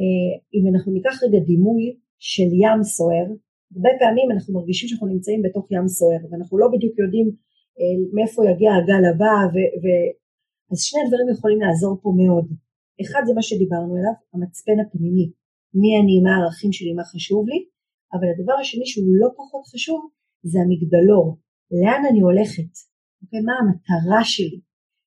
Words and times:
אה, 0.00 0.32
אם 0.54 0.64
אנחנו 0.70 0.92
ניקח 0.92 1.22
רגע 1.24 1.38
דימוי 1.38 1.96
של 2.18 2.48
ים 2.62 2.80
סוער, 2.82 3.26
הרבה 3.74 3.90
פעמים 4.00 4.30
אנחנו 4.34 4.54
מרגישים 4.54 4.88
שאנחנו 4.88 5.06
נמצאים 5.06 5.42
בתוך 5.42 5.64
ים 5.72 5.88
סוער 5.88 6.20
ואנחנו 6.30 6.58
לא 6.58 6.66
בדיוק 6.72 6.94
יודעים 6.98 7.28
אה, 7.78 7.96
מאיפה 8.14 8.40
יגיע 8.50 8.70
הגל 8.74 9.04
הבא 9.10 9.34
ו- 9.52 9.72
ו- 9.82 10.10
אז 10.72 10.78
שני 10.88 11.00
הדברים 11.02 11.28
יכולים 11.34 11.60
לעזור 11.60 11.94
פה 12.02 12.10
מאוד. 12.20 12.46
אחד 13.02 13.22
זה 13.26 13.32
מה 13.34 13.42
שדיברנו 13.42 13.92
עליו, 13.98 14.16
המצפן 14.34 14.78
הפנימי, 14.82 15.26
מי 15.80 15.90
אני, 16.00 16.16
מה 16.24 16.32
הערכים 16.34 16.72
שלי, 16.72 16.92
מה 16.92 17.04
חשוב 17.12 17.42
לי, 17.48 17.60
אבל 18.14 18.26
הדבר 18.32 18.56
השני 18.60 18.86
שהוא 18.86 19.06
לא 19.20 19.28
פחות 19.38 19.64
חשוב 19.72 20.00
זה 20.50 20.58
המגדלור, 20.60 21.26
לאן 21.80 22.02
אני 22.10 22.20
הולכת, 22.20 22.72
אוקיי, 23.22 23.40
מה 23.48 23.54
המטרה 23.60 24.22
שלי, 24.24 24.60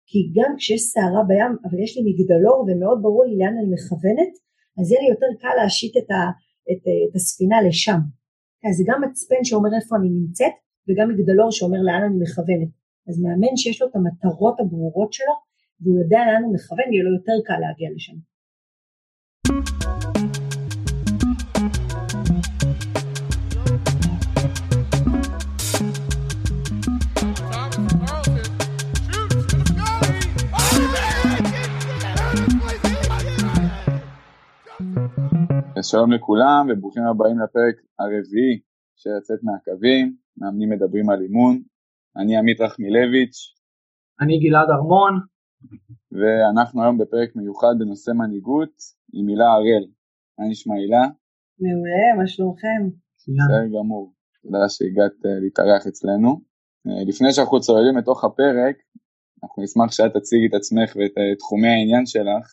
כי 0.09 0.19
גם 0.35 0.51
כשיש 0.57 0.81
סערה 0.81 1.23
בים 1.29 1.53
אבל 1.65 1.77
יש 1.83 1.91
לי 1.97 2.01
מגדלור 2.07 2.57
ומאוד 2.67 2.99
ברור 3.01 3.25
לי 3.25 3.35
לאן 3.37 3.55
אני 3.59 3.69
מכוונת, 3.75 4.33
אז 4.79 4.91
יהיה 4.91 5.01
לי 5.01 5.09
יותר 5.09 5.31
קל 5.41 5.55
להשית 5.61 5.97
את, 5.97 6.11
ה, 6.11 6.21
את, 6.71 6.83
את 7.09 7.15
הספינה 7.15 7.61
לשם. 7.67 7.99
אז 8.65 8.73
זה 8.77 8.83
גם 8.87 9.01
מצפן 9.03 9.41
שאומר 9.43 9.69
איפה 9.81 9.95
אני 9.95 10.09
נמצאת 10.09 10.55
וגם 10.87 11.09
מגדלור 11.09 11.51
שאומר 11.51 11.81
לאן 11.87 12.03
אני 12.07 12.17
מכוונת. 12.23 12.71
אז 13.07 13.15
מאמן 13.21 13.55
שיש 13.57 13.81
לו 13.81 13.87
את 13.87 13.95
המטרות 13.95 14.59
הברורות 14.59 15.13
שלו 15.13 15.33
והוא 15.81 15.99
יודע 15.99 16.19
לאן 16.27 16.43
הוא 16.43 16.53
מכוון, 16.55 16.93
יהיה 16.93 17.03
לו 17.03 17.13
יותר 17.17 17.37
קל 17.45 17.59
להגיע 17.63 17.89
לשם. 17.95 18.17
שלום 35.81 36.11
לכולם 36.11 36.67
וברוכים 36.69 37.03
הבאים 37.03 37.39
לפרק 37.39 37.75
הרביעי 37.99 38.59
של 38.95 39.09
לצאת 39.17 39.39
מהקווים, 39.43 40.15
מאמנים 40.37 40.69
מדברים 40.69 41.09
על 41.09 41.21
אימון, 41.21 41.61
אני 42.17 42.37
עמית 42.37 42.61
רחמילביץ'. 42.61 43.37
אני 44.21 44.39
גלעד 44.39 44.69
ארמון. 44.69 45.13
ואנחנו 46.11 46.83
היום 46.83 46.97
בפרק 46.97 47.35
מיוחד 47.35 47.73
בנושא 47.79 48.11
מנהיגות 48.11 48.75
עם 49.13 49.27
הילה 49.27 49.47
הראל. 49.51 49.85
מה 50.39 50.45
נשמע 50.49 50.75
הילה? 50.75 51.03
מעולה, 51.59 52.07
מה 52.17 52.27
שלומכם? 52.27 52.81
בסדר 53.17 53.67
גמור, 53.79 54.13
תודה 54.43 54.69
שהגעת 54.69 55.25
אה, 55.25 55.39
להתארח 55.43 55.87
אצלנו. 55.87 56.29
אה, 56.87 57.03
לפני 57.07 57.31
שאנחנו 57.33 57.59
צוללים 57.59 57.97
לתוך 57.97 58.23
הפרק, 58.23 58.75
אנחנו 59.43 59.63
נשמח 59.63 59.91
שאת 59.91 60.13
תציגי 60.17 60.47
את 60.47 60.53
עצמך 60.53 60.95
ואת 60.95 61.17
אה, 61.17 61.35
תחומי 61.35 61.67
העניין 61.67 62.05
שלך 62.05 62.45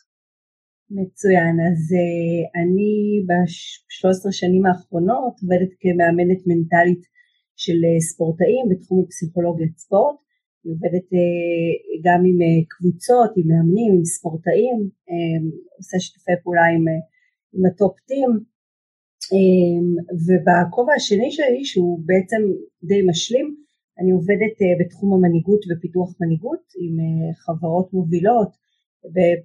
מצוין, 0.89 1.55
אז 1.69 1.81
uh, 2.01 2.61
אני 2.61 2.93
ב-13 3.27 4.31
שנים 4.31 4.65
האחרונות 4.65 5.33
עובדת 5.41 5.73
כמאמנת 5.81 6.41
מנטלית 6.47 7.03
של 7.55 7.79
uh, 7.89 8.01
ספורטאים 8.09 8.65
בתחום 8.69 9.03
הפסיכולוגיית 9.03 9.77
ספורט, 9.77 10.15
היא 10.63 10.73
עובדת 10.73 11.07
uh, 11.13 11.19
גם 12.05 12.21
עם 12.29 12.39
קבוצות, 12.73 13.31
עם 13.37 13.47
מאמנים, 13.47 13.91
עם 13.97 14.05
ספורטאים, 14.05 14.77
עושה 15.77 15.99
שיתופי 15.99 16.31
פעולה 16.43 16.65
עם, 16.75 16.85
עם 17.53 17.65
הטופ-טים, 17.65 18.31
um, 19.33 19.85
ובכובע 20.25 20.93
השני 20.93 21.31
שלי 21.31 21.65
שהוא 21.65 21.99
בעצם 22.05 22.41
די 22.83 23.01
משלים, 23.09 23.55
אני 23.99 24.11
עובדת 24.11 24.57
בתחום 24.79 25.13
המנהיגות 25.13 25.61
ופיתוח 25.69 26.09
מנהיגות 26.21 26.63
עם 26.81 26.95
חברות 27.43 27.93
מובילות, 27.93 28.64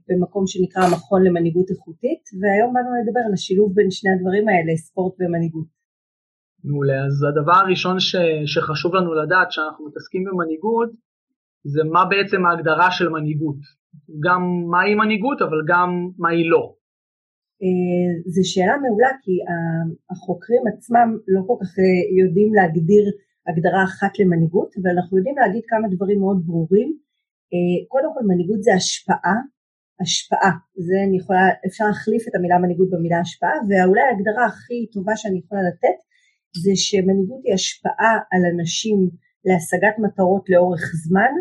במקום 0.08 0.44
שנקרא 0.46 0.82
המכון 0.82 1.24
למנהיגות 1.24 1.70
איכותית, 1.70 2.22
והיום 2.40 2.74
באנו 2.74 2.90
לדבר 3.00 3.20
על 3.26 3.32
השילוב 3.32 3.74
בין 3.74 3.90
שני 3.90 4.10
הדברים 4.10 4.48
האלה, 4.48 4.76
ספורט 4.76 5.14
ומנהיגות. 5.20 5.66
מעולה, 6.64 7.04
אז 7.06 7.24
הדבר 7.28 7.58
הראשון 7.64 8.00
ש, 8.00 8.16
שחשוב 8.52 8.94
לנו 8.94 9.14
לדעת 9.14 9.48
כשאנחנו 9.48 9.86
מתעסקים 9.86 10.24
במנהיגות, 10.24 10.90
זה 11.64 11.80
מה 11.84 12.02
בעצם 12.10 12.46
ההגדרה 12.46 12.90
של 12.90 13.08
מנהיגות. 13.08 13.60
גם 14.24 14.42
מהי 14.70 14.94
מנהיגות, 14.94 15.42
אבל 15.42 15.60
גם 15.68 15.88
מה 16.18 16.28
היא 16.30 16.50
לא. 16.50 16.74
אה, 17.62 18.30
זו 18.34 18.42
שאלה 18.52 18.74
מעולה, 18.82 19.10
כי 19.22 19.34
החוקרים 20.10 20.62
עצמם 20.72 21.08
לא 21.28 21.40
כל 21.46 21.56
כך 21.60 21.70
אה, 21.78 22.00
יודעים 22.20 22.54
להגדיר 22.54 23.04
הגדרה 23.48 23.82
אחת 23.84 24.12
למנהיגות, 24.18 24.70
אבל 24.78 24.90
אנחנו 24.96 25.16
יודעים 25.18 25.36
להגיד 25.36 25.62
כמה 25.68 25.88
דברים 25.94 26.18
מאוד 26.20 26.38
ברורים. 26.46 26.90
אה, 27.52 27.78
קודם 27.88 28.10
כל 28.14 28.24
מנהיגות 28.28 28.62
זה 28.62 28.72
השפעה, 28.74 29.36
השפעה, 30.02 30.52
זה 30.86 30.96
אני 31.06 31.16
יכולה, 31.20 31.44
אפשר 31.66 31.84
להחליף 31.90 32.22
את 32.28 32.34
המילה 32.34 32.58
מנהיגות 32.58 32.90
במילה 32.90 33.20
השפעה, 33.20 33.54
ואולי 33.68 34.00
ההגדרה 34.00 34.44
הכי 34.46 34.86
טובה 34.92 35.16
שאני 35.16 35.38
יכולה 35.38 35.62
לתת 35.68 35.98
זה 36.64 36.72
שמנהיגות 36.74 37.40
היא 37.44 37.54
השפעה 37.54 38.14
על 38.32 38.42
אנשים 38.54 38.98
להשגת 39.48 39.96
מטרות 40.04 40.44
לאורך 40.52 40.84
זמן, 41.04 41.32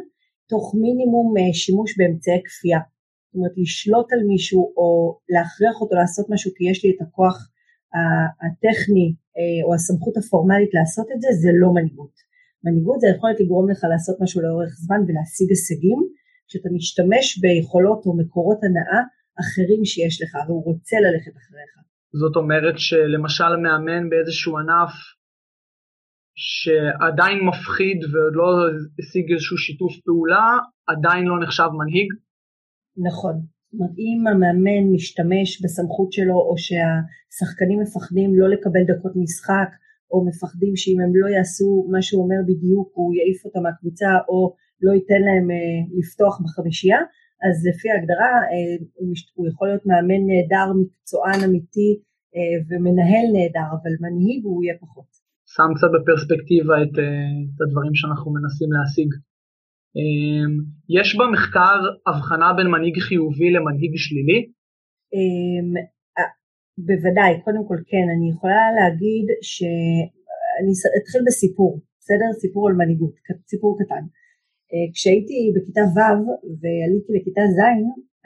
תוך 0.49 0.75
מינימום 0.83 1.27
אה, 1.37 1.53
שימוש 1.53 1.97
באמצעי 1.97 2.41
כפייה. 2.45 2.79
זאת 3.25 3.35
אומרת 3.35 3.55
לשלוט 3.57 4.13
על 4.13 4.21
מישהו 4.31 4.61
או 4.77 5.19
להכריח 5.29 5.75
אותו 5.81 5.95
לעשות 5.95 6.25
משהו 6.29 6.51
כי 6.55 6.63
יש 6.71 6.85
לי 6.85 6.91
את 6.91 7.01
הכוח 7.01 7.37
הטכני 8.43 9.07
אה, 9.37 9.59
או 9.65 9.73
הסמכות 9.73 10.17
הפורמלית 10.17 10.73
לעשות 10.73 11.07
את 11.13 11.21
זה, 11.21 11.27
זה 11.41 11.49
לא 11.61 11.69
מנהיגות. 11.73 12.28
מנהיגות 12.63 12.99
זה 12.99 13.07
היכולת 13.07 13.39
לגרום 13.39 13.69
לך 13.71 13.81
לעשות 13.91 14.17
משהו 14.23 14.41
לאורך 14.41 14.71
זמן 14.85 15.01
ולהשיג 15.07 15.49
הישגים, 15.49 15.99
כשאתה 16.47 16.69
משתמש 16.77 17.25
ביכולות 17.41 18.01
או 18.05 18.17
מקורות 18.21 18.59
הנאה 18.63 19.01
אחרים 19.41 19.81
שיש 19.85 20.15
לך 20.21 20.31
והוא 20.47 20.63
רוצה 20.69 20.95
ללכת 21.05 21.35
אחריך. 21.41 21.71
זאת 22.21 22.35
אומרת 22.35 22.75
שלמשל 22.87 23.53
מאמן 23.63 24.09
באיזשהו 24.09 24.57
ענף 24.57 24.93
שעדיין 26.35 27.37
מפחיד 27.49 27.99
ועוד 28.11 28.35
לא 28.39 28.47
השיג 28.99 29.31
איזשהו 29.31 29.57
שיתוף 29.57 29.93
פעולה, 30.05 30.47
עדיין 30.87 31.23
לא 31.25 31.35
נחשב 31.43 31.69
מנהיג? 31.79 32.09
נכון. 33.07 33.35
זאת 33.71 33.73
אומרת, 33.73 33.95
אם 34.07 34.19
המאמן 34.27 34.83
משתמש 34.95 35.49
בסמכות 35.63 36.11
שלו 36.15 36.37
או 36.47 36.55
שהשחקנים 36.65 37.79
מפחדים 37.83 38.29
לא 38.39 38.47
לקבל 38.53 38.83
דקות 38.91 39.13
משחק 39.15 39.69
או 40.11 40.25
מפחדים 40.27 40.75
שאם 40.75 40.99
הם 41.03 41.11
לא 41.21 41.27
יעשו 41.35 41.87
מה 41.91 42.01
שהוא 42.01 42.23
אומר 42.23 42.39
בדיוק 42.49 42.87
הוא 42.93 43.13
יעיף 43.15 43.45
אותם 43.45 43.63
מהקבוצה 43.63 44.11
או 44.29 44.39
לא 44.81 44.91
ייתן 44.97 45.21
להם 45.27 45.47
אה, 45.51 45.79
לפתוח 45.99 46.41
בחמישייה, 46.43 47.01
אז 47.45 47.55
לפי 47.69 47.87
ההגדרה 47.89 48.33
אה, 48.51 48.75
הוא, 49.35 49.47
יכול 49.47 49.67
להיות 49.67 49.85
מאמן 49.89 50.21
נהדר, 50.29 50.67
מקצוען 50.81 51.39
אמיתי 51.47 51.91
אה, 52.35 52.57
ומנהל 52.67 53.25
נהדר, 53.35 53.69
אבל 53.77 53.93
מנהיג 54.03 54.41
הוא 54.45 54.63
יהיה 54.63 54.75
פחות. 54.83 55.09
שם 55.55 55.69
קצת 55.75 55.91
בפרספקטיבה 55.95 56.75
את, 56.83 56.95
אה, 57.03 57.35
את 57.49 57.59
הדברים 57.61 57.95
שאנחנו 57.99 58.29
מנסים 58.37 58.69
להשיג. 58.75 59.09
אה, 59.97 60.47
יש 60.97 61.09
במחקר 61.19 61.79
הבחנה 62.07 62.49
בין 62.57 62.67
מנהיג 62.67 62.97
חיובי 63.07 63.49
למנהיג 63.55 63.93
שלילי? 64.05 64.39
בוודאי, 66.87 67.33
קודם 67.45 67.63
כל 67.67 67.79
כן, 67.91 68.05
אני 68.15 68.29
יכולה 68.33 68.65
להגיד 68.79 69.25
שאני 69.41 70.73
אתחיל 71.01 71.21
בסיפור, 71.27 71.79
בסדר? 71.99 72.29
סיפור 72.41 72.67
על 72.67 72.75
מנהיגות, 72.75 73.15
סיפור 73.51 73.77
קטן. 73.79 74.03
אה, 74.71 74.87
כשהייתי 74.93 75.39
בכיתה 75.55 75.81
ו' 75.93 76.27
ועליתי 76.59 77.11
לכיתה 77.15 77.41
ז', 77.55 77.61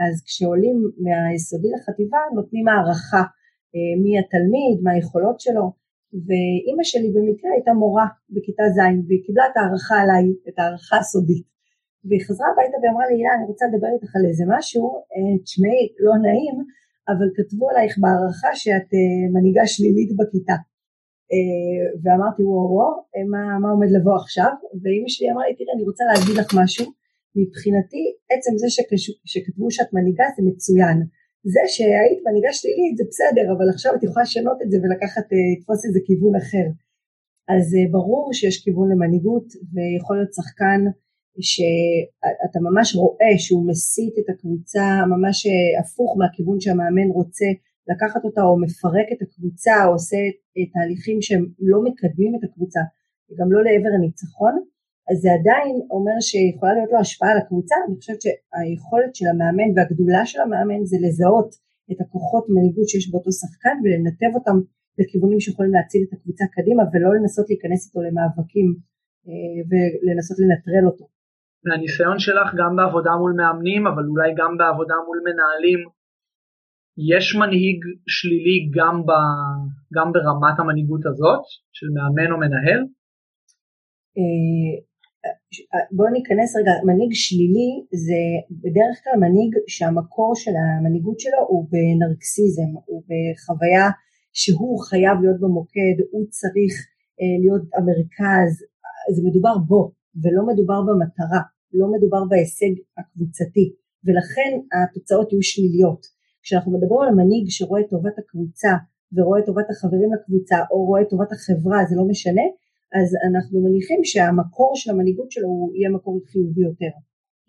אז 0.03 0.13
כשעולים 0.25 0.77
מהיסודי 1.03 1.69
לחטיבה 1.75 2.21
נותנים 2.35 2.67
הערכה 2.67 3.23
אה, 3.73 3.93
מי 4.03 4.11
התלמיד, 4.19 4.75
מה 4.83 4.91
היכולות 4.91 5.39
שלו, 5.39 5.65
ואימא 6.25 6.83
שלי 6.83 7.09
במקרה 7.15 7.49
הייתה 7.55 7.73
מורה 7.73 8.07
בכיתה 8.33 8.63
ז' 8.75 8.79
והיא 9.07 9.23
קיבלה 9.25 9.45
את 9.51 9.57
הערכה 9.57 9.97
עליי, 10.03 10.25
את 10.47 10.59
הערכה 10.59 10.97
הסודית. 10.97 11.47
והיא 12.05 12.23
חזרה 12.27 12.47
הביתה 12.51 12.77
ואמרה 12.81 13.05
לי, 13.09 13.15
אילן, 13.15 13.37
אני 13.37 13.47
רוצה 13.51 13.65
לדבר 13.69 13.91
איתך 13.95 14.11
על 14.15 14.25
איזה 14.29 14.45
משהו, 14.55 14.83
אה, 15.13 15.33
תשמעי, 15.43 15.83
לא 16.05 16.13
נעים, 16.25 16.55
אבל 17.11 17.27
כתבו 17.37 17.65
עלייך 17.69 17.93
בהערכה 18.01 18.51
שאת 18.61 18.89
אה, 18.97 19.23
מנהיגה 19.33 19.65
שלילית 19.73 20.11
בכיתה. 20.19 20.57
אה, 21.33 21.83
ואמרתי 22.01 22.41
וואו 22.49 22.67
וואו, 22.75 22.93
אה, 23.13 23.25
מה, 23.33 23.43
מה 23.61 23.69
עומד 23.73 23.89
לבוא 23.95 24.15
עכשיו? 24.21 24.51
ואימא 24.81 25.09
שלי 25.13 25.27
אמרה 25.31 25.43
לי, 25.47 25.55
תראי, 25.57 25.73
אני 25.75 25.83
רוצה 25.89 26.03
להגיד 26.11 26.35
לך 26.39 26.47
משהו, 26.61 26.85
מבחינתי 27.39 28.03
עצם 28.33 28.53
זה 28.61 28.67
שכתבו 29.31 29.67
שאת 29.75 29.89
מנהיגה 29.95 30.27
זה 30.35 30.41
מצוין. 30.49 30.97
זה 31.53 31.63
שהיית 31.75 32.19
מנהיגה 32.25 32.51
שלילית 32.57 32.95
זה 32.99 33.03
בסדר, 33.09 33.45
אבל 33.53 33.67
עכשיו 33.73 33.91
את 33.95 34.03
יכולה 34.03 34.23
לשנות 34.27 34.59
את 34.63 34.69
זה 34.71 34.77
ולקחת, 34.81 35.27
לתפוס 35.51 35.81
איזה 35.87 35.99
כיוון 36.07 36.35
אחר. 36.41 36.67
אז 37.53 37.65
ברור 37.95 38.25
שיש 38.37 38.55
כיוון 38.63 38.87
למנהיגות 38.91 39.47
ויכול 39.73 40.15
להיות 40.17 40.33
שחקן 40.37 40.81
שאתה 41.41 42.59
ממש 42.67 42.95
רואה 42.95 43.33
שהוא 43.37 43.67
מסיט 43.69 44.13
את 44.19 44.29
הקבוצה 44.29 44.85
ממש 45.13 45.45
אה, 45.45 45.79
הפוך 45.81 46.17
מהכיוון 46.19 46.59
שהמאמן 46.59 47.09
רוצה 47.19 47.45
לקחת 47.91 48.25
אותה 48.25 48.41
או 48.41 48.59
מפרק 48.61 49.07
את 49.13 49.21
הקבוצה 49.21 49.85
או 49.85 49.91
עושה 49.91 50.17
תהליכים 50.73 51.21
שהם 51.21 51.45
לא 51.59 51.77
מקדמים 51.87 52.35
את 52.35 52.43
הקבוצה 52.43 52.79
וגם 53.27 53.51
לא 53.51 53.59
לעבר 53.63 53.91
הניצחון 53.97 54.55
אז 55.09 55.17
זה 55.23 55.29
עדיין 55.39 55.75
אומר 55.95 56.17
שיכולה 56.27 56.73
להיות 56.73 56.91
לו 56.91 56.99
השפעה 56.99 57.31
על 57.31 57.37
הקבוצה 57.37 57.75
אני 57.87 57.95
חושבת 57.99 58.21
שהיכולת 58.21 59.15
של 59.15 59.27
המאמן 59.31 59.69
והגדולה 59.75 60.25
של 60.25 60.39
המאמן 60.41 60.85
זה 60.85 60.97
לזהות 61.05 61.49
את 61.91 62.01
הכוחות 62.01 62.45
מנהיגות 62.49 62.87
שיש 62.89 63.11
באותו 63.11 63.31
שחקן 63.31 63.75
ולנתב 63.83 64.31
אותם 64.35 64.57
לכיוונים 64.99 65.39
שיכולים 65.39 65.73
להציל 65.73 66.01
את 66.07 66.13
הקבוצה 66.13 66.45
קדימה 66.55 66.83
ולא 66.91 67.09
לנסות 67.15 67.45
להיכנס 67.49 67.87
איתו 67.87 67.99
למאבקים 68.01 68.67
אה, 69.27 69.59
ולנסות 69.69 70.37
לנטרל 70.39 70.85
אותו. 70.89 71.12
מהניסיון 71.65 72.19
שלך 72.19 72.47
גם 72.59 72.75
בעבודה 72.75 73.11
מול 73.19 73.33
מאמנים 73.37 73.87
אבל 73.87 74.03
אולי 74.11 74.31
גם 74.37 74.57
בעבודה 74.57 74.95
מול 75.05 75.19
מנהלים 75.27 75.79
יש 77.11 77.35
מנהיג 77.35 77.79
שלילי 78.07 78.57
גם, 78.77 78.95
ב, 79.07 79.11
גם 79.95 80.11
ברמת 80.13 80.59
המנהיגות 80.59 81.05
הזאת 81.05 81.41
של 81.77 81.87
מאמן 81.95 82.31
או 82.31 82.37
מנהל? 82.37 82.81
אה, 84.17 84.73
בואו 85.95 86.09
ניכנס 86.09 86.55
רגע, 86.59 86.71
מנהיג 86.87 87.11
שלילי 87.13 87.71
זה 88.05 88.21
בדרך 88.63 88.95
כלל 89.03 89.15
מנהיג 89.23 89.51
שהמקור 89.67 90.31
של 90.35 90.51
המנהיגות 90.61 91.19
שלו 91.19 91.41
הוא 91.47 91.67
בנרקסיזם, 91.71 92.69
הוא 92.85 93.03
בחוויה 93.09 93.87
שהוא 94.33 94.79
חייב 94.89 95.15
להיות 95.21 95.39
במוקד, 95.39 95.97
הוא 96.11 96.25
צריך 96.29 96.73
אה, 97.19 97.35
להיות 97.43 97.63
המרכז, 97.77 98.51
זה 99.15 99.21
מדובר 99.27 99.55
בו 99.69 99.91
ולא 100.21 100.41
מדובר 100.49 100.79
במטרה, 100.87 101.41
לא 101.73 101.87
מדובר 101.93 102.23
בהישג 102.29 102.73
הקבוצתי 102.97 103.67
ולכן 104.05 104.51
התוצאות 104.77 105.27
יהיו 105.31 105.43
שליליות. 105.43 106.01
כשאנחנו 106.43 106.71
מדברים 106.77 107.01
על 107.01 107.15
מנהיג 107.19 107.45
שרואה 107.49 107.81
את 107.81 107.89
טובת 107.89 108.15
הקבוצה 108.19 108.73
ורואה 109.13 109.39
את 109.39 109.45
טובת 109.45 109.67
החברים 109.69 110.09
לקבוצה 110.13 110.57
או 110.71 110.85
רואה 110.85 111.01
את 111.01 111.09
טובת 111.09 111.31
החברה, 111.31 111.79
זה 111.89 111.95
לא 111.99 112.05
משנה, 112.11 112.45
אז 112.97 113.07
אנחנו 113.29 113.57
מניחים 113.65 114.01
שהמקור 114.03 114.71
של 114.75 114.91
המנהיגות 114.91 115.31
שלו 115.31 115.47
הוא 115.47 115.75
יהיה 115.75 115.89
מקור 115.89 116.21
חיובי 116.31 116.61
יותר. 116.69 116.93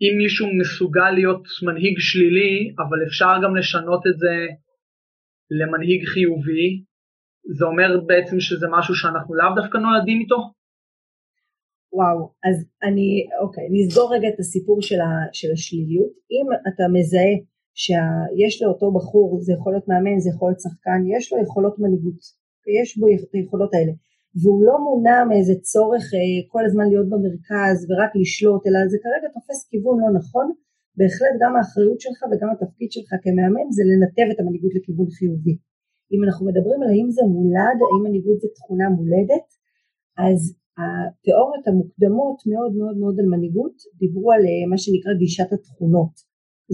אם 0.01 0.13
מישהו 0.17 0.47
מסוגל 0.59 1.11
להיות 1.17 1.43
מנהיג 1.67 1.95
שלילי, 1.99 2.73
אבל 2.83 2.99
אפשר 3.07 3.33
גם 3.43 3.55
לשנות 3.55 4.03
את 4.09 4.17
זה 4.23 4.35
למנהיג 5.59 6.01
חיובי, 6.11 6.83
זה 7.57 7.65
אומר 7.65 7.89
בעצם 8.07 8.39
שזה 8.39 8.67
משהו 8.77 8.95
שאנחנו 8.95 9.35
לאו 9.35 9.55
דווקא 9.55 9.77
נולדים 9.77 10.19
איתו? 10.21 10.39
וואו, 11.97 12.19
אז 12.47 12.55
אני, 12.87 13.09
אוקיי, 13.43 13.65
נסגור 13.71 14.07
רגע 14.15 14.27
את 14.33 14.39
הסיפור 14.39 14.77
של, 14.81 14.99
ה, 15.01 15.09
של 15.39 15.49
השליליות. 15.53 16.11
אם 16.35 16.45
אתה 16.69 16.83
מזהה 16.95 17.33
שיש 17.83 18.55
לאותו 18.61 18.87
בחור, 18.97 19.39
זה 19.45 19.53
יכול 19.53 19.71
להיות 19.73 19.87
מאמן, 19.87 20.19
זה 20.19 20.29
יכול 20.33 20.47
להיות 20.49 20.59
שחקן, 20.65 20.99
יש 21.13 21.23
לו 21.31 21.35
יכולות 21.45 21.75
מנהיגות, 21.79 22.19
יש 22.79 22.97
בו 22.97 23.05
את 23.07 23.33
היכולות 23.33 23.73
האלה. 23.73 23.93
והוא 24.39 24.61
לא 24.67 24.75
מונע 24.85 25.17
מאיזה 25.29 25.55
צורך 25.71 26.05
אה, 26.17 26.39
כל 26.53 26.63
הזמן 26.65 26.85
להיות 26.91 27.07
במרכז 27.13 27.77
ורק 27.87 28.11
לשלוט, 28.21 28.61
אלא 28.67 28.79
זה 28.91 28.97
כרגע 29.03 29.27
תופס 29.35 29.59
כיוון 29.69 29.97
לא 30.03 30.09
נכון, 30.19 30.47
בהחלט 30.97 31.35
גם 31.41 31.51
האחריות 31.55 31.99
שלך 32.03 32.19
וגם 32.29 32.49
התפקיד 32.53 32.89
שלך 32.95 33.09
כמאמן 33.23 33.67
זה 33.75 33.83
לנתב 33.89 34.27
את 34.31 34.39
המנהיגות 34.39 34.73
לכיוון 34.75 35.09
חיובי. 35.17 35.55
אם 36.13 36.19
אנחנו 36.25 36.43
מדברים 36.49 36.79
על 36.83 36.89
האם 36.93 37.07
זה 37.15 37.23
מולד, 37.35 37.77
האם 37.83 38.01
מנהיגות 38.05 38.39
זה 38.43 38.47
תכונה 38.57 38.87
מולדת, 38.97 39.47
אז 40.27 40.39
התיאוריות 40.79 41.67
המוקדמות 41.67 42.37
מאוד 42.51 42.71
מאוד 42.79 42.97
מאוד 43.01 43.15
על 43.19 43.27
מנהיגות 43.33 43.75
דיברו 43.99 44.31
על 44.31 44.43
אה, 44.49 44.63
מה 44.71 44.77
שנקרא 44.77 45.13
גישת 45.21 45.49
התכונות. 45.53 46.13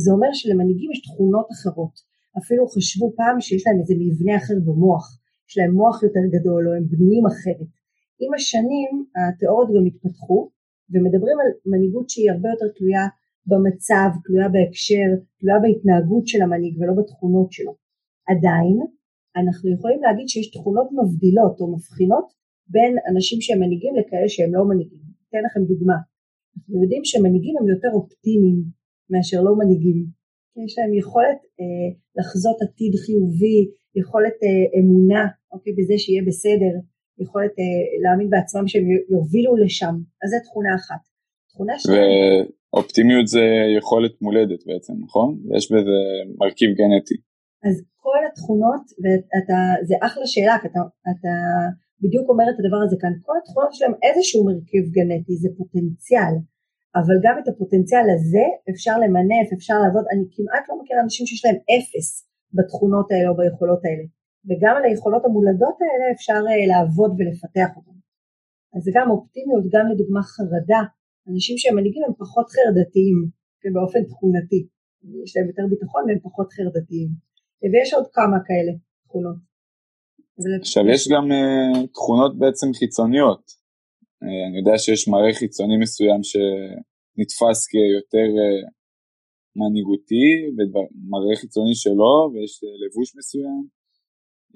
זה 0.03 0.11
אומר 0.11 0.31
שלמנהיגים 0.33 0.91
יש 0.91 1.01
תכונות 1.07 1.47
אחרות. 1.55 1.95
אפילו 2.39 2.67
חשבו 2.75 3.07
פעם 3.19 3.41
שיש 3.41 3.63
להם 3.67 3.77
איזה 3.81 3.95
מבנה 4.03 4.33
אחר 4.37 4.57
במוח. 4.67 5.05
יש 5.47 5.57
להם 5.57 5.71
מוח 5.79 6.03
יותר 6.03 6.25
גדול 6.35 6.61
או 6.67 6.73
הם 6.73 6.85
בנויים 6.91 7.25
אחרת. 7.33 7.71
עם 8.21 8.31
השנים 8.33 8.91
התיאוריות 9.17 9.69
גם 9.75 9.85
התפתחו 9.89 10.39
ומדברים 10.91 11.37
על 11.41 11.49
מנהיגות 11.71 12.09
שהיא 12.09 12.31
הרבה 12.31 12.49
יותר 12.53 12.67
תלויה 12.75 13.05
במצב, 13.49 14.09
תלויה 14.23 14.49
בהקשר, 14.55 15.09
תלויה 15.39 15.59
בהתנהגות 15.63 16.27
של 16.27 16.41
המנהיג 16.41 16.73
ולא 16.77 16.93
בתכונות 16.99 17.51
שלו. 17.51 17.73
עדיין 18.31 18.77
אנחנו 19.39 19.67
יכולים 19.75 20.01
להגיד 20.05 20.27
שיש 20.27 20.47
תכונות 20.51 20.87
מבדילות 20.99 21.55
או 21.59 21.65
מבחינות 21.75 22.27
בין 22.67 22.95
אנשים 23.11 23.41
שהם 23.41 23.59
מנהיגים 23.59 23.93
לכאלה 23.95 24.29
שהם 24.29 24.53
לא 24.53 24.63
מנהיגים. 24.69 25.01
אתן 25.29 25.37
לכם 25.45 25.61
דוגמה. 25.71 25.97
אנחנו 26.57 26.83
יודעים 26.83 27.03
שמנהיגים 27.05 27.55
הם 27.59 27.67
יותר 27.69 27.91
אופטימיים 27.93 28.59
מאשר 29.09 29.41
לא 29.41 29.53
מנהיגים. 29.59 30.05
יש 30.65 30.73
להם 30.77 30.93
יכולת 30.93 31.39
אה, 31.59 31.89
לחזות 32.17 32.57
עתיד 32.61 32.93
חיובי, 33.05 33.59
יכולת 33.95 34.37
אה, 34.43 34.79
אמונה 34.79 35.23
אוקיי, 35.53 35.73
בזה 35.77 35.93
שיהיה 35.97 36.23
בסדר, 36.27 36.73
יכולת 37.23 37.55
אה, 37.59 37.81
להאמין 38.03 38.29
בעצמם 38.29 38.67
שהם 38.67 38.85
יובילו 39.09 39.55
לשם, 39.63 39.95
אז 40.23 40.29
זו 40.31 40.37
תכונה 40.43 40.75
אחת. 40.75 41.01
תכונה 41.49 41.79
שנייה... 41.79 42.01
ואופטימיות 42.73 43.27
זה 43.27 43.45
יכולת 43.77 44.21
מולדת 44.21 44.61
בעצם, 44.67 44.93
נכון? 45.05 45.29
יש 45.57 45.71
בזה 45.71 45.97
מרכיב 46.39 46.69
גנטי. 46.79 47.17
אז 47.67 47.75
כל 47.95 48.21
התכונות, 48.31 48.83
וזה 49.01 49.95
אחלה 50.01 50.25
שאלה, 50.25 50.55
כי 50.61 50.67
אתה, 50.67 50.79
אתה 51.11 51.33
בדיוק 52.03 52.25
אומר 52.29 52.47
את 52.51 52.57
הדבר 52.59 52.81
הזה 52.85 52.95
כאן, 53.01 53.13
כל 53.25 53.35
התכונות 53.41 53.73
שלהם 53.73 53.93
איזשהו 54.05 54.39
מרכיב 54.49 54.83
גנטי, 54.95 55.35
זה 55.43 55.49
פוטנציאל, 55.57 56.33
אבל 56.99 57.15
גם 57.25 57.35
את 57.39 57.47
הפוטנציאל 57.47 58.07
הזה 58.15 58.45
אפשר 58.71 58.95
למנף, 59.03 59.47
אפשר 59.57 59.77
לעבוד, 59.83 60.05
אני 60.13 60.23
כמעט 60.33 60.63
לא 60.69 60.75
מכיר 60.79 60.97
אנשים 61.03 61.23
שיש 61.27 61.45
להם 61.45 61.59
אפס 61.73 62.07
בתכונות 62.55 63.07
האלה 63.11 63.29
או 63.29 63.35
ביכולות 63.37 63.81
האלה. 63.85 64.05
וגם 64.47 64.73
על 64.77 64.83
היכולות 64.85 65.23
המולדות 65.25 65.77
האלה 65.83 66.05
אפשר 66.15 66.39
אה, 66.49 66.65
לעבוד 66.71 67.11
ולפתח 67.17 67.69
אותן. 67.77 67.97
אז 68.75 68.81
זה 68.85 68.91
גם 68.97 69.07
אופטימיות, 69.11 69.63
גם 69.73 69.85
לדוגמה 69.91 70.21
חרדה, 70.33 70.81
אנשים 71.29 71.55
שהם 71.57 71.75
מנהיגים 71.75 72.03
הם 72.07 72.13
פחות 72.23 72.47
חרדתיים, 72.55 73.17
באופן 73.73 74.03
תכונתי, 74.03 74.61
יש 75.23 75.37
להם 75.37 75.47
יותר 75.47 75.65
ביטחון 75.69 76.03
והם 76.07 76.19
פחות 76.27 76.47
חרדתיים, 76.53 77.09
ויש 77.71 77.93
עוד 77.93 78.07
כמה 78.13 78.37
כאלה 78.47 78.71
תכונות. 79.03 79.50
עכשיו 80.61 80.83
יש 80.93 81.07
גם 81.13 81.25
uh, 81.31 81.87
תכונות 81.93 82.39
בעצם 82.39 82.67
חיצוניות, 82.79 83.43
uh, 84.23 84.49
אני 84.49 84.57
יודע 84.61 84.77
שיש 84.77 85.07
מראה 85.07 85.33
חיצוני 85.33 85.77
מסוים 85.77 86.21
שנתפס 86.29 87.59
כיותר 87.71 88.29
uh, 88.41 88.69
מנהיגותי, 89.59 90.27
ומראה 90.55 91.35
חיצוני 91.41 91.75
שלו, 91.75 92.13
ויש 92.31 92.53
uh, 92.63 92.67
לבוש 92.81 93.09
מסוים. 93.17 93.61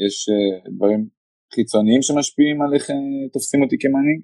יש 0.05 0.15
uh, 0.29 0.71
דברים 0.75 1.01
חיצוניים 1.55 2.01
שמשפיעים 2.01 2.61
על 2.61 2.73
איך 2.75 2.89
uh, 2.89 2.93
תופסים 3.33 3.63
אותי 3.63 3.77
כמנהיג? 3.79 4.19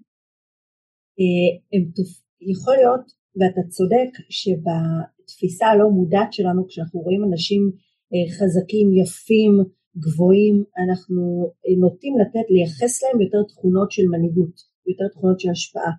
Uh, 1.20 1.54
הם 1.74 1.84
תופ... 1.96 2.12
יכול 2.54 2.76
להיות, 2.82 3.06
ואתה 3.38 3.62
צודק, 3.76 4.12
שבתפיסה 4.40 5.66
הלא 5.68 5.90
מודעת 5.98 6.34
שלנו, 6.34 6.68
כשאנחנו 6.68 7.00
רואים 7.06 7.22
אנשים 7.30 7.62
uh, 8.12 8.28
חזקים, 8.36 8.88
יפים, 9.02 9.54
גבוהים, 9.98 10.64
אנחנו 10.84 11.22
uh, 11.46 11.80
נוטים 11.82 12.14
לתת, 12.22 12.46
לייחס 12.50 13.04
להם 13.04 13.22
יותר 13.22 13.42
תכונות 13.52 13.92
של 13.92 14.06
מנהיגות, 14.12 14.56
יותר 14.90 15.08
תכונות 15.14 15.40
של 15.40 15.50
השפעה. 15.50 15.94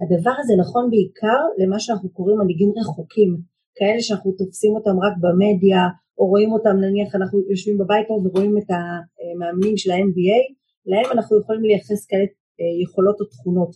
הדבר 0.00 0.34
הזה 0.40 0.54
נכון 0.64 0.84
בעיקר 0.90 1.40
למה 1.60 1.78
שאנחנו 1.80 2.08
קוראים 2.16 2.38
מנהיגים 2.38 2.72
רחוקים, 2.80 3.30
כאלה 3.78 4.00
שאנחנו 4.00 4.32
תופסים 4.32 4.72
אותם 4.76 4.96
רק 5.04 5.14
במדיה, 5.22 5.82
או 6.18 6.24
רואים 6.32 6.52
אותם 6.52 6.76
נניח 6.84 7.14
אנחנו 7.14 7.36
יושבים 7.50 7.78
בבית 7.78 8.06
ורואים 8.10 8.58
את 8.58 8.68
המאמנים 8.74 9.76
של 9.76 9.90
ה-NBA, 9.90 10.42
להם 10.90 11.08
אנחנו 11.14 11.40
יכולים 11.40 11.62
לייחס 11.62 12.00
כאלה 12.06 12.26
אה, 12.60 12.74
יכולות 12.84 13.20
או 13.20 13.26
תכונות. 13.34 13.72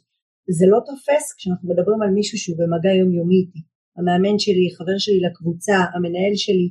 זה 0.59 0.67
לא 0.73 0.79
תופס 0.89 1.25
כשאנחנו 1.37 1.69
מדברים 1.71 2.03
על 2.03 2.11
מישהו 2.19 2.39
שהוא 2.39 2.59
במגע 2.61 2.93
יומיומי 3.01 3.39
איתי. 3.43 3.63
המאמן 3.97 4.39
שלי, 4.39 4.67
חבר 4.77 4.99
שלי 5.05 5.21
לקבוצה, 5.27 5.77
המנהל 5.95 6.35
שלי, 6.45 6.69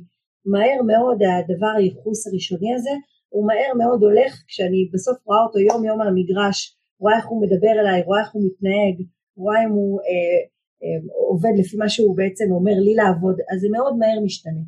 מהר 0.52 0.78
מאוד 0.92 1.18
הדבר 1.22 1.72
הייחוס 1.76 2.26
הראשוני 2.26 2.74
הזה, 2.74 2.94
הוא 3.28 3.46
מהר 3.48 3.72
מאוד 3.78 4.02
הולך 4.02 4.32
כשאני 4.48 4.90
בסוף 4.92 5.16
רואה 5.26 5.40
אותו 5.46 5.58
יום 5.58 5.84
יום 5.84 6.00
על 6.00 6.08
המגרש, 6.08 6.76
רואה 7.00 7.16
איך 7.16 7.26
הוא 7.26 7.42
מדבר 7.42 7.74
אליי, 7.80 8.02
רואה 8.02 8.20
איך 8.20 8.30
הוא 8.32 8.42
מתנהג, 8.46 8.96
רואה 9.36 9.64
אם 9.64 9.70
הוא 9.70 10.00
אה, 10.00 10.38
אה, 10.82 10.98
עובד 11.30 11.54
לפי 11.60 11.76
מה 11.76 11.88
שהוא 11.88 12.16
בעצם 12.16 12.44
אומר 12.50 12.76
לי 12.86 12.94
לעבוד, 12.94 13.36
אז 13.50 13.60
זה 13.60 13.68
מאוד 13.72 13.94
מהר 13.98 14.18
משתנה. 14.24 14.64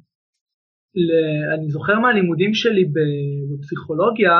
אני 1.55 1.71
זוכר 1.71 1.99
מהלימודים 1.99 2.55
שלי 2.55 2.85
בפסיכולוגיה, 2.95 4.33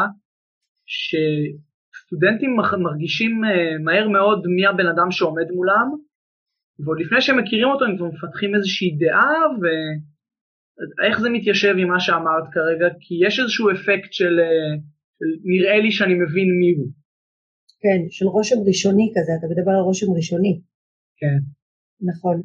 שסטודנטים 0.97 2.57
מרגישים 2.83 3.45
אה, 3.45 3.79
מהר 3.85 4.09
מאוד 4.09 4.47
מי 4.47 4.67
הבן 4.67 4.87
אדם 4.87 5.11
שעומד 5.11 5.51
מולם, 5.55 5.89
ועוד 6.85 7.01
לפני 7.01 7.21
שהם 7.21 7.39
מכירים 7.39 7.69
אותו 7.69 7.85
הם 7.85 7.97
כבר 7.97 8.07
מפתחים 8.07 8.55
איזושהי 8.55 8.97
דעה, 9.01 9.35
ואיך 10.99 11.21
זה 11.21 11.29
מתיישב 11.31 11.75
עם 11.79 11.89
מה 11.89 12.01
שאמרת 12.01 12.47
כרגע, 12.55 12.87
כי 13.01 13.15
יש 13.27 13.41
איזשהו 13.41 13.71
אפקט 13.71 14.13
של, 14.19 14.35
אה, 14.45 14.75
של 15.19 15.31
נראה 15.53 15.79
לי 15.85 15.91
שאני 15.93 16.15
מבין 16.15 16.49
מי 16.61 16.71
הוא. 16.79 16.89
כן, 17.83 18.01
של 18.17 18.27
רושם 18.27 18.59
ראשוני 18.67 19.09
כזה, 19.15 19.33
אתה 19.39 19.47
מדבר 19.53 19.73
על 19.79 19.85
רושם 19.89 20.11
ראשוני. 20.17 20.55
כן. 21.21 21.39
נכון. 22.11 22.37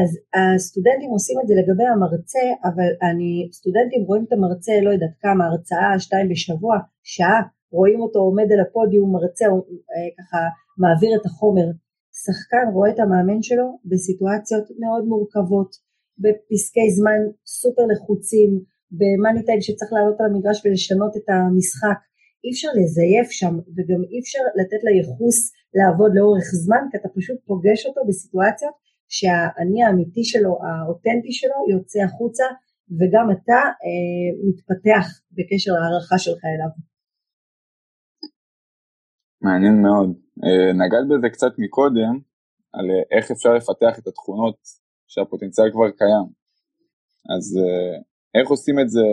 אז 0.00 0.10
הסטודנטים 0.38 1.10
עושים 1.16 1.36
את 1.42 1.46
זה 1.48 1.54
לגבי 1.60 1.86
המרצה, 1.92 2.46
אבל 2.68 2.90
אני, 3.06 3.30
סטודנטים 3.58 4.02
רואים 4.08 4.24
את 4.26 4.32
המרצה, 4.32 4.72
לא 4.86 4.90
יודעת 4.90 5.14
כמה, 5.24 5.42
הרצאה, 5.46 6.00
שתיים 6.04 6.28
בשבוע, 6.28 6.74
שעה, 7.02 7.40
רואים 7.78 8.00
אותו 8.00 8.18
עומד 8.18 8.48
על 8.52 8.60
הפודיום, 8.60 9.12
מרצה, 9.16 9.46
אה, 9.46 10.08
ככה 10.18 10.40
מעביר 10.82 11.12
את 11.20 11.26
החומר. 11.26 11.68
שחקן 12.24 12.66
רואה 12.74 12.90
את 12.90 12.98
המאמן 13.02 13.42
שלו 13.42 13.78
בסיטואציות 13.90 14.66
מאוד 14.82 15.04
מורכבות, 15.04 15.70
בפסקי 16.22 16.90
זמן 16.98 17.20
סופר 17.46 17.82
לחוצים, 17.92 18.50
במאני 18.98 19.42
טיים 19.46 19.60
שצריך 19.60 19.90
לעלות 19.92 20.20
על 20.20 20.26
המגרש 20.26 20.58
ולשנות 20.64 21.12
את 21.16 21.26
המשחק, 21.28 21.98
אי 22.44 22.50
אפשר 22.52 22.68
לזייף 22.78 23.28
שם 23.30 23.54
וגם 23.74 24.00
אי 24.10 24.16
אפשר 24.22 24.44
לתת 24.58 24.80
ליחוס 24.86 25.38
לעבוד 25.78 26.12
לאורך 26.14 26.46
זמן 26.64 26.82
כי 26.90 26.96
אתה 27.00 27.08
פשוט 27.16 27.38
פוגש 27.46 27.86
אותו 27.86 28.00
בסיטואציות 28.08 28.74
שהאני 29.08 29.82
האמיתי 29.82 30.24
שלו, 30.24 30.52
האותנטי 30.64 31.32
שלו 31.32 31.58
יוצא 31.74 32.00
החוצה 32.02 32.44
וגם 32.98 33.26
אתה 33.34 33.60
אה, 33.84 34.28
מתפתח 34.48 35.06
בקשר 35.36 35.72
להערכה 35.72 36.18
שלך 36.18 36.42
אליו. 36.54 36.70
מעניין 39.42 39.82
מאוד. 39.82 40.08
אה, 40.44 40.72
נגעת 40.82 41.04
בזה 41.10 41.28
קצת 41.34 41.52
מקודם, 41.58 42.14
על 42.72 42.86
אה, 42.90 43.18
איך 43.18 43.30
אפשר 43.30 43.52
לפתח 43.54 43.98
את 43.98 44.06
התכונות 44.06 44.58
שהפוטנציאל 45.08 45.70
כבר 45.72 45.90
קיים. 45.90 46.26
אז 47.34 47.44
אה, 47.62 47.94
איך 48.40 48.48
עושים 48.50 48.80
את 48.80 48.88
זה, 48.90 49.06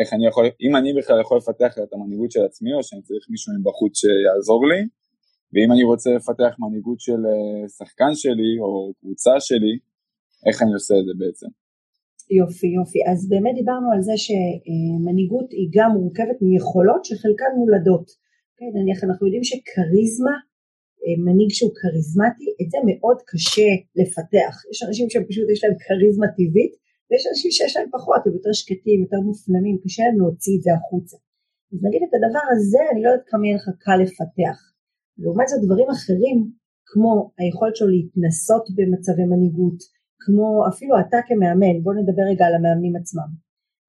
איך 0.00 0.12
אני 0.12 0.26
יכול, 0.26 0.44
אם 0.64 0.76
אני 0.76 0.90
בכלל 0.98 1.20
יכול 1.20 1.36
לפתח 1.38 1.78
את 1.82 1.92
המנהיגות 1.92 2.30
של 2.30 2.44
עצמי, 2.44 2.72
או 2.74 2.82
שאני 2.82 3.02
צריך 3.02 3.26
מישהו 3.30 3.52
מבחוץ 3.60 3.92
שיעזור 4.00 4.66
לי, 4.68 4.80
ואם 5.52 5.72
אני 5.72 5.84
רוצה 5.84 6.10
לפתח 6.10 6.52
מנהיגות 6.58 7.00
של 7.00 7.20
שחקן 7.78 8.12
שלי, 8.14 8.52
או 8.60 8.92
קבוצה 9.00 9.34
שלי, 9.40 9.74
איך 10.46 10.62
אני 10.62 10.72
עושה 10.72 10.94
את 11.00 11.04
זה 11.06 11.12
בעצם? 11.18 11.50
יופי, 12.38 12.66
יופי. 12.78 13.00
אז 13.10 13.28
באמת 13.28 13.54
דיברנו 13.60 13.88
על 13.94 14.00
זה 14.08 14.16
שמנהיגות 14.24 15.48
היא 15.58 15.68
גם 15.76 15.90
מורכבת 15.96 16.38
מיכולות 16.42 17.04
שחלקן 17.04 17.52
מולדות. 17.60 18.06
כן, 18.56 18.70
נניח 18.78 19.04
אנחנו 19.04 19.26
יודעים 19.26 19.44
שכריזמה, 19.44 20.30
אה, 20.30 20.49
מנהיג 21.24 21.50
שהוא 21.56 21.72
כריזמטי, 21.78 22.48
את 22.60 22.68
זה 22.72 22.78
מאוד 22.88 23.18
קשה 23.30 23.70
לפתח. 24.00 24.54
יש 24.70 24.78
אנשים 24.86 25.06
שפשוט 25.10 25.46
יש 25.52 25.60
להם 25.64 25.74
כריזמה 25.84 26.28
טבעית, 26.36 26.74
ויש 27.08 27.24
אנשים 27.30 27.50
שיש 27.56 27.76
להם 27.76 27.88
פחות, 27.96 28.20
הם 28.26 28.32
יותר 28.38 28.52
שקטים, 28.52 28.98
יותר 29.04 29.20
מופנמים, 29.28 29.76
קשה 29.84 30.02
להם 30.06 30.18
להוציא 30.20 30.54
את 30.56 30.62
זה 30.62 30.70
החוצה. 30.74 31.16
אז 31.72 31.78
נגיד 31.86 32.02
את 32.06 32.12
הדבר 32.16 32.44
הזה, 32.52 32.82
אני 32.92 33.00
לא 33.02 33.08
יודעת 33.08 33.26
כמה 33.30 33.42
יהיה 33.46 33.56
לך 33.56 33.66
קל 33.84 33.98
לפתח. 34.04 34.58
לעומת 35.22 35.48
זאת 35.48 35.60
דברים 35.66 35.88
אחרים, 35.96 36.38
כמו 36.90 37.30
היכולת 37.38 37.76
שלו 37.76 37.88
להתנסות 37.88 38.64
במצבי 38.76 39.24
מנהיגות, 39.32 39.78
כמו 40.22 40.46
אפילו 40.70 40.94
אתה 41.00 41.18
כמאמן, 41.28 41.76
בוא 41.84 41.94
נדבר 41.94 42.24
רגע 42.30 42.44
על 42.46 42.54
המאמנים 42.54 42.96
עצמם. 42.96 43.30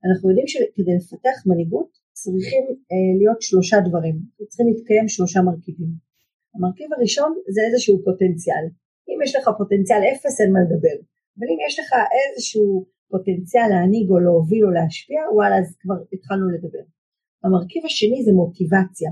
אנחנו 0.06 0.30
יודעים 0.30 0.48
שכדי 0.48 0.94
לפתח 1.00 1.38
מנהיגות 1.46 1.90
צריכים 2.22 2.64
אה, 2.92 3.12
להיות 3.20 3.42
שלושה 3.42 3.78
דברים, 3.88 4.16
צריכים 4.50 4.68
להתקיים 4.68 5.08
שלושה 5.08 5.42
מרכיבים. 5.42 6.11
המרכיב 6.56 6.90
הראשון 6.94 7.32
זה 7.50 7.62
איזשהו 7.68 8.04
פוטנציאל. 8.06 8.66
אם 9.10 9.18
יש 9.24 9.36
לך 9.36 9.46
פוטנציאל 9.58 10.02
אפס 10.12 10.42
אין 10.42 10.52
מה 10.54 10.60
לדבר, 10.66 10.98
אבל 11.36 11.48
אם 11.52 11.60
יש 11.68 11.80
לך 11.80 11.90
איזשהו 12.18 12.86
פוטנציאל 13.12 13.68
להנהיג 13.70 14.10
או 14.10 14.20
להוביל 14.20 14.64
או 14.66 14.72
להשפיע, 14.72 15.20
וואלה 15.34 15.58
אז 15.60 15.76
כבר 15.82 15.98
התחלנו 16.14 16.46
לדבר. 16.54 16.86
המרכיב 17.44 17.86
השני 17.86 18.24
זה 18.26 18.32
מוטיבציה. 18.32 19.12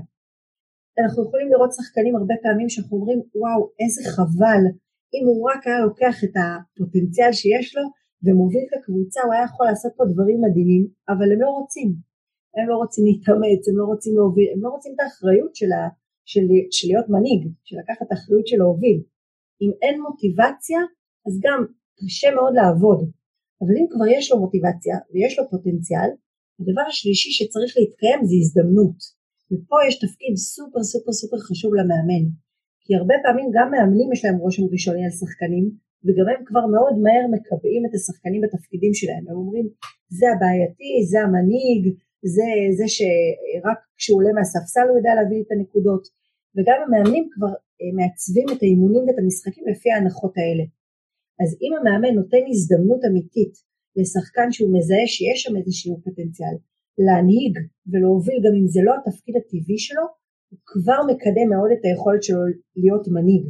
אנחנו 0.98 1.24
יכולים 1.24 1.48
לראות 1.52 1.72
שחקנים 1.72 2.16
הרבה 2.16 2.34
פעמים 2.42 2.68
שאנחנו 2.68 2.96
אומרים 2.96 3.20
וואו 3.34 3.60
איזה 3.80 4.02
חבל 4.14 4.62
אם 5.14 5.24
הוא 5.28 5.50
רק 5.50 5.66
היה 5.66 5.80
לוקח 5.80 6.16
את 6.24 6.34
הפוטנציאל 6.40 7.32
שיש 7.32 7.76
לו 7.76 7.82
ומוביל 8.24 8.62
את 8.66 8.72
הקבוצה 8.78 9.20
הוא 9.24 9.32
היה 9.34 9.44
יכול 9.44 9.66
לעשות 9.66 9.92
פה 9.96 10.04
דברים 10.12 10.38
מדהימים 10.44 10.84
אבל 11.08 11.32
הם 11.32 11.40
לא 11.40 11.50
רוצים 11.58 11.90
הם 12.56 12.68
לא 12.68 12.76
רוצים 12.76 13.04
להתאמץ, 13.04 13.62
הם 13.68 13.76
לא 13.80 13.84
רוצים 13.84 14.16
להוביל, 14.16 14.48
הם 14.54 14.62
לא 14.62 14.68
רוצים 14.68 14.92
את 14.94 15.00
האחריות 15.00 15.56
של, 15.56 15.72
ה, 15.72 15.88
של, 16.24 16.46
של 16.70 16.88
להיות 16.88 17.08
מנהיג, 17.08 17.42
של 17.64 17.76
לקחת 17.80 18.02
את 18.06 18.12
האחריות 18.12 18.46
של 18.46 18.56
להוביל. 18.56 18.98
אם 19.62 19.70
אין 19.82 20.00
מוטיבציה, 20.02 20.80
אז 21.26 21.34
גם 21.44 21.60
קשה 21.98 22.28
מאוד 22.36 22.54
לעבוד. 22.54 23.00
אבל 23.62 23.74
אם 23.78 23.86
כבר 23.92 24.06
יש 24.16 24.24
לו 24.30 24.40
מוטיבציה 24.40 24.96
ויש 25.10 25.38
לו 25.38 25.44
פוטנציאל, 25.50 26.10
הדבר 26.60 26.86
השלישי 26.88 27.30
שצריך 27.38 27.72
להתקיים 27.78 28.20
זה 28.28 28.36
הזדמנות. 28.40 28.98
ופה 29.50 29.76
יש 29.88 29.94
תפקיד 30.04 30.34
סופר 30.36 30.82
סופר 30.92 31.12
סופר 31.20 31.38
חשוב 31.48 31.70
למאמן. 31.74 32.24
כי 32.84 32.90
הרבה 32.98 33.16
פעמים 33.24 33.48
גם 33.56 33.68
מאמנים 33.70 34.08
יש 34.12 34.24
להם 34.24 34.36
רושם 34.44 34.64
ראשוני 34.72 35.04
על 35.04 35.14
שחקנים, 35.20 35.66
וגם 36.04 36.26
הם 36.32 36.40
כבר 36.48 36.64
מאוד 36.74 36.94
מהר 37.04 37.24
מקבעים 37.36 37.82
את 37.86 37.92
השחקנים 37.94 38.40
בתפקידים 38.44 38.94
שלהם. 39.00 39.24
הם 39.28 39.36
אומרים, 39.42 39.66
זה 40.18 40.26
הבעייתי, 40.32 40.92
זה 41.10 41.18
המנהיג, 41.24 41.82
זה 42.34 42.48
זה 42.78 42.86
שרק 42.96 43.80
כשהוא 44.00 44.18
עולה 44.18 44.32
מהספסל 44.38 44.86
הוא 44.88 44.96
יודע 44.98 45.12
להביא 45.18 45.40
את 45.42 45.50
הנקודות 45.52 46.04
וגם 46.54 46.78
המאמנים 46.82 47.24
כבר 47.34 47.52
אה, 47.80 47.90
מעצבים 47.98 48.48
את 48.52 48.60
האימונים 48.62 49.02
ואת 49.04 49.18
המשחקים 49.22 49.64
לפי 49.72 49.88
ההנחות 49.90 50.34
האלה. 50.40 50.64
אז 51.42 51.50
אם 51.62 51.72
המאמן 51.76 52.12
נותן 52.20 52.42
הזדמנות 52.50 53.02
אמיתית 53.08 53.54
לשחקן 53.98 54.48
שהוא 54.52 54.70
מזהה 54.76 55.06
שיש 55.14 55.38
שם 55.42 55.56
איזשהו 55.56 56.00
פוטנציאל 56.04 56.56
להנהיג 57.06 57.54
ולהוביל 57.90 58.38
גם 58.44 58.54
אם 58.58 58.66
זה 58.74 58.80
לא 58.86 58.92
התפקיד 58.98 59.34
הטבעי 59.36 59.78
שלו, 59.86 60.04
הוא 60.50 60.60
כבר 60.72 61.00
מקדם 61.10 61.48
מאוד 61.52 61.70
את 61.74 61.82
היכולת 61.84 62.22
שלו 62.22 62.42
להיות 62.76 63.04
מנהיג. 63.14 63.44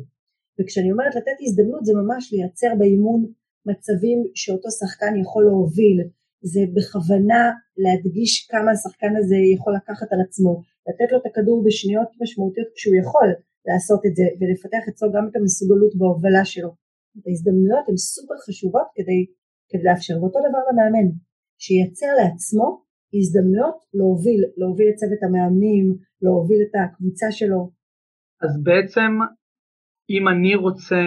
וכשאני 0.56 0.92
אומרת 0.92 1.14
לתת 1.14 1.38
הזדמנות 1.44 1.84
זה 1.84 1.92
ממש 2.00 2.32
לייצר 2.32 2.72
באימון 2.78 3.20
מצבים 3.66 4.18
שאותו 4.34 4.68
שחקן 4.70 5.12
יכול 5.22 5.44
להוביל, 5.44 5.98
זה 6.42 6.60
בכוונה 6.74 7.42
להדגיש 7.82 8.32
כמה 8.50 8.70
השחקן 8.70 9.12
הזה 9.18 9.36
יכול 9.54 9.72
לקחת 9.74 10.08
על 10.12 10.20
עצמו, 10.26 10.62
לתת 10.88 11.12
לו 11.12 11.18
את 11.18 11.26
הכדור 11.26 11.64
בשניות 11.66 12.08
משמעותיות 12.22 12.68
כשהוא 12.74 12.96
יכול 13.02 13.28
לעשות 13.68 14.00
את 14.06 14.14
זה 14.16 14.26
ולפתח 14.38 14.82
אצלו 14.88 15.08
גם 15.14 15.24
את 15.28 15.36
המסוגלות 15.36 15.92
בהובלה 15.98 16.44
שלו. 16.44 16.70
ההזדמנויות 17.26 17.84
הן 17.88 17.96
סופר 17.96 18.34
חשובות 18.46 18.88
כדי, 18.96 19.20
כדי 19.70 19.84
לאפשר, 19.88 20.14
ואותו 20.18 20.38
דבר 20.48 20.62
למאמן, 20.68 21.08
שייצר 21.64 22.12
לעצמו 22.20 22.66
הזדמנויות 23.14 23.78
להוביל, 23.94 24.42
להוביל 24.56 24.88
את 24.90 24.96
צוות 25.00 25.22
המאמנים, 25.22 25.86
להוביל 26.22 26.60
את 26.62 26.74
הקבוצה 26.80 27.28
שלו. 27.30 27.70
אז 28.44 28.52
בעצם 28.62 29.10
אם 30.10 30.28
אני 30.28 30.54
רוצה 30.54 31.02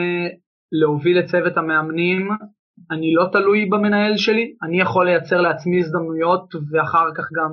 להוביל 0.71 1.19
את 1.19 1.25
צוות 1.25 1.57
המאמנים, 1.57 2.21
אני 2.91 3.13
לא 3.13 3.25
תלוי 3.31 3.65
במנהל 3.65 4.17
שלי, 4.17 4.55
אני 4.63 4.81
יכול 4.81 5.05
לייצר 5.05 5.41
לעצמי 5.41 5.79
הזדמנויות 5.79 6.55
ואחר 6.71 7.07
כך 7.17 7.25
גם 7.37 7.51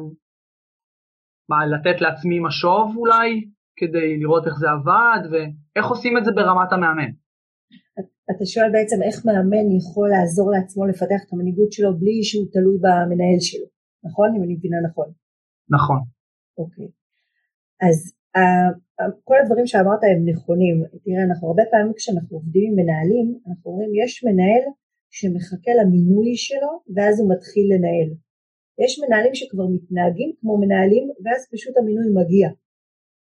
מה, 1.50 1.66
לתת 1.66 2.00
לעצמי 2.00 2.40
משוב 2.40 2.96
אולי, 2.96 3.30
כדי 3.76 4.18
לראות 4.20 4.46
איך 4.46 4.54
זה 4.62 4.66
עבד, 4.70 5.22
ואיך 5.30 5.86
עושים 5.86 6.18
את 6.18 6.24
זה 6.24 6.32
ברמת 6.32 6.72
המאמן. 6.72 7.10
אתה 8.30 8.44
שואל 8.52 8.70
בעצם 8.72 8.98
איך 9.06 9.16
מאמן 9.26 9.66
יכול 9.78 10.08
לעזור 10.14 10.50
לעצמו 10.50 10.86
לפתח 10.86 11.20
את 11.24 11.32
המנהיגות 11.32 11.72
שלו 11.72 11.90
בלי 12.00 12.22
שהוא 12.28 12.46
תלוי 12.52 12.76
במנהל 12.84 13.40
שלו, 13.48 13.66
נכון? 14.06 14.28
אם 14.36 14.42
אני 14.44 14.54
מבינה 14.54 14.76
נכון. 14.88 15.08
נכון. 15.76 16.00
אוקיי. 16.58 16.88
אז 17.86 17.96
uh, 18.36 18.72
כל 19.24 19.36
הדברים 19.42 19.66
שאמרת 19.66 20.02
הם 20.08 20.20
נכונים. 20.30 20.76
תראה, 21.04 21.22
אנחנו 21.28 21.48
הרבה 21.48 21.62
פעמים 21.70 21.92
כשאנחנו 21.96 22.36
עובדים 22.36 22.64
עם 22.70 22.76
מנהלים, 22.80 23.26
אנחנו 23.46 23.70
אומרים 23.70 23.90
יש 24.02 24.24
מנהל 24.24 24.64
שמחכה 25.10 25.72
למינוי 25.80 26.36
שלו 26.36 26.72
ואז 26.94 27.20
הוא 27.20 27.30
מתחיל 27.34 27.66
לנהל. 27.74 28.10
יש 28.84 29.00
מנהלים 29.02 29.34
שכבר 29.34 29.66
מתנהגים 29.74 30.32
כמו 30.40 30.58
מנהלים 30.62 31.04
ואז 31.24 31.40
פשוט 31.52 31.76
המינוי 31.76 32.08
מגיע. 32.20 32.48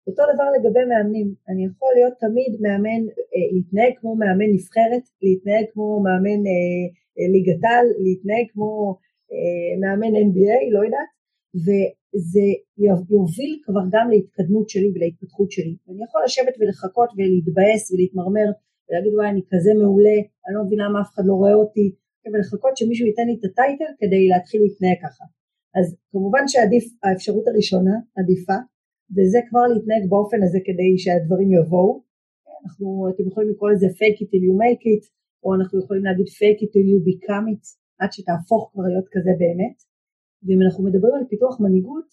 אותו 0.07 0.23
דבר 0.33 0.47
לגבי 0.55 0.85
מאמנים, 0.91 1.27
אני 1.49 1.65
יכול 1.65 1.91
להיות 1.95 2.13
תמיד 2.19 2.51
מאמן, 2.61 3.01
אה, 3.33 3.45
להתנהג 3.53 3.93
כמו 3.99 4.15
מאמן 4.15 4.49
נבחרת, 4.55 5.03
להתנהג 5.21 5.65
כמו 5.73 5.87
מאמן 6.05 6.39
אה, 6.49 6.83
אה, 7.17 7.27
ליגת 7.33 7.63
על, 7.73 7.85
להתנהג 8.03 8.45
כמו 8.53 8.97
מאמן 9.81 10.13
NBA, 10.27 10.59
לא 10.75 10.81
יודעת, 10.85 11.11
וזה 11.65 12.47
יוביל 13.15 13.53
כבר 13.65 13.83
גם 13.91 14.09
להתקדמות 14.09 14.69
שלי 14.69 14.89
ולהתפתחות 14.95 15.51
שלי. 15.51 15.75
אני 15.89 16.03
יכול 16.03 16.21
לשבת 16.25 16.55
ולחכות 16.59 17.09
ולהתבאס 17.17 17.91
ולהתמרמר 17.91 18.47
ולהגיד 18.89 19.13
וואי 19.15 19.29
אני 19.29 19.43
כזה 19.51 19.71
מעולה, 19.81 20.17
אני 20.45 20.53
לא 20.55 20.63
מבינה 20.65 20.83
למה 20.87 21.01
אף 21.01 21.09
אחד 21.13 21.23
לא 21.25 21.33
רואה 21.33 21.53
אותי, 21.53 21.87
ולחכות 22.33 22.77
שמישהו 22.77 23.05
ייתן 23.07 23.25
לי 23.29 23.35
את 23.39 23.43
הטייטל 23.45 23.91
כדי 23.99 24.27
להתחיל 24.31 24.61
להתנהג 24.63 24.97
ככה. 25.05 25.25
אז 25.77 25.85
כמובן 26.11 26.43
שעדיף, 26.47 26.85
האפשרות 27.03 27.45
הראשונה 27.47 27.95
עדיפה, 28.17 28.59
וזה 29.15 29.39
כבר 29.49 29.65
להתנהג 29.73 30.03
באופן 30.09 30.39
הזה 30.43 30.59
כדי 30.67 30.91
שהדברים 31.03 31.49
יבואו. 31.57 31.91
אנחנו, 32.61 32.87
אתם 33.11 33.23
יכולים 33.27 33.49
לקרוא 33.49 33.69
לזה 33.71 33.87
fake 33.99 34.19
it 34.23 34.29
till 34.31 34.43
you 34.47 34.55
make 34.63 34.83
it, 34.93 35.03
או 35.43 35.55
אנחנו 35.57 35.79
יכולים 35.83 36.03
להגיד 36.05 36.27
fake 36.39 36.59
it 36.63 36.69
till 36.73 36.87
you 36.91 36.99
become 37.09 37.45
it, 37.53 37.63
עד 37.99 38.11
שתהפוך 38.15 38.61
כבר 38.71 38.83
להיות 38.91 39.07
כזה 39.13 39.31
באמת. 39.41 39.77
ואם 40.43 40.59
אנחנו 40.65 40.81
מדברים 40.83 41.13
על 41.15 41.25
פיתוח 41.29 41.59
מנהיגות, 41.59 42.09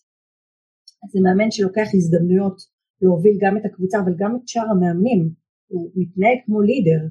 אז 1.03 1.09
זה 1.13 1.21
מאמן 1.25 1.51
שלוקח 1.51 1.89
הזדמנויות 1.95 2.59
להוביל 3.03 3.37
גם 3.41 3.57
את 3.57 3.65
הקבוצה 3.65 3.97
אבל 4.03 4.15
גם 4.19 4.37
את 4.37 4.49
שאר 4.49 4.69
המאמנים 4.73 5.23
הוא 5.73 5.91
מתנהג 5.95 6.39
כמו 6.45 6.61
לידר, 6.63 7.03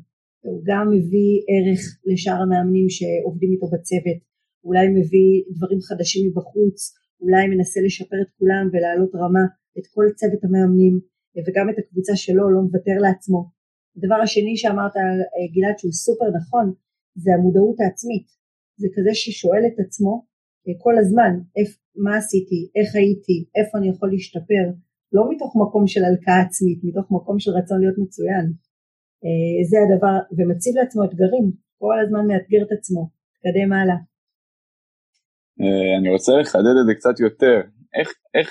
הוא 0.46 0.62
גם 0.70 0.86
מביא 0.94 1.32
ערך 1.54 1.82
לשאר 2.06 2.40
המאמנים 2.42 2.88
שעובדים 2.90 3.52
איתו 3.52 3.68
בצוות, 3.74 4.20
אולי 4.64 4.88
מביא 4.88 5.32
דברים 5.56 5.80
חדשים 5.88 6.30
מבחוץ, 6.30 6.78
אולי 7.22 7.48
מנסה 7.48 7.80
לשפר 7.86 8.20
את 8.22 8.32
כולם 8.38 8.70
ולהעלות 8.74 9.12
רמה 9.16 9.46
את 9.78 9.86
כל 9.94 10.06
צוות 10.16 10.44
המאמנים 10.44 11.00
וגם 11.46 11.70
את 11.70 11.78
הקבוצה 11.80 12.16
שלו, 12.16 12.50
לא 12.54 12.62
מוותר 12.62 12.98
לעצמו. 13.02 13.40
הדבר 13.98 14.20
השני 14.24 14.58
שאמרת 14.58 14.96
גלעד 15.56 15.78
שהוא 15.80 15.92
סופר 15.92 16.30
נכון 16.40 16.74
זה 17.16 17.30
המודעות 17.34 17.78
העצמית, 17.80 18.28
זה 18.78 18.88
כזה 18.96 19.10
ששואל 19.14 19.64
את 19.68 19.80
עצמו 19.80 20.26
כל 20.84 20.98
הזמן, 20.98 21.34
מה 21.96 22.18
עשיתי, 22.18 22.70
איך 22.76 22.96
הייתי, 22.96 23.46
איפה 23.56 23.78
אני 23.78 23.90
יכול 23.90 24.12
להשתפר, 24.12 24.66
לא 25.14 25.24
מתוך 25.32 25.56
מקום 25.64 25.88
של 25.88 26.04
הלקאה 26.04 26.42
עצמית, 26.46 26.80
מתוך 26.84 27.06
מקום 27.12 27.40
של 27.40 27.52
רצון 27.52 27.80
להיות 27.82 27.98
מצוין. 28.04 28.46
אה, 29.26 29.58
זה 29.70 29.78
הדבר, 29.84 30.16
ומציב 30.38 30.74
לעצמו 30.76 31.04
אתגרים, 31.04 31.46
כל 31.82 31.98
הזמן 32.04 32.28
מאתגר 32.28 32.62
את 32.68 32.72
עצמו, 32.78 33.10
תקדם 33.34 33.74
הלאה. 33.74 34.00
אה, 35.62 35.98
אני 36.00 36.10
רוצה 36.16 36.32
לחדד 36.42 36.76
את 36.82 36.86
זה 36.88 36.94
קצת 37.00 37.20
יותר, 37.20 37.58
איך, 37.98 38.10
איך, 38.38 38.50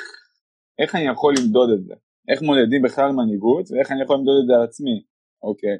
איך 0.80 0.94
אני 0.94 1.06
יכול 1.12 1.34
למדוד 1.38 1.70
את 1.76 1.84
זה? 1.84 1.94
איך 2.28 2.42
מודדים 2.42 2.82
בכלל 2.82 3.10
מנהיגות 3.12 3.70
ואיך 3.70 3.92
אני 3.92 4.02
יכול 4.02 4.16
למדוד 4.16 4.36
את 4.42 4.46
זה 4.48 4.54
על 4.54 4.62
עצמי, 4.68 4.96
אוקיי. 5.42 5.76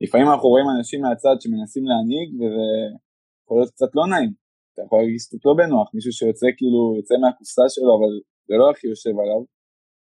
לפעמים 0.00 0.26
אנחנו 0.28 0.48
רואים 0.48 0.66
אנשים 0.78 1.00
מהצד 1.00 1.36
שמנסים 1.40 1.84
להנהיג 1.90 2.28
וזה 2.40 2.68
יכול 3.42 3.56
להיות 3.58 3.70
קצת 3.70 3.90
לא 3.94 4.04
נעים. 4.12 4.32
אתה 4.72 4.82
יכול 4.86 4.98
להרגיש 4.98 5.26
קצת 5.26 5.42
לא 5.46 5.52
בנוח, 5.58 5.88
מישהו 5.94 6.12
שיוצא 6.12 6.46
כאילו, 6.56 6.80
יוצא 6.98 7.14
מהקופסה 7.22 7.62
שלו 7.74 7.90
אבל 7.96 8.12
זה 8.48 8.54
לא 8.60 8.70
הכי 8.70 8.86
יושב 8.92 9.14
עליו. 9.22 9.40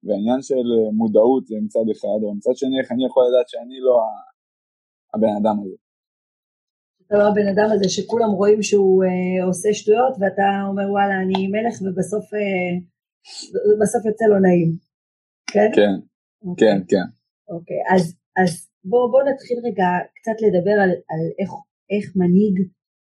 והעניין 0.03 0.41
של 0.41 0.67
מודעות 0.99 1.43
זה 1.47 1.55
מצד 1.65 1.85
אחד, 1.91 2.19
אבל 2.25 2.33
מצד 2.37 2.55
שני 2.55 2.75
איך 2.79 2.91
אני 2.91 3.05
יכול 3.05 3.23
לדעת 3.27 3.47
שאני 3.49 3.77
לא 3.87 3.95
הבן 5.13 5.33
אדם 5.39 5.57
הזה. 5.61 5.77
אתה 7.07 7.15
לא 7.17 7.25
הבן 7.29 7.47
אדם 7.53 7.69
הזה 7.73 7.89
שכולם 7.89 8.31
רואים 8.39 8.63
שהוא 8.63 9.03
אה, 9.03 9.45
עושה 9.47 9.69
שטויות 9.73 10.13
ואתה 10.19 10.47
אומר 10.69 10.85
וואלה 10.91 11.15
אני 11.25 11.47
מלך 11.53 11.75
ובסוף 11.81 12.25
אה, 12.33 12.73
בסוף 13.81 14.05
יוצא 14.05 14.25
לו 14.25 14.39
נעים. 14.45 14.71
כן? 15.53 15.69
כן, 15.75 15.93
אוקיי. 16.47 16.67
כן, 16.67 16.77
כן. 16.87 17.07
אוקיי, 17.53 17.81
אז, 17.93 18.03
אז 18.41 18.51
בואו 18.89 19.11
בוא 19.11 19.23
נתחיל 19.29 19.57
רגע 19.67 19.87
קצת 20.17 20.37
לדבר 20.45 20.75
על, 20.83 20.91
על 21.11 21.23
איך, 21.39 21.49
איך 21.93 22.05
מנהיג 22.15 22.55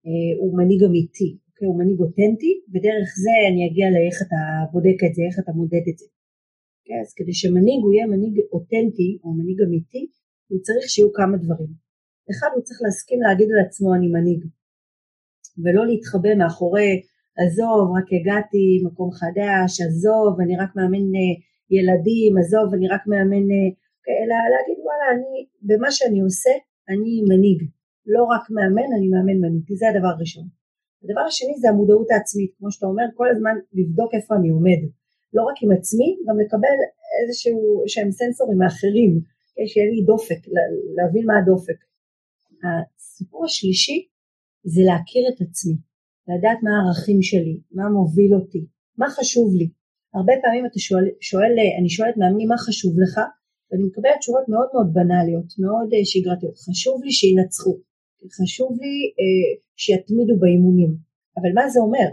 אה, 0.06 0.32
הוא 0.40 0.58
מנהיג 0.58 0.82
אמיתי, 0.88 1.30
אוקיי? 1.48 1.66
הוא 1.68 1.78
מנהיג 1.80 2.00
אותנטי, 2.00 2.52
ודרך 2.72 3.08
זה 3.24 3.34
אני 3.48 3.60
אגיע 3.68 3.86
לאיך 3.94 4.16
אתה 4.26 4.40
בודק 4.72 4.98
את 5.06 5.14
זה, 5.14 5.22
איך 5.28 5.36
אתה 5.42 5.52
מודד 5.52 5.84
את 5.90 5.98
זה. 5.98 6.06
אוקיי? 6.82 7.00
אז 7.00 7.14
כדי 7.16 7.34
שמנהיג 7.40 7.80
הוא 7.82 7.92
יהיה 7.92 8.06
מנהיג 8.06 8.36
אותנטי 8.52 9.10
או 9.24 9.28
מנהיג 9.38 9.58
אמיתי, 9.66 10.06
הוא 10.48 10.60
צריך 10.66 10.84
שיהיו 10.92 11.12
כמה 11.12 11.36
דברים. 11.44 11.72
אחד, 12.30 12.50
הוא 12.54 12.62
צריך 12.62 12.78
להסכים 12.84 13.20
להגיד 13.20 13.48
על 13.52 13.60
עצמו 13.66 13.94
אני 13.94 14.08
מנהיג, 14.16 14.42
ולא 15.62 15.82
להתחבא 15.86 16.34
מאחורי 16.38 16.92
עזוב, 17.40 17.84
רק 17.96 18.08
הגעתי, 18.16 18.66
מקום 18.86 19.10
חדש, 19.20 19.70
עזוב, 19.86 20.40
אני 20.44 20.54
רק 20.62 20.70
מאמן 20.76 21.06
אה, 21.18 21.34
ילדים, 21.76 22.32
עזוב, 22.40 22.66
אני 22.76 22.86
רק 22.94 23.02
מאמן, 23.10 23.46
אה, 23.54 23.70
אלא 24.20 24.36
להגיד 24.52 24.78
וואלה, 24.84 25.06
אני, 25.14 25.34
במה 25.68 25.90
שאני 25.96 26.20
עושה, 26.20 26.54
אני 26.92 27.12
מנהיג. 27.30 27.60
לא 28.14 28.22
רק 28.32 28.44
מאמן, 28.56 28.88
אני 28.96 29.08
מאמן 29.12 29.38
מנהיג, 29.42 29.64
כי 29.66 29.74
זה 29.76 29.86
הדבר 29.88 30.12
הראשון. 30.16 30.46
הדבר 31.02 31.20
השני 31.20 31.54
זה 31.60 31.68
המודעות 31.68 32.10
העצמית, 32.10 32.50
כמו 32.58 32.68
שאתה 32.72 32.86
אומר, 32.86 33.06
כל 33.14 33.28
הזמן 33.30 33.54
לבדוק 33.72 34.10
איפה 34.14 34.34
אני 34.36 34.48
עומד. 34.48 34.80
לא 35.34 35.42
רק 35.42 35.56
עם 35.62 35.70
עצמי, 35.72 36.16
גם 36.26 36.36
לקבל 36.40 36.76
איזשהו 37.22 37.84
שהם 37.86 38.10
סנסורים 38.10 38.58
מאחרים, 38.58 39.20
שיהיה 39.66 39.86
לי 39.90 40.02
דופק, 40.06 40.40
להבין 40.96 41.26
מה 41.26 41.34
הדופק. 41.38 41.78
הסיפור 42.64 43.44
השלישי 43.44 44.08
זה 44.64 44.82
להכיר 44.88 45.24
את 45.30 45.40
עצמי, 45.40 45.76
לדעת 46.28 46.58
מה 46.62 46.70
הערכים 46.76 47.22
שלי, 47.22 47.56
מה 47.72 47.88
מוביל 47.88 48.34
אותי, 48.34 48.66
מה 48.98 49.06
חשוב 49.10 49.54
לי. 49.58 49.68
הרבה 50.14 50.32
פעמים 50.42 50.66
אתה 50.66 50.78
שואל, 50.78 51.04
שואל 51.20 51.52
אני 51.78 51.88
שואלת 51.88 52.16
מאמנים 52.16 52.48
מה 52.48 52.58
חשוב 52.58 52.94
לך, 53.02 53.20
ואני 53.68 53.84
מקבלת 53.88 54.18
תשובות 54.18 54.46
מאוד 54.48 54.68
מאוד 54.74 54.88
בנאליות, 54.96 55.48
מאוד 55.58 55.88
אה, 55.94 56.04
שגרתיות. 56.04 56.56
חשוב 56.56 56.96
לי 57.04 57.12
שינצחו, 57.12 57.74
חשוב 58.38 58.70
לי 58.82 58.94
אה, 59.20 59.50
שיתמידו 59.76 60.34
באימונים. 60.40 60.92
אבל 61.38 61.50
מה 61.54 61.68
זה 61.68 61.80
אומר? 61.80 62.08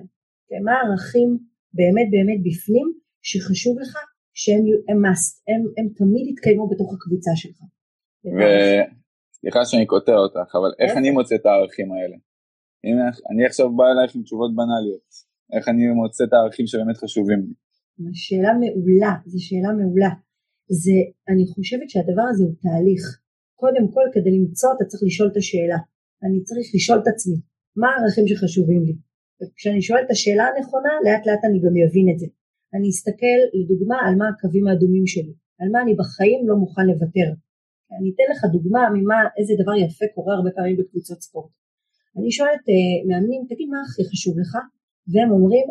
כן, 0.48 0.62
מה 0.68 0.74
הערכים 0.74 1.30
באמת 1.74 2.08
באמת 2.12 2.40
בפנים 2.48 2.88
שחשוב 3.22 3.80
לך 3.80 3.98
שהם 4.34 4.64
הם, 4.90 5.06
must, 5.06 5.34
הם, 5.48 5.62
הם 5.78 5.88
תמיד 5.98 6.28
יתקיימו 6.28 6.70
בתוך 6.70 6.94
הקבוצה 6.94 7.32
שלך. 7.36 7.60
וסליחה 8.26 9.66
שאני 9.66 9.86
קוטע 9.86 10.12
אותך, 10.12 10.56
אבל 10.60 10.72
איך 10.80 10.98
אני 10.98 11.12
מוצא 11.12 11.36
את 11.36 11.46
הערכים 11.46 11.92
האלה? 11.92 12.18
אם 12.86 12.96
אני 13.32 13.46
עכשיו 13.46 13.76
בא 13.76 13.84
אלייך 13.92 14.16
עם 14.16 14.24
תשובות 14.24 14.52
בנאליות, 14.56 15.10
איך 15.54 15.68
אני 15.68 15.88
מוצא 15.88 16.24
את 16.24 16.34
הערכים 16.34 16.68
שבאמת 16.68 16.98
חשובים 16.98 17.40
לי? 17.48 17.54
שאלה 18.14 18.52
מעולה, 18.62 19.14
זו 19.26 19.40
שאלה 19.48 19.72
מעולה. 19.80 20.10
זה, 20.70 20.98
אני 21.30 21.44
חושבת 21.54 21.90
שהדבר 21.90 22.26
הזה 22.32 22.44
הוא 22.44 22.56
תהליך. 22.64 23.04
קודם 23.62 23.86
כל, 23.94 24.06
כדי 24.14 24.32
למצוא 24.38 24.70
אתה 24.76 24.86
צריך 24.86 25.04
לשאול 25.06 25.30
את 25.32 25.38
השאלה. 25.38 25.80
אני 26.24 26.44
צריך 26.44 26.68
לשאול 26.76 27.00
את 27.02 27.08
עצמי, 27.14 27.38
מה 27.82 27.88
הערכים 27.92 28.28
שחשובים 28.28 28.82
לי? 28.88 28.96
וכשאני 29.40 29.82
שואל 29.82 30.02
את 30.06 30.12
השאלה 30.12 30.46
הנכונה, 30.50 30.94
לאט 31.06 31.24
לאט 31.28 31.44
אני 31.48 31.60
גם 31.66 31.74
אבין 31.88 32.08
את 32.14 32.20
זה. 32.20 32.28
אני 32.76 32.88
אסתכל 32.94 33.40
לדוגמה 33.60 33.98
על 34.06 34.14
מה 34.20 34.28
הקווים 34.30 34.66
האדומים 34.68 35.06
שלי, 35.14 35.34
על 35.60 35.68
מה 35.74 35.80
אני 35.84 35.94
בחיים 36.02 36.42
לא 36.50 36.56
מוכן 36.64 36.86
לוותר. 36.92 37.30
אני 37.98 38.10
אתן 38.14 38.28
לך 38.32 38.40
דוגמה 38.56 38.82
ממה, 38.96 39.20
איזה 39.38 39.54
דבר 39.62 39.76
יפה 39.86 40.06
קורה 40.16 40.34
הרבה 40.36 40.52
פעמים 40.56 40.78
בקבוצות 40.80 41.20
ספורט. 41.26 41.52
אני 42.18 42.32
שואלת 42.38 42.64
אה, 42.72 42.96
מאמנים, 43.08 43.42
תגיד 43.50 43.68
מה 43.74 43.80
הכי 43.86 44.04
חשוב 44.12 44.34
לך? 44.42 44.52
והם 45.12 45.30
אומרים, 45.36 45.68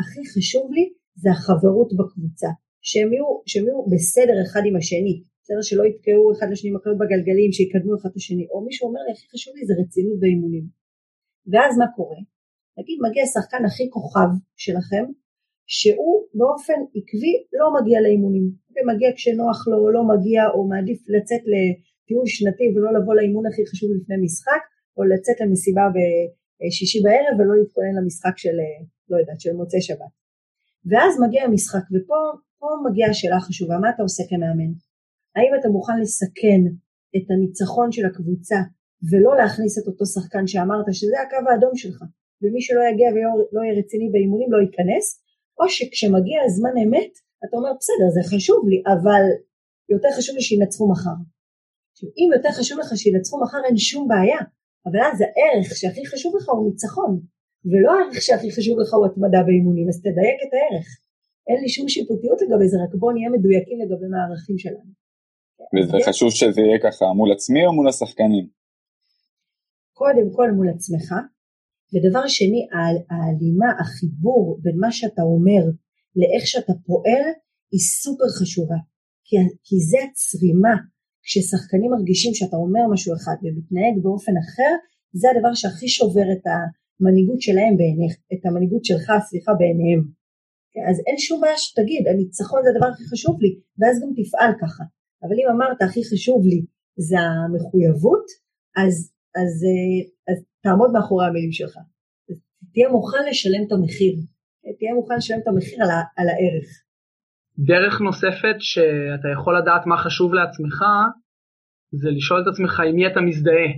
הכי 0.00 0.22
חשוב 0.34 0.66
לי 0.76 0.84
זה 1.22 1.28
החברות 1.30 1.90
בקבוצה, 1.98 2.50
שהם 2.88 3.08
יהיו, 3.12 3.28
שהם 3.50 3.64
יהיו 3.66 3.80
בסדר 3.92 4.36
אחד 4.44 4.62
עם 4.68 4.76
השני, 4.76 5.14
בסדר 5.42 5.62
שלא 5.68 5.82
יתקעו 5.88 6.24
אחד 6.32 6.48
לשני 6.52 6.70
מקלות 6.76 6.98
בגלגלים, 7.00 7.50
שיקדמו 7.56 7.92
אחד 7.98 8.08
את 8.12 8.16
השני, 8.16 8.44
או 8.50 8.56
מישהו 8.66 8.88
אומר 8.88 9.02
לי 9.06 9.12
הכי 9.12 9.26
חשוב 9.32 9.52
לי 9.56 9.62
זה 9.68 9.74
רצינות 9.82 10.18
באימונים. 10.22 10.64
ואז 11.50 11.72
מה 11.80 11.88
קורה? 11.96 12.20
נגיד 12.78 12.98
מגיע 13.06 13.24
שחקן 13.34 13.62
הכי 13.68 13.84
כוכב 13.94 14.30
שלכם, 14.64 15.04
שהוא 15.66 16.26
באופן 16.34 16.78
עקבי 16.96 17.34
לא 17.52 17.66
מגיע 17.76 18.00
לאימונים, 18.00 18.46
ומגיע 18.74 19.10
כשנוח 19.16 19.68
לו, 19.68 19.76
או 19.76 19.90
לא 19.90 20.02
מגיע, 20.12 20.40
או 20.54 20.68
מעדיף 20.68 21.00
לצאת 21.08 21.42
לטיול 21.52 22.26
שנתי 22.26 22.66
ולא 22.74 22.90
לבוא 22.96 23.14
לאימון 23.14 23.46
הכי 23.46 23.62
חשוב 23.66 23.90
לפני 23.96 24.16
משחק, 24.24 24.62
או 24.96 25.04
לצאת 25.04 25.40
למסיבה 25.40 25.84
בשישי 25.94 27.00
בערב 27.04 27.34
ולא 27.38 27.54
להתכונן 27.58 27.94
למשחק 27.98 28.38
של, 28.38 28.56
לא 29.10 29.16
יודעת, 29.16 29.40
של 29.40 29.52
מוצאי 29.52 29.82
שבת. 29.82 30.12
ואז 30.90 31.20
מגיע 31.20 31.42
המשחק, 31.44 31.84
ופה 31.92 32.66
מגיעה 32.90 33.10
השאלה 33.10 33.36
החשובה, 33.36 33.78
מה 33.78 33.90
אתה 33.90 34.02
עושה 34.02 34.22
כמאמן? 34.28 34.72
האם 35.36 35.52
אתה 35.60 35.68
מוכן 35.68 36.00
לסכן 36.00 36.62
את 37.16 37.30
הניצחון 37.30 37.92
של 37.92 38.06
הקבוצה 38.06 38.60
ולא 39.10 39.36
להכניס 39.36 39.78
את 39.78 39.86
אותו 39.86 40.06
שחקן 40.06 40.46
שאמרת 40.46 40.86
שזה 40.92 41.16
הקו 41.22 41.50
האדום 41.50 41.76
שלך, 41.76 41.98
ומי 42.42 42.60
שלא 42.62 42.80
יגיע 42.92 43.08
ולא 43.10 43.60
יהיה 43.62 43.78
רציני 43.80 44.08
באימונים 44.12 44.52
לא 44.52 44.58
ייכנס, 44.58 45.21
או 45.58 45.68
שכשמגיע 45.68 46.38
הזמן 46.46 46.74
אמת, 46.84 47.12
אתה 47.44 47.56
אומר 47.56 47.72
בסדר 47.80 48.08
זה 48.16 48.22
חשוב 48.36 48.68
לי, 48.70 48.82
אבל 48.94 49.24
יותר 49.94 50.08
חשוב 50.16 50.34
לי 50.36 50.42
שינצחו 50.42 50.84
מחר. 50.92 51.18
עכשיו 51.92 52.08
אם 52.18 52.28
יותר 52.36 52.52
חשוב 52.58 52.78
לך 52.78 52.90
שינצחו 52.96 53.36
מחר 53.42 53.58
אין 53.66 53.76
שום 53.76 54.08
בעיה, 54.08 54.40
אבל 54.86 55.00
אז 55.08 55.18
הערך 55.20 55.68
שהכי 55.76 56.06
חשוב 56.06 56.36
לך 56.36 56.48
הוא 56.48 56.70
ניצחון, 56.70 57.20
ולא 57.70 57.90
הערך 57.92 58.22
שהכי 58.22 58.50
חשוב 58.56 58.78
לך 58.80 58.94
הוא 58.94 59.06
התמדה 59.06 59.40
באימונים, 59.46 59.88
אז 59.88 59.96
תדייק 60.00 60.38
את 60.44 60.52
הערך. 60.56 60.86
אין 61.48 61.58
לי 61.62 61.68
שום 61.68 61.88
שיפוטיות 61.88 62.38
לגבי 62.42 62.68
זה, 62.68 62.76
רק 62.84 62.94
בואו 63.00 63.12
נהיה 63.12 63.30
מדויקים 63.30 63.78
לגבי 63.82 64.06
מה 64.10 64.18
הערכים 64.22 64.58
שלנו. 64.58 64.92
וזה 65.74 65.98
כן. 65.98 66.04
חשוב 66.08 66.30
שזה 66.30 66.60
יהיה 66.60 66.78
ככה 66.86 67.04
מול 67.18 67.32
עצמי 67.32 67.66
או 67.66 67.72
מול 67.72 67.88
השחקנים? 67.88 68.46
קודם 69.92 70.28
כל 70.36 70.50
מול 70.50 70.68
עצמך, 70.74 71.14
ודבר 71.92 72.26
שני, 72.26 72.66
ההלימה, 73.10 73.70
החיבור 73.80 74.58
בין 74.62 74.76
מה 74.80 74.92
שאתה 74.92 75.22
אומר 75.22 75.62
לאיך 76.16 76.46
שאתה 76.46 76.72
פועל, 76.86 77.24
היא 77.72 77.80
סופר 77.80 78.28
חשובה. 78.38 78.80
כי, 79.24 79.36
כי 79.64 79.76
זה 79.90 79.98
הצרימה, 80.04 80.74
כששחקנים 81.22 81.90
מרגישים 81.90 82.34
שאתה 82.34 82.56
אומר 82.56 82.84
משהו 82.92 83.14
אחד 83.14 83.36
ומתנהג 83.42 83.94
באופן 84.02 84.32
אחר, 84.44 84.72
זה 85.12 85.26
הדבר 85.30 85.54
שהכי 85.54 85.88
שובר 85.88 86.26
את 86.34 86.44
המנהיגות 86.52 87.40
שלהם 87.40 87.76
בעיניך, 87.76 88.14
את 88.32 88.46
המנהיגות 88.46 88.84
שלך, 88.84 89.06
סליחה, 89.28 89.52
בעיניהם. 89.58 90.02
אז 90.90 90.96
אין 91.06 91.18
שום 91.18 91.40
בעיה 91.40 91.58
שתגיד, 91.58 92.08
הניצחון 92.08 92.60
זה 92.64 92.68
הדבר 92.70 92.86
הכי 92.92 93.04
חשוב 93.12 93.42
לי, 93.42 93.52
ואז 93.78 93.94
גם 94.02 94.10
תפעל 94.18 94.52
ככה. 94.62 94.84
אבל 95.22 95.36
אם 95.40 95.48
אמרת 95.54 95.82
הכי 95.82 96.02
חשוב 96.10 96.46
לי 96.46 96.60
זה 97.08 97.16
המחויבות, 97.20 98.26
אז, 98.82 98.94
אז, 99.40 99.52
אה, 99.70 100.00
אז 100.28 100.38
תעמוד 100.62 100.90
מאחורי 100.92 101.26
המילים 101.26 101.52
שלך. 101.52 101.74
תהיה 102.72 102.88
מוכן 102.88 103.22
לשלם 103.30 103.62
את 103.66 103.72
המחיר. 103.72 104.14
תהיה 104.78 104.94
מוכן 104.94 105.16
לשלם 105.16 105.38
את 105.42 105.48
המחיר 105.48 105.78
על, 105.84 105.90
על 106.18 106.28
הערך. 106.28 106.68
דרך 107.58 108.00
נוספת 108.00 108.56
שאתה 108.58 109.28
יכול 109.34 109.58
לדעת 109.58 109.86
מה 109.86 109.96
חשוב 109.96 110.34
לעצמך, 110.34 110.78
זה 112.00 112.10
לשאול 112.10 112.42
את 112.42 112.46
עצמך 112.52 112.80
עם 112.80 112.94
מי 112.96 113.06
אתה 113.06 113.20
מזדהה, 113.20 113.70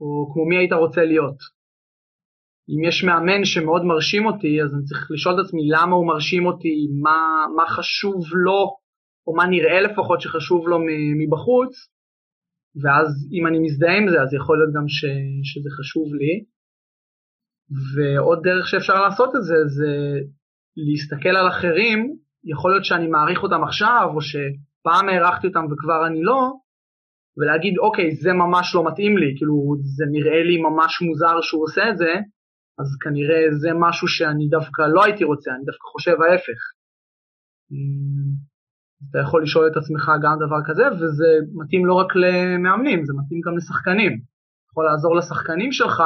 או 0.00 0.30
כמו 0.32 0.44
מי 0.48 0.56
היית 0.56 0.72
רוצה 0.72 1.04
להיות. 1.04 1.38
אם 2.70 2.88
יש 2.88 3.04
מאמן 3.04 3.44
שמאוד 3.44 3.82
מרשים 3.84 4.26
אותי, 4.26 4.62
אז 4.62 4.74
אני 4.74 4.84
צריך 4.84 5.10
לשאול 5.10 5.34
את 5.34 5.44
עצמי 5.44 5.62
למה 5.68 5.94
הוא 5.96 6.06
מרשים 6.06 6.46
אותי, 6.46 6.74
מה, 7.02 7.46
מה 7.56 7.66
חשוב 7.66 8.24
לו 8.32 8.76
או 9.26 9.34
מה 9.34 9.46
נראה 9.46 9.80
לפחות 9.80 10.20
שחשוב 10.20 10.68
לו 10.68 10.78
מבחוץ, 11.20 11.91
ואז 12.80 13.08
אם 13.32 13.46
אני 13.46 13.58
מזדהה 13.58 13.96
עם 13.96 14.08
זה 14.08 14.22
אז 14.22 14.34
יכול 14.34 14.58
להיות 14.58 14.74
גם 14.76 14.88
ש, 14.88 15.04
שזה 15.50 15.70
חשוב 15.78 16.14
לי. 16.14 16.44
ועוד 17.94 18.38
דרך 18.42 18.68
שאפשר 18.68 19.00
לעשות 19.00 19.36
את 19.36 19.42
זה, 19.42 19.54
זה 19.66 19.92
להסתכל 20.76 21.28
על 21.28 21.48
אחרים, 21.48 22.16
יכול 22.44 22.70
להיות 22.70 22.84
שאני 22.84 23.06
מעריך 23.06 23.42
אותם 23.42 23.64
עכשיו, 23.64 24.08
או 24.14 24.20
שפעם 24.20 25.08
הערכתי 25.08 25.46
אותם 25.46 25.64
וכבר 25.70 26.06
אני 26.06 26.22
לא, 26.22 26.52
ולהגיד 27.36 27.78
אוקיי 27.78 28.14
זה 28.14 28.32
ממש 28.32 28.74
לא 28.74 28.84
מתאים 28.88 29.16
לי, 29.16 29.34
כאילו 29.36 29.76
זה 29.96 30.04
נראה 30.10 30.42
לי 30.42 30.56
ממש 30.56 31.02
מוזר 31.02 31.40
שהוא 31.40 31.64
עושה 31.64 31.90
את 31.90 31.96
זה, 31.96 32.12
אז 32.80 32.88
כנראה 33.00 33.40
זה 33.60 33.70
משהו 33.80 34.08
שאני 34.08 34.48
דווקא 34.48 34.82
לא 34.82 35.04
הייתי 35.04 35.24
רוצה, 35.24 35.50
אני 35.50 35.64
דווקא 35.64 35.86
חושב 35.92 36.16
ההפך. 36.22 36.60
אתה 39.10 39.18
יכול 39.18 39.42
לשאול 39.42 39.66
את 39.66 39.76
עצמך 39.76 40.10
גם 40.22 40.36
דבר 40.46 40.60
כזה, 40.66 40.82
וזה 40.92 41.26
מתאים 41.54 41.86
לא 41.86 41.94
רק 41.94 42.16
למאמנים, 42.16 43.04
זה 43.04 43.12
מתאים 43.12 43.40
גם 43.46 43.56
לשחקנים. 43.56 44.20
יכול 44.70 44.84
לעזור 44.84 45.16
לשחקנים 45.16 45.72
שלך 45.72 46.02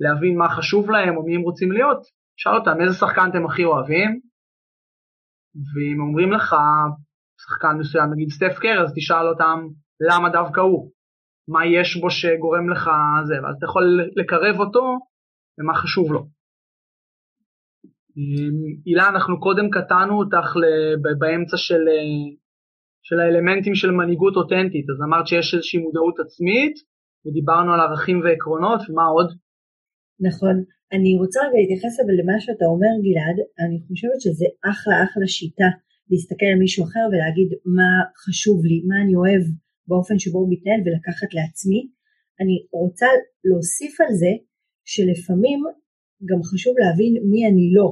להבין 0.00 0.38
מה 0.38 0.48
חשוב 0.48 0.90
להם 0.90 1.16
או 1.16 1.22
מי 1.22 1.34
הם 1.36 1.42
רוצים 1.42 1.72
להיות. 1.72 2.00
שאל 2.36 2.54
אותם 2.54 2.80
איזה 2.80 2.94
שחקן 2.94 3.30
אתם 3.30 3.46
הכי 3.46 3.64
אוהבים, 3.64 4.20
ואם 5.74 6.00
אומרים 6.00 6.32
לך 6.32 6.56
שחקן 7.40 7.76
מסוים, 7.78 8.12
נגיד 8.12 8.28
סטף 8.30 8.58
קר, 8.58 8.82
אז 8.82 8.92
תשאל 8.96 9.28
אותם 9.28 9.68
למה 10.00 10.28
דווקא 10.28 10.60
הוא, 10.60 10.90
מה 11.48 11.66
יש 11.66 11.96
בו 12.00 12.10
שגורם 12.10 12.70
לך 12.70 12.90
זה, 13.24 13.34
ואז 13.42 13.54
אתה 13.56 13.66
יכול 13.66 14.00
לקרב 14.16 14.60
אותו 14.60 14.98
למה 15.58 15.74
חשוב 15.74 16.12
לו. 16.12 16.33
הילה, 18.16 19.08
אנחנו 19.08 19.40
קודם 19.40 19.70
קטענו 19.70 20.14
אותך 20.18 20.48
באמצע 21.18 21.56
של, 21.56 21.82
של 23.02 23.20
האלמנטים 23.20 23.74
של 23.74 23.90
מנהיגות 23.90 24.36
אותנטית, 24.36 24.86
אז 24.90 24.98
אמרת 25.06 25.26
שיש 25.26 25.54
איזושהי 25.54 25.80
מודעות 25.80 26.16
עצמית, 26.20 26.74
ודיברנו 27.26 27.74
על 27.74 27.80
ערכים 27.80 28.20
ועקרונות, 28.20 28.80
ומה 28.88 29.06
עוד? 29.16 29.28
נכון. 30.28 30.56
אני 30.94 31.10
רוצה 31.20 31.40
רגע 31.40 31.58
להתייחס 31.60 31.94
אבל 32.00 32.14
למה 32.20 32.36
שאתה 32.44 32.66
אומר 32.74 32.92
גלעד, 33.06 33.38
אני 33.62 33.78
חושבת 33.86 34.20
שזה 34.24 34.46
אחלה 34.70 34.96
אחלה 35.06 35.26
שיטה 35.36 35.70
להסתכל 36.10 36.48
על 36.52 36.58
מישהו 36.64 36.84
אחר 36.84 37.04
ולהגיד 37.10 37.50
מה 37.78 37.90
חשוב 38.24 38.58
לי, 38.68 38.78
מה 38.88 38.96
אני 39.02 39.14
אוהב 39.20 39.44
באופן 39.88 40.16
שבו 40.18 40.38
הוא 40.38 40.50
מתנהל 40.52 40.80
ולקחת 40.84 41.30
לעצמי. 41.38 41.80
אני 42.40 42.56
רוצה 42.82 43.06
להוסיף 43.48 43.94
על 44.00 44.12
זה 44.22 44.32
שלפעמים 44.92 45.60
גם 46.28 46.40
חשוב 46.50 46.74
להבין 46.82 47.12
מי 47.30 47.40
אני 47.50 47.66
לא, 47.76 47.88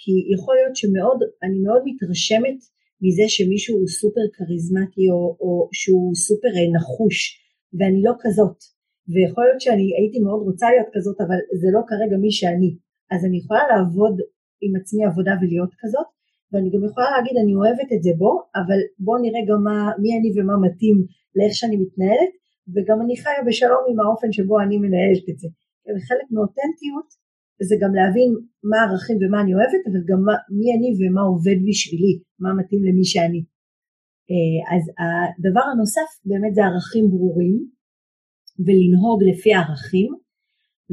כי 0.00 0.12
יכול 0.34 0.54
להיות 0.58 0.76
שמאוד, 0.80 1.20
אני 1.44 1.58
מאוד 1.66 1.82
מתרשמת 1.88 2.58
מזה 3.02 3.26
שמישהו 3.28 3.74
הוא 3.78 3.88
סופר 4.00 4.26
כריזמטי 4.36 5.04
או, 5.12 5.20
או 5.42 5.52
שהוא 5.78 6.14
סופר 6.26 6.52
נחוש 6.74 7.16
ואני 7.76 8.00
לא 8.06 8.12
כזאת. 8.22 8.58
ויכול 9.12 9.44
להיות 9.44 9.60
שאני 9.64 9.86
הייתי 9.98 10.18
מאוד 10.26 10.40
רוצה 10.48 10.66
להיות 10.72 10.90
כזאת 10.94 11.18
אבל 11.24 11.38
זה 11.60 11.68
לא 11.76 11.80
כרגע 11.88 12.16
מי 12.24 12.32
שאני 12.38 12.70
אז 13.12 13.20
אני 13.26 13.36
יכולה 13.42 13.64
לעבוד 13.70 14.14
עם 14.64 14.72
עצמי 14.80 15.02
עבודה 15.10 15.34
ולהיות 15.40 15.72
כזאת 15.82 16.08
ואני 16.50 16.68
גם 16.74 16.82
יכולה 16.88 17.08
להגיד 17.14 17.36
אני 17.42 17.52
אוהבת 17.58 17.88
את 17.94 18.02
זה 18.02 18.12
בו 18.20 18.32
אבל 18.60 18.80
בוא 19.06 19.18
נראה 19.24 19.42
גם 19.50 19.60
מה, 19.68 19.78
מי 20.02 20.10
אני 20.18 20.28
ומה 20.34 20.56
מתאים 20.66 20.98
לאיך 21.36 21.54
שאני 21.58 21.76
מתנהלת 21.82 22.32
וגם 22.72 22.98
אני 23.04 23.14
חיה 23.22 23.40
בשלום 23.46 23.82
עם 23.90 23.98
האופן 24.00 24.30
שבו 24.36 24.54
אני 24.64 24.76
מנהלת 24.84 25.24
את 25.30 25.38
זה. 25.38 25.48
וחלק 25.92 26.26
מאותנטיות 26.34 27.08
זה 27.68 27.76
גם 27.82 27.92
להבין 27.98 28.30
מה 28.70 28.76
הערכים 28.80 29.16
ומה 29.20 29.38
אני 29.42 29.52
אוהבת 29.54 29.82
אבל 29.88 30.02
גם 30.10 30.20
מה, 30.26 30.34
מי 30.58 30.68
אני 30.76 30.88
ומה 30.98 31.22
עובד 31.32 31.58
בשבילי, 31.68 32.14
מה 32.42 32.50
מתאים 32.58 32.82
למי 32.88 33.04
שאני. 33.12 33.42
אה, 34.30 34.58
אז 34.74 34.84
הדבר 35.02 35.64
הנוסף 35.72 36.10
באמת 36.28 36.54
זה 36.54 36.62
ערכים 36.64 37.04
ברורים 37.12 37.56
ולנהוג 38.64 39.18
לפי 39.30 39.50
הערכים, 39.54 40.10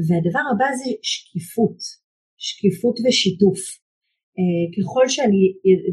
והדבר 0.06 0.44
הבא 0.50 0.68
זה 0.78 0.90
שקיפות, 1.02 1.78
שקיפות 2.46 2.96
ושיתוף. 3.04 3.60
אה, 4.38 4.64
ככל 4.74 5.04
שאני, 5.14 5.42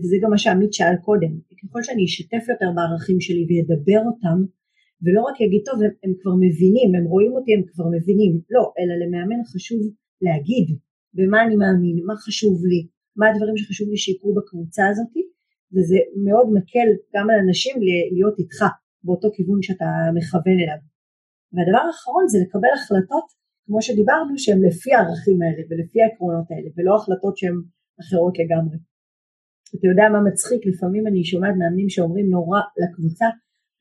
וזה 0.02 0.18
גם 0.22 0.30
מה 0.30 0.38
שעמית 0.38 0.74
שאל 0.74 0.96
קודם, 1.08 1.34
ככל 1.60 1.82
שאני 1.84 2.06
אשתף 2.06 2.44
יותר 2.52 2.70
בערכים 2.76 3.20
שלי 3.26 3.44
וידבר 3.48 4.02
אותם, 4.10 4.38
ולא 5.04 5.22
רק 5.28 5.42
יגיד 5.42 5.62
טוב 5.68 5.78
הם, 5.84 5.94
הם 6.04 6.14
כבר 6.20 6.36
מבינים, 6.46 6.90
הם 6.96 7.06
רואים 7.14 7.32
אותי 7.38 7.52
הם 7.54 7.64
כבר 7.72 7.88
מבינים, 7.96 8.32
לא, 8.56 8.64
אלא 8.80 8.94
למאמן 9.02 9.42
חשוב 9.52 9.80
להגיד 10.26 10.68
במה 11.14 11.44
אני 11.46 11.56
מאמין, 11.62 11.98
מה 12.08 12.16
חשוב 12.26 12.56
לי, 12.72 12.82
מה 13.20 13.26
הדברים 13.30 13.58
שחשוב 13.58 13.88
לי 13.90 13.98
שיקרו 13.98 14.32
בקבוצה 14.38 14.84
הזאת, 14.92 15.14
וזה 15.74 16.00
מאוד 16.26 16.48
מקל 16.58 16.90
גם 17.16 17.26
על 17.30 17.40
אנשים 17.46 17.76
להיות 18.16 18.36
איתך 18.40 18.60
באותו 19.04 19.28
כיוון 19.36 19.60
שאתה 19.62 19.90
מכוון 20.18 20.58
אליו. 20.64 20.82
והדבר 21.54 21.84
האחרון 21.88 22.26
זה 22.32 22.38
לקבל 22.44 22.74
החלטות, 22.78 23.28
כמו 23.66 23.82
שדיברנו, 23.82 24.34
שהן 24.44 24.60
לפי 24.68 24.90
הערכים 24.94 25.38
האלה 25.42 25.62
ולפי 25.70 25.98
העקרונות 26.02 26.48
האלה, 26.52 26.70
ולא 26.76 26.92
החלטות 26.96 27.38
שהן 27.38 27.58
אחרות 28.02 28.34
לגמרי. 28.42 28.78
אתה 29.76 29.86
יודע 29.92 30.06
מה 30.14 30.20
מצחיק, 30.30 30.62
לפעמים 30.72 31.04
אני 31.08 31.22
שומעת 31.32 31.56
מאמנים 31.60 31.90
שאומרים 31.90 32.28
נורא 32.36 32.60
לקבוצה, 32.82 33.28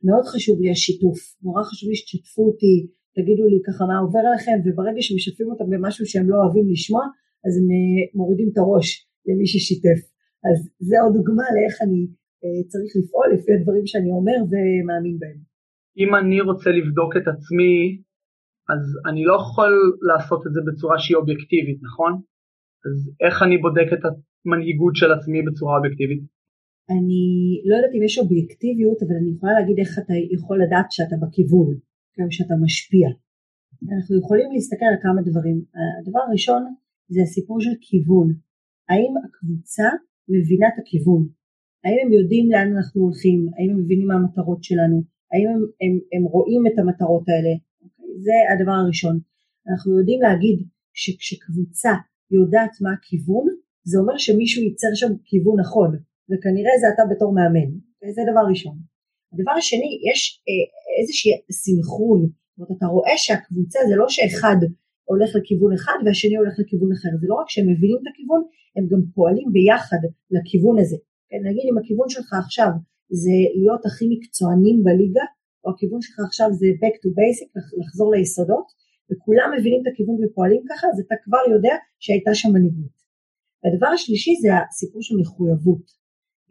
מאוד 0.07 0.25
חשוב 0.33 0.57
לי 0.61 0.71
השיתוף, 0.71 1.19
נורא 1.43 1.63
חשוב 1.69 1.89
לי 1.91 1.97
שתשתפו 1.97 2.43
אותי, 2.49 2.77
תגידו 3.17 3.45
לי 3.53 3.59
ככה 3.67 3.83
מה 3.91 3.97
עובר 4.05 4.23
עליכם, 4.29 4.57
וברגע 4.65 5.01
שמשתפים 5.07 5.49
אותם 5.51 5.69
במשהו 5.73 6.05
שהם 6.07 6.27
לא 6.31 6.37
אוהבים 6.41 6.67
לשמוע, 6.73 7.05
אז 7.47 7.53
הם 7.59 7.67
אה, 7.75 8.03
מורידים 8.19 8.49
את 8.53 8.59
הראש 8.59 8.89
למי 9.27 9.47
ששיתף. 9.53 10.01
אז 10.49 10.59
זה 10.89 10.97
עוד 11.03 11.13
דוגמה 11.19 11.47
לאיך 11.55 11.75
אני 11.85 12.01
אה, 12.43 12.63
צריך 12.73 12.93
לפעול 12.99 13.27
לפי 13.35 13.51
הדברים 13.53 13.87
שאני 13.91 14.11
אומר 14.19 14.39
ומאמין 14.51 15.17
בהם. 15.23 15.41
אם 16.01 16.11
אני 16.21 16.41
רוצה 16.41 16.71
לבדוק 16.79 17.13
את 17.19 17.27
עצמי, 17.33 17.75
אז 18.73 18.83
אני 19.09 19.23
לא 19.25 19.35
יכול 19.41 19.73
לעשות 20.09 20.47
את 20.47 20.53
זה 20.55 20.61
בצורה 20.69 20.97
שהיא 20.99 21.17
אובייקטיבית, 21.17 21.79
נכון? 21.89 22.13
אז 22.87 22.97
איך 23.25 23.43
אני 23.43 23.57
בודק 23.59 23.89
את 23.97 24.03
המנהיגות 24.09 24.95
של 24.97 25.11
עצמי 25.13 25.41
בצורה 25.47 25.77
אובייקטיבית? 25.77 26.23
אני 26.95 27.25
לא 27.69 27.75
יודעת 27.77 27.95
אם 27.97 28.03
יש 28.03 28.19
אובייקטיביות, 28.19 28.99
אבל 29.03 29.15
אני 29.21 29.31
יכולה 29.35 29.53
להגיד 29.59 29.77
איך 29.79 29.93
אתה 29.99 30.15
יכול 30.37 30.57
לדעת 30.65 30.89
שאתה 30.95 31.17
בכיוון, 31.23 31.71
גם 32.19 32.31
שאתה 32.31 32.55
משפיע. 32.65 33.09
אנחנו 33.93 34.19
יכולים 34.19 34.53
להסתכל 34.53 34.85
על 34.93 34.99
כמה 35.03 35.23
דברים. 35.23 35.65
הדבר 36.01 36.21
הראשון 36.29 36.63
זה 37.09 37.21
הסיפור 37.23 37.61
של 37.61 37.75
כיוון. 37.81 38.29
האם 38.89 39.13
הקבוצה 39.25 39.89
מבינה 40.29 40.67
את 40.69 40.79
הכיוון? 40.83 41.29
האם 41.85 41.99
הם 42.03 42.13
יודעים 42.13 42.51
לאן 42.53 42.69
אנחנו 42.77 43.03
הולכים? 43.03 43.39
האם 43.55 43.71
הם 43.71 43.79
מבינים 43.83 44.07
מה 44.09 44.15
המטרות 44.15 44.65
שלנו? 44.65 44.97
האם 45.33 45.47
הם, 45.53 45.61
הם, 45.83 45.93
הם 46.13 46.25
רואים 46.35 46.63
את 46.67 46.79
המטרות 46.79 47.25
האלה? 47.29 47.53
אוקיי? 47.83 48.07
זה 48.25 48.37
הדבר 48.53 48.77
הראשון. 48.83 49.19
אנחנו 49.69 49.99
יודעים 49.99 50.21
להגיד 50.23 50.59
שכשקבוצה 51.01 51.93
יודעת 52.31 52.75
מה 52.81 52.93
הכיוון, 52.93 53.47
זה 53.85 53.99
אומר 53.99 54.17
שמישהו 54.17 54.63
ייצר 54.63 54.93
שם 54.95 55.13
כיוון 55.25 55.61
נכון, 55.61 55.91
וכנראה 56.29 56.75
זה 56.81 56.87
אתה 56.95 57.03
בתור 57.11 57.35
מאמן, 57.35 57.71
זה 58.17 58.23
דבר 58.31 58.45
ראשון. 58.51 58.77
הדבר 59.33 59.55
השני, 59.61 59.91
יש 60.11 60.21
אה, 60.49 60.65
איזשהו 60.99 61.31
סינכרון, 61.63 62.21
זאת 62.27 62.59
אומרת 62.59 62.73
אתה 62.79 62.87
רואה 62.87 63.17
שהקבוצה 63.17 63.79
זה 63.89 63.95
לא 63.97 64.07
שאחד 64.09 64.59
הולך 65.11 65.31
לכיוון 65.37 65.73
אחד 65.79 65.99
והשני 66.05 66.37
הולך 66.37 66.55
לכיוון 66.61 66.91
אחר, 66.97 67.13
זה 67.21 67.27
לא 67.31 67.35
רק 67.41 67.49
שהם 67.53 67.67
מבינים 67.73 67.99
את 68.03 68.07
הכיוון, 68.11 68.43
הם 68.77 68.85
גם 68.93 69.01
פועלים 69.15 69.49
ביחד 69.55 70.03
לכיוון 70.35 70.77
הזה. 70.83 70.99
כן, 71.29 71.41
נגיד 71.49 71.65
אם 71.71 71.79
הכיוון 71.79 72.09
שלך 72.15 72.31
עכשיו 72.45 72.71
זה 73.23 73.37
להיות 73.61 73.83
הכי 73.87 74.05
מקצוענים 74.15 74.77
בליגה, 74.85 75.27
או 75.65 75.71
הכיוון 75.73 76.01
שלך 76.03 76.17
עכשיו 76.29 76.49
זה 76.61 76.67
back 76.83 76.97
to 77.03 77.09
basic, 77.19 77.51
לחזור 77.81 78.09
ליסודות, 78.15 78.67
וכולם 79.09 79.49
מבינים 79.57 79.81
את 79.83 79.89
הכיוון 79.93 80.17
ופועלים 80.21 80.63
ככה, 80.71 80.87
אז 80.93 80.99
אתה 81.05 81.15
כבר 81.25 81.43
יודע 81.55 81.75
שהייתה 82.05 82.33
שם 82.35 82.49
מנהיגות. 82.55 82.97
והדבר 83.61 83.87
השלישי 83.87 84.35
זה 84.43 84.49
הסיפור 84.57 85.03
של 85.03 85.15
מחויבות. 85.21 86.02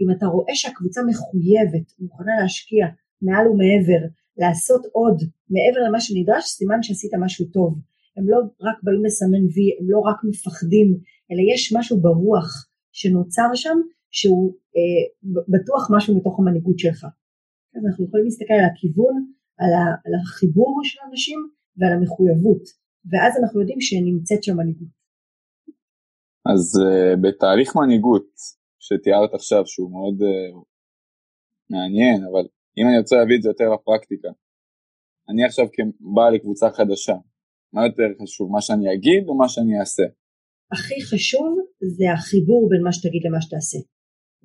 אם 0.01 0.11
אתה 0.17 0.25
רואה 0.25 0.55
שהקבוצה 0.55 1.01
מחויבת, 1.09 1.87
מוכנה 1.99 2.31
להשקיע 2.41 2.85
מעל 3.21 3.47
ומעבר, 3.47 4.01
לעשות 4.37 4.85
עוד 4.91 5.17
מעבר 5.49 5.79
למה 5.87 5.99
שנדרש, 6.01 6.45
סימן 6.45 6.83
שעשית 6.83 7.11
משהו 7.19 7.45
טוב. 7.45 7.79
הם 8.17 8.29
לא 8.29 8.37
רק 8.61 8.77
באים 8.83 9.05
לסמן 9.05 9.45
וי, 9.53 9.67
הם 9.79 9.89
לא 9.89 9.99
רק 9.99 10.17
מפחדים, 10.29 10.97
אלא 11.31 11.41
יש 11.53 11.73
משהו 11.77 12.01
ברוח 12.01 12.67
שנוצר 12.91 13.49
שם, 13.55 13.77
שהוא 14.11 14.53
אה, 14.75 15.31
בטוח 15.47 15.87
משהו 15.95 16.17
מתוך 16.17 16.39
המנהיגות 16.39 16.79
שלך. 16.79 17.03
אז 17.75 17.85
אנחנו 17.85 18.05
יכולים 18.05 18.25
להסתכל 18.25 18.53
על 18.53 18.65
הכיוון, 18.71 19.15
על, 19.57 19.73
ה, 19.73 19.83
על 20.05 20.13
החיבור 20.21 20.81
של 20.83 20.99
אנשים 21.09 21.39
ועל 21.77 21.93
המחויבות, 21.93 22.63
ואז 23.11 23.33
אנחנו 23.41 23.59
יודעים 23.59 23.81
שנמצאת 23.81 24.43
שם 24.43 24.57
מנהיגות. 24.57 25.01
אז 26.45 26.79
uh, 26.81 27.19
בתהליך 27.21 27.75
מנהיגות 27.75 28.29
שתיארת 28.85 29.33
עכשיו, 29.33 29.63
שהוא 29.65 29.91
מאוד 29.91 30.17
uh, 30.21 30.55
מעניין, 31.69 32.19
אבל 32.31 32.45
אם 32.77 32.85
אני 32.87 32.97
רוצה 33.01 33.15
להביא 33.15 33.35
את 33.37 33.41
זה 33.41 33.49
יותר 33.49 33.67
לפרקטיקה, 33.73 34.29
אני 35.29 35.45
עכשיו 35.45 35.65
כבעל 35.73 36.33
לקבוצה 36.35 36.67
חדשה, 36.69 37.15
מה 37.73 37.81
יותר 37.85 38.09
חשוב, 38.21 38.51
מה 38.51 38.61
שאני 38.61 38.93
אגיד 38.93 39.23
או 39.27 39.37
מה 39.37 39.49
שאני 39.49 39.79
אעשה? 39.79 40.03
הכי 40.71 41.01
חשוב 41.09 41.49
זה 41.97 42.05
החיבור 42.13 42.69
בין 42.69 42.81
מה 42.83 42.91
שתגיד 42.91 43.21
למה 43.25 43.41
שתעשה. 43.41 43.79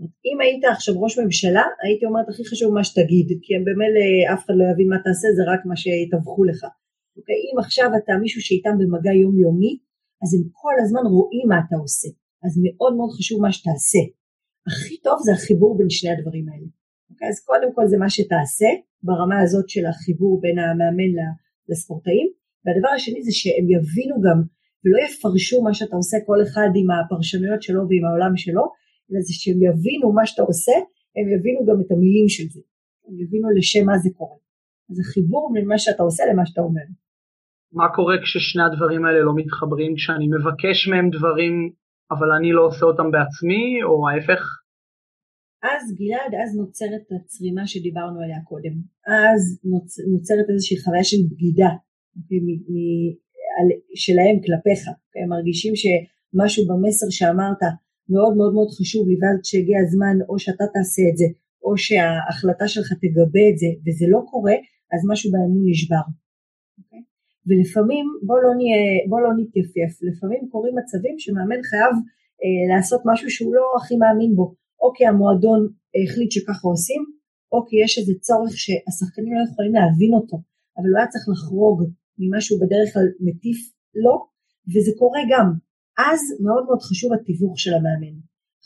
אם 0.00 0.36
היית 0.40 0.64
עכשיו 0.64 0.94
ראש 1.02 1.18
ממשלה, 1.18 1.64
הייתי 1.82 2.06
אומרת 2.06 2.28
הכי 2.28 2.44
חשוב 2.50 2.74
מה 2.74 2.84
שתגיד, 2.84 3.26
כי 3.42 3.52
במילא 3.66 4.06
אף 4.34 4.40
אחד 4.44 4.54
לא 4.60 4.64
יבין 4.72 4.88
מה 4.92 4.98
תעשה, 5.04 5.28
זה 5.36 5.42
רק 5.52 5.60
מה 5.70 5.76
שיתווכו 5.76 6.44
לך. 6.44 6.60
אוקיי? 7.16 7.38
אם 7.46 7.58
עכשיו 7.64 7.88
אתה 7.98 8.12
מישהו 8.22 8.40
שאיתם 8.46 8.74
במגע 8.80 9.12
יומיומי, 9.22 9.72
אז 10.22 10.28
הם 10.34 10.42
כל 10.60 10.74
הזמן 10.82 11.04
רואים 11.14 11.46
מה 11.48 11.58
אתה 11.62 11.76
עושה, 11.84 12.08
אז 12.44 12.52
מאוד 12.64 12.92
מאוד 12.96 13.10
חשוב 13.18 13.38
מה 13.42 13.52
שתעשה. 13.52 14.02
הכי 14.68 14.96
טוב 15.06 15.16
זה 15.24 15.32
החיבור 15.32 15.78
בין 15.78 15.90
שני 15.90 16.10
הדברים 16.10 16.46
האלה. 16.48 16.68
אוקיי? 17.10 17.28
אז 17.28 17.40
קודם 17.44 17.70
כל 17.74 17.86
זה 17.86 17.96
מה 17.98 18.10
שתעשה, 18.10 18.66
ברמה 19.02 19.38
הזאת 19.42 19.68
של 19.68 19.86
החיבור 19.86 20.40
בין 20.40 20.58
המאמן 20.58 21.12
לספורטאים, 21.68 22.28
והדבר 22.64 22.88
השני 22.88 23.22
זה 23.22 23.32
שהם 23.32 23.66
יבינו 23.74 24.16
גם 24.26 24.38
ולא 24.82 24.98
יפרשו 25.06 25.62
מה 25.62 25.74
שאתה 25.74 25.96
עושה 25.96 26.16
כל 26.26 26.38
אחד 26.42 26.68
עם 26.74 26.88
הפרשנויות 26.90 27.62
שלו 27.62 27.80
ועם 27.88 28.04
העולם 28.04 28.36
שלו, 28.36 28.64
אלא 29.08 29.20
זה 29.26 29.32
שהם 29.40 29.58
יבינו 29.68 30.12
מה 30.12 30.26
שאתה 30.26 30.42
עושה, 30.42 30.76
הם 31.16 31.26
יבינו 31.34 31.60
גם 31.68 31.80
את 31.80 31.90
המילים 31.92 32.28
של 32.28 32.46
זה, 32.54 32.60
הם 33.06 33.14
יבינו 33.22 33.48
לשם 33.56 33.84
מה 33.86 33.98
זה 33.98 34.10
קורה. 34.18 34.38
אז 34.90 34.96
החיבור 35.00 35.50
בין 35.54 35.66
מה 35.68 35.78
שאתה 35.78 36.02
עושה 36.02 36.22
למה 36.30 36.46
שאתה 36.46 36.60
אומר. 36.60 36.86
מה 37.72 37.88
קורה 37.94 38.16
כששני 38.22 38.62
הדברים 38.62 39.04
האלה 39.04 39.20
לא 39.20 39.32
מתחברים, 39.36 39.94
כשאני 39.94 40.26
מבקש 40.36 40.88
מהם 40.88 41.10
דברים 41.10 41.54
אבל 42.10 42.28
אני 42.38 42.52
לא 42.52 42.66
עושה 42.66 42.84
אותם 42.86 43.10
בעצמי, 43.14 43.82
או 43.88 44.08
ההפך? 44.08 44.42
אז 45.72 45.82
גלעד, 45.98 46.32
אז 46.42 46.56
נוצרת 46.60 47.04
הצרימה 47.16 47.66
שדיברנו 47.66 48.20
עליה 48.20 48.40
קודם. 48.50 48.74
אז 49.06 49.42
נוצ, 49.70 49.98
נוצרת 50.12 50.46
איזושהי 50.50 50.78
חוויה 50.82 51.04
של 51.04 51.20
בגידה 51.30 51.72
אוקיי, 52.16 52.40
מ, 52.46 52.48
מ, 52.72 52.74
על, 53.58 53.68
שלהם 53.94 54.36
כלפיך. 54.44 54.80
אוקיי, 54.88 55.22
הם 55.22 55.28
מרגישים 55.28 55.72
שמשהו 55.80 56.62
במסר 56.68 57.06
שאמרת 57.10 57.62
מאוד 58.14 58.36
מאוד 58.36 58.52
מאוד 58.54 58.70
חשוב 58.78 59.08
לי, 59.08 59.16
ואז 59.20 59.36
כשהגיע 59.42 59.78
הזמן 59.84 60.16
או 60.28 60.38
שאתה 60.38 60.64
תעשה 60.74 61.02
את 61.10 61.16
זה, 61.20 61.28
או 61.64 61.70
שההחלטה 61.84 62.66
שלך 62.68 62.88
תגבה 63.02 63.44
את 63.50 63.56
זה, 63.62 63.70
וזה 63.84 64.06
לא 64.14 64.20
קורה, 64.30 64.56
אז 64.92 65.00
משהו 65.10 65.30
באמון 65.32 65.64
נשבר. 65.70 66.04
ולפעמים, 67.46 68.06
בוא 68.28 68.38
לא, 68.44 68.50
נהיה, 68.58 68.82
בוא 69.10 69.20
לא 69.20 69.30
נתייפייף, 69.38 69.92
לפעמים 70.08 70.42
קורים 70.52 70.74
מצבים 70.78 71.14
שמאמן 71.18 71.62
חייב 71.70 71.94
אה, 72.42 72.64
לעשות 72.70 73.00
משהו 73.10 73.30
שהוא 73.30 73.54
לא 73.54 73.64
הכי 73.78 73.96
מאמין 74.02 74.32
בו, 74.36 74.46
או 74.80 74.92
כי 74.94 75.06
המועדון 75.06 75.60
החליט 76.02 76.30
שככה 76.30 76.68
עושים, 76.68 77.02
או 77.52 77.58
כי 77.66 77.76
יש 77.84 77.92
איזה 77.98 78.12
צורך 78.26 78.52
שהשחקנים 78.62 79.32
לא 79.36 79.42
יכולים 79.48 79.74
להבין 79.78 80.12
אותו, 80.18 80.36
אבל 80.76 80.88
הוא 80.90 80.98
היה 80.98 81.08
צריך 81.12 81.24
לחרוג 81.32 81.78
ממה 82.18 82.40
שהוא 82.40 82.60
בדרך 82.62 82.88
כלל 82.94 83.08
מטיף 83.26 83.58
לו, 84.04 84.14
וזה 84.72 84.92
קורה 85.00 85.22
גם. 85.32 85.48
אז 86.10 86.20
מאוד 86.44 86.64
מאוד 86.66 86.80
חשוב 86.88 87.12
התיווך 87.12 87.54
של 87.62 87.74
המאמן. 87.74 88.16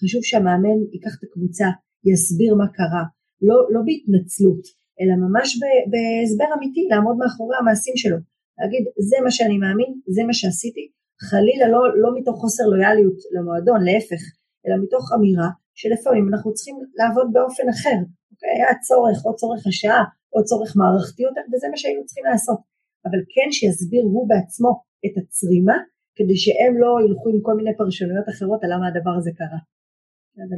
חשוב 0.01 0.21
שהמאמן 0.25 0.79
ייקח 0.93 1.15
את 1.19 1.23
הקבוצה, 1.25 1.67
יסביר 2.05 2.55
מה 2.55 2.69
קרה, 2.79 3.05
לא, 3.49 3.57
לא 3.75 3.81
בהתנצלות, 3.87 4.65
אלא 5.01 5.15
ממש 5.25 5.49
בהסבר 5.91 6.49
אמיתי, 6.57 6.83
לעמוד 6.91 7.17
מאחורי 7.17 7.57
המעשים 7.61 7.97
שלו. 7.97 8.17
להגיד, 8.61 8.85
זה 9.09 9.17
מה 9.25 9.31
שאני 9.37 9.57
מאמין, 9.63 9.91
זה 10.15 10.23
מה 10.29 10.35
שעשיתי, 10.41 10.85
חלילה 11.29 11.67
לא, 11.75 11.81
לא 12.03 12.09
מתוך 12.17 12.37
חוסר 12.43 12.65
לויאליות 12.73 13.19
למועדון, 13.35 13.81
להפך, 13.89 14.23
אלא 14.65 14.77
מתוך 14.85 15.05
אמירה 15.17 15.51
שלפעמים 15.79 16.25
אנחנו 16.31 16.49
צריכים 16.55 16.77
לעבוד 16.99 17.29
באופן 17.35 17.67
אחר. 17.75 17.99
אוקיי? 18.33 18.51
היה 18.57 18.73
צורך, 18.87 19.19
או 19.27 19.31
צורך 19.41 19.63
השעה, 19.71 20.05
או 20.35 20.39
צורך 20.49 20.71
מערכתי 20.81 21.23
יותר, 21.29 21.45
וזה 21.51 21.67
מה 21.73 21.77
שהיינו 21.81 22.03
צריכים 22.07 22.27
לעשות. 22.31 22.61
אבל 23.07 23.21
כן 23.35 23.49
שיסביר 23.57 24.05
הוא 24.15 24.29
בעצמו 24.31 24.71
את 25.07 25.15
הצרימה, 25.19 25.79
כדי 26.17 26.37
שהם 26.43 26.73
לא 26.83 26.91
ילכו 27.05 27.29
עם 27.35 27.41
כל 27.47 27.55
מיני 27.59 27.73
פרשנויות 27.81 28.29
אחרות 28.33 28.61
על 28.65 28.71
למה 28.75 28.87
הדבר 28.89 29.15
הזה 29.19 29.31
קרה. 29.41 29.61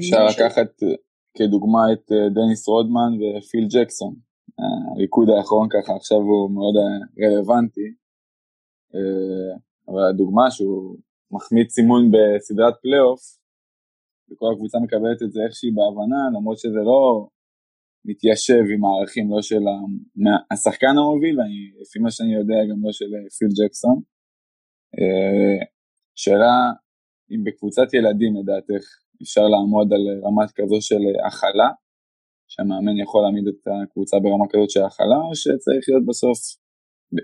אפשר 0.00 0.24
לקחת 0.32 0.70
כדוגמה 1.36 1.82
את 1.92 2.04
אה, 2.12 2.28
דניס 2.36 2.62
רודמן 2.68 3.12
ופיל 3.20 3.66
ג'קסון. 3.74 4.14
הריקוד 4.58 5.28
האחרון 5.30 5.68
ככה 5.74 5.92
עכשיו 5.96 6.18
הוא 6.18 6.50
מאוד 6.50 6.74
רלוונטי, 7.22 7.88
אה, 8.94 9.56
אבל 9.88 10.02
הדוגמה 10.10 10.50
שהוא 10.50 10.96
מחמיץ 11.30 11.74
אימון 11.74 12.10
בסדרת 12.12 12.74
פלייאוף, 12.82 13.20
וכל 14.30 14.46
הקבוצה 14.54 14.78
מקבלת 14.78 15.22
את 15.22 15.32
זה 15.32 15.40
איכשהו 15.46 15.70
בהבנה, 15.70 16.20
למרות 16.34 16.58
שזה 16.58 16.82
לא 16.90 17.28
מתיישב 18.04 18.62
עם 18.74 18.84
הערכים 18.84 19.30
לא 19.30 19.42
של 19.42 19.64
השחקן 20.50 20.94
המוביל, 20.98 21.40
ואני, 21.40 21.60
לפי 21.80 21.98
מה 21.98 22.10
שאני 22.10 22.34
יודע 22.34 22.60
גם 22.70 22.78
לא 22.84 22.92
של 22.92 23.10
פיל 23.38 23.52
ג'קסון. 23.58 24.00
אה, 24.98 25.66
שאלה 26.14 26.54
אם 27.30 27.44
בקבוצת 27.44 27.94
ילדים 27.94 28.32
לדעתך 28.36 28.84
אפשר 29.22 29.46
לעמוד 29.52 29.92
על 29.92 30.04
רמת 30.24 30.50
כזו 30.56 30.78
של 30.80 31.02
הכלה, 31.26 31.70
שהמאמן 32.52 32.96
יכול 33.04 33.20
להעמיד 33.22 33.46
את 33.52 33.62
הקבוצה 33.70 34.16
ברמה 34.24 34.46
כזאת 34.50 34.70
של 34.74 34.84
הכלה, 34.88 35.18
או 35.26 35.32
שצריך 35.42 35.82
להיות 35.88 36.06
בסוף, 36.10 36.38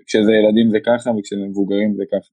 כשזה 0.06 0.32
ילדים 0.38 0.66
זה 0.74 0.80
ככה 0.88 1.08
וכשזה 1.10 1.44
מבוגרים 1.50 1.90
זה 1.98 2.04
ככה. 2.12 2.32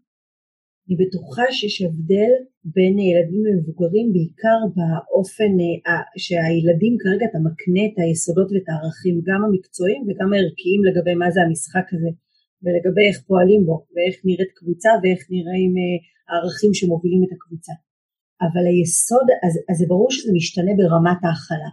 אני 0.86 0.96
בטוחה 1.02 1.46
שיש 1.58 1.76
הבדל 1.82 2.34
בין 2.76 2.96
ילדים 3.10 3.42
למבוגרים 3.48 4.08
בעיקר 4.16 4.60
באופן 4.78 5.52
אה, 5.88 6.06
שהילדים 6.26 6.94
כרגע 7.02 7.26
אתה 7.30 7.40
מקנה 7.48 7.84
את 7.88 7.96
היסודות 8.02 8.50
ואת 8.52 8.68
הערכים 8.70 9.16
גם 9.28 9.40
המקצועיים 9.46 10.02
וגם 10.08 10.30
הערכיים 10.34 10.82
לגבי 10.88 11.16
מה 11.22 11.28
זה 11.34 11.40
המשחק 11.46 11.88
הזה 11.94 12.12
ולגבי 12.64 13.06
איך 13.10 13.18
פועלים 13.28 13.62
בו 13.68 13.76
ואיך 13.94 14.16
נראית 14.28 14.52
קבוצה 14.60 14.92
ואיך 15.02 15.22
נראים 15.34 15.72
אה, 15.82 15.98
הערכים 16.28 16.72
שמובילים 16.78 17.22
את 17.26 17.32
הקבוצה. 17.36 17.74
אבל 18.46 18.64
היסוד, 18.70 19.28
אז, 19.46 19.54
אז 19.70 19.76
זה 19.80 19.86
ברור 19.92 20.12
שזה 20.12 20.32
משתנה 20.40 20.72
ברמת 20.80 21.22
ההכלה. 21.24 21.72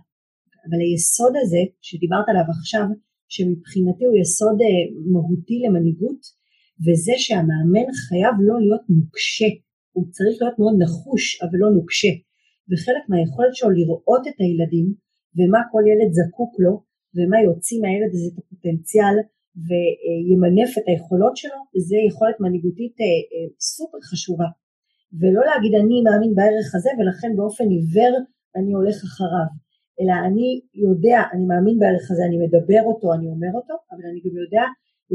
אבל 0.64 0.78
היסוד 0.80 1.34
הזה 1.42 1.62
שדיברת 1.88 2.26
עליו 2.30 2.46
עכשיו, 2.58 2.86
שמבחינתי 3.34 4.04
הוא 4.08 4.18
יסוד 4.22 4.58
אה, 4.66 4.82
מהותי 5.12 5.56
למנהיגות, 5.64 6.22
וזה 6.84 7.14
שהמאמן 7.24 7.88
חייב 8.04 8.34
לא 8.48 8.56
להיות 8.64 8.84
נוקשה, 8.96 9.50
הוא 9.94 10.04
צריך 10.16 10.36
להיות 10.40 10.58
מאוד 10.60 10.76
נחוש 10.82 11.24
אבל 11.42 11.58
לא 11.62 11.68
נוקשה, 11.76 12.12
וחלק 12.68 13.04
מהיכולת 13.10 13.54
שלו 13.56 13.70
לראות 13.78 14.24
את 14.30 14.38
הילדים 14.42 14.86
ומה 15.36 15.60
כל 15.72 15.84
ילד 15.90 16.10
זקוק 16.18 16.52
לו 16.64 16.74
ומה 17.14 17.38
יוציא 17.48 17.78
מהילד 17.82 18.10
הזה 18.14 18.28
את 18.30 18.38
הפוטנציאל 18.40 19.16
וימנף 19.66 20.70
את 20.78 20.86
היכולות 20.88 21.34
שלו, 21.40 21.58
זה 21.88 21.96
יכולת 22.08 22.36
מנהיגותית 22.40 22.94
אה, 23.00 23.06
אה, 23.32 23.48
סופר 23.70 24.00
חשובה. 24.10 24.48
ולא 25.20 25.42
להגיד 25.48 25.72
אני 25.80 25.96
מאמין 26.06 26.32
בערך 26.38 26.68
הזה 26.76 26.90
ולכן 26.98 27.30
באופן 27.38 27.66
עיוור 27.76 28.14
אני 28.58 28.72
הולך 28.78 28.96
אחריו, 29.08 29.48
אלא 30.00 30.14
אני 30.28 30.48
יודע, 30.86 31.18
אני 31.32 31.44
מאמין 31.50 31.76
בערך 31.78 32.04
הזה, 32.10 32.22
אני 32.28 32.38
מדבר 32.44 32.82
אותו, 32.90 33.06
אני 33.16 33.26
אומר 33.34 33.52
אותו, 33.58 33.74
אבל 33.90 34.04
אני 34.10 34.20
גם 34.24 34.34
יודע 34.42 34.64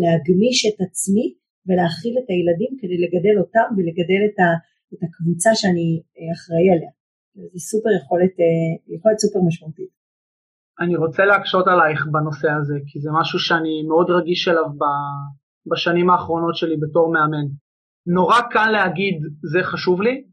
להגמיש 0.01 0.57
את 0.69 0.77
עצמי 0.85 1.27
ולהכיל 1.67 2.15
את 2.19 2.27
הילדים 2.31 2.71
כדי 2.79 2.97
לגדל 3.03 3.35
אותם 3.41 3.67
ולגדל 3.75 4.21
את, 4.27 4.37
ה, 4.43 4.49
את 4.93 5.01
הקבוצה 5.05 5.51
שאני 5.59 5.87
אה, 6.17 6.33
אחראי 6.35 6.69
עליה. 6.73 6.91
זה 7.53 7.59
סופר 7.69 7.91
יכולת, 7.99 8.33
אה, 8.43 8.95
יכולת 8.95 9.17
סופר 9.19 9.39
משמעותית. 9.47 9.91
אני 10.79 10.95
רוצה 10.95 11.25
להקשות 11.25 11.65
עלייך 11.67 12.07
בנושא 12.11 12.49
הזה, 12.57 12.77
כי 12.87 12.99
זה 12.99 13.09
משהו 13.19 13.39
שאני 13.39 13.83
מאוד 13.87 14.07
רגיש 14.09 14.47
אליו 14.47 14.65
בשנים 15.69 16.09
האחרונות 16.09 16.55
שלי 16.55 16.77
בתור 16.77 17.13
מאמן. 17.13 17.47
נורא 18.07 18.39
קל 18.51 18.69
להגיד 18.71 19.17
זה 19.51 19.59
חשוב 19.63 20.01
לי, 20.01 20.23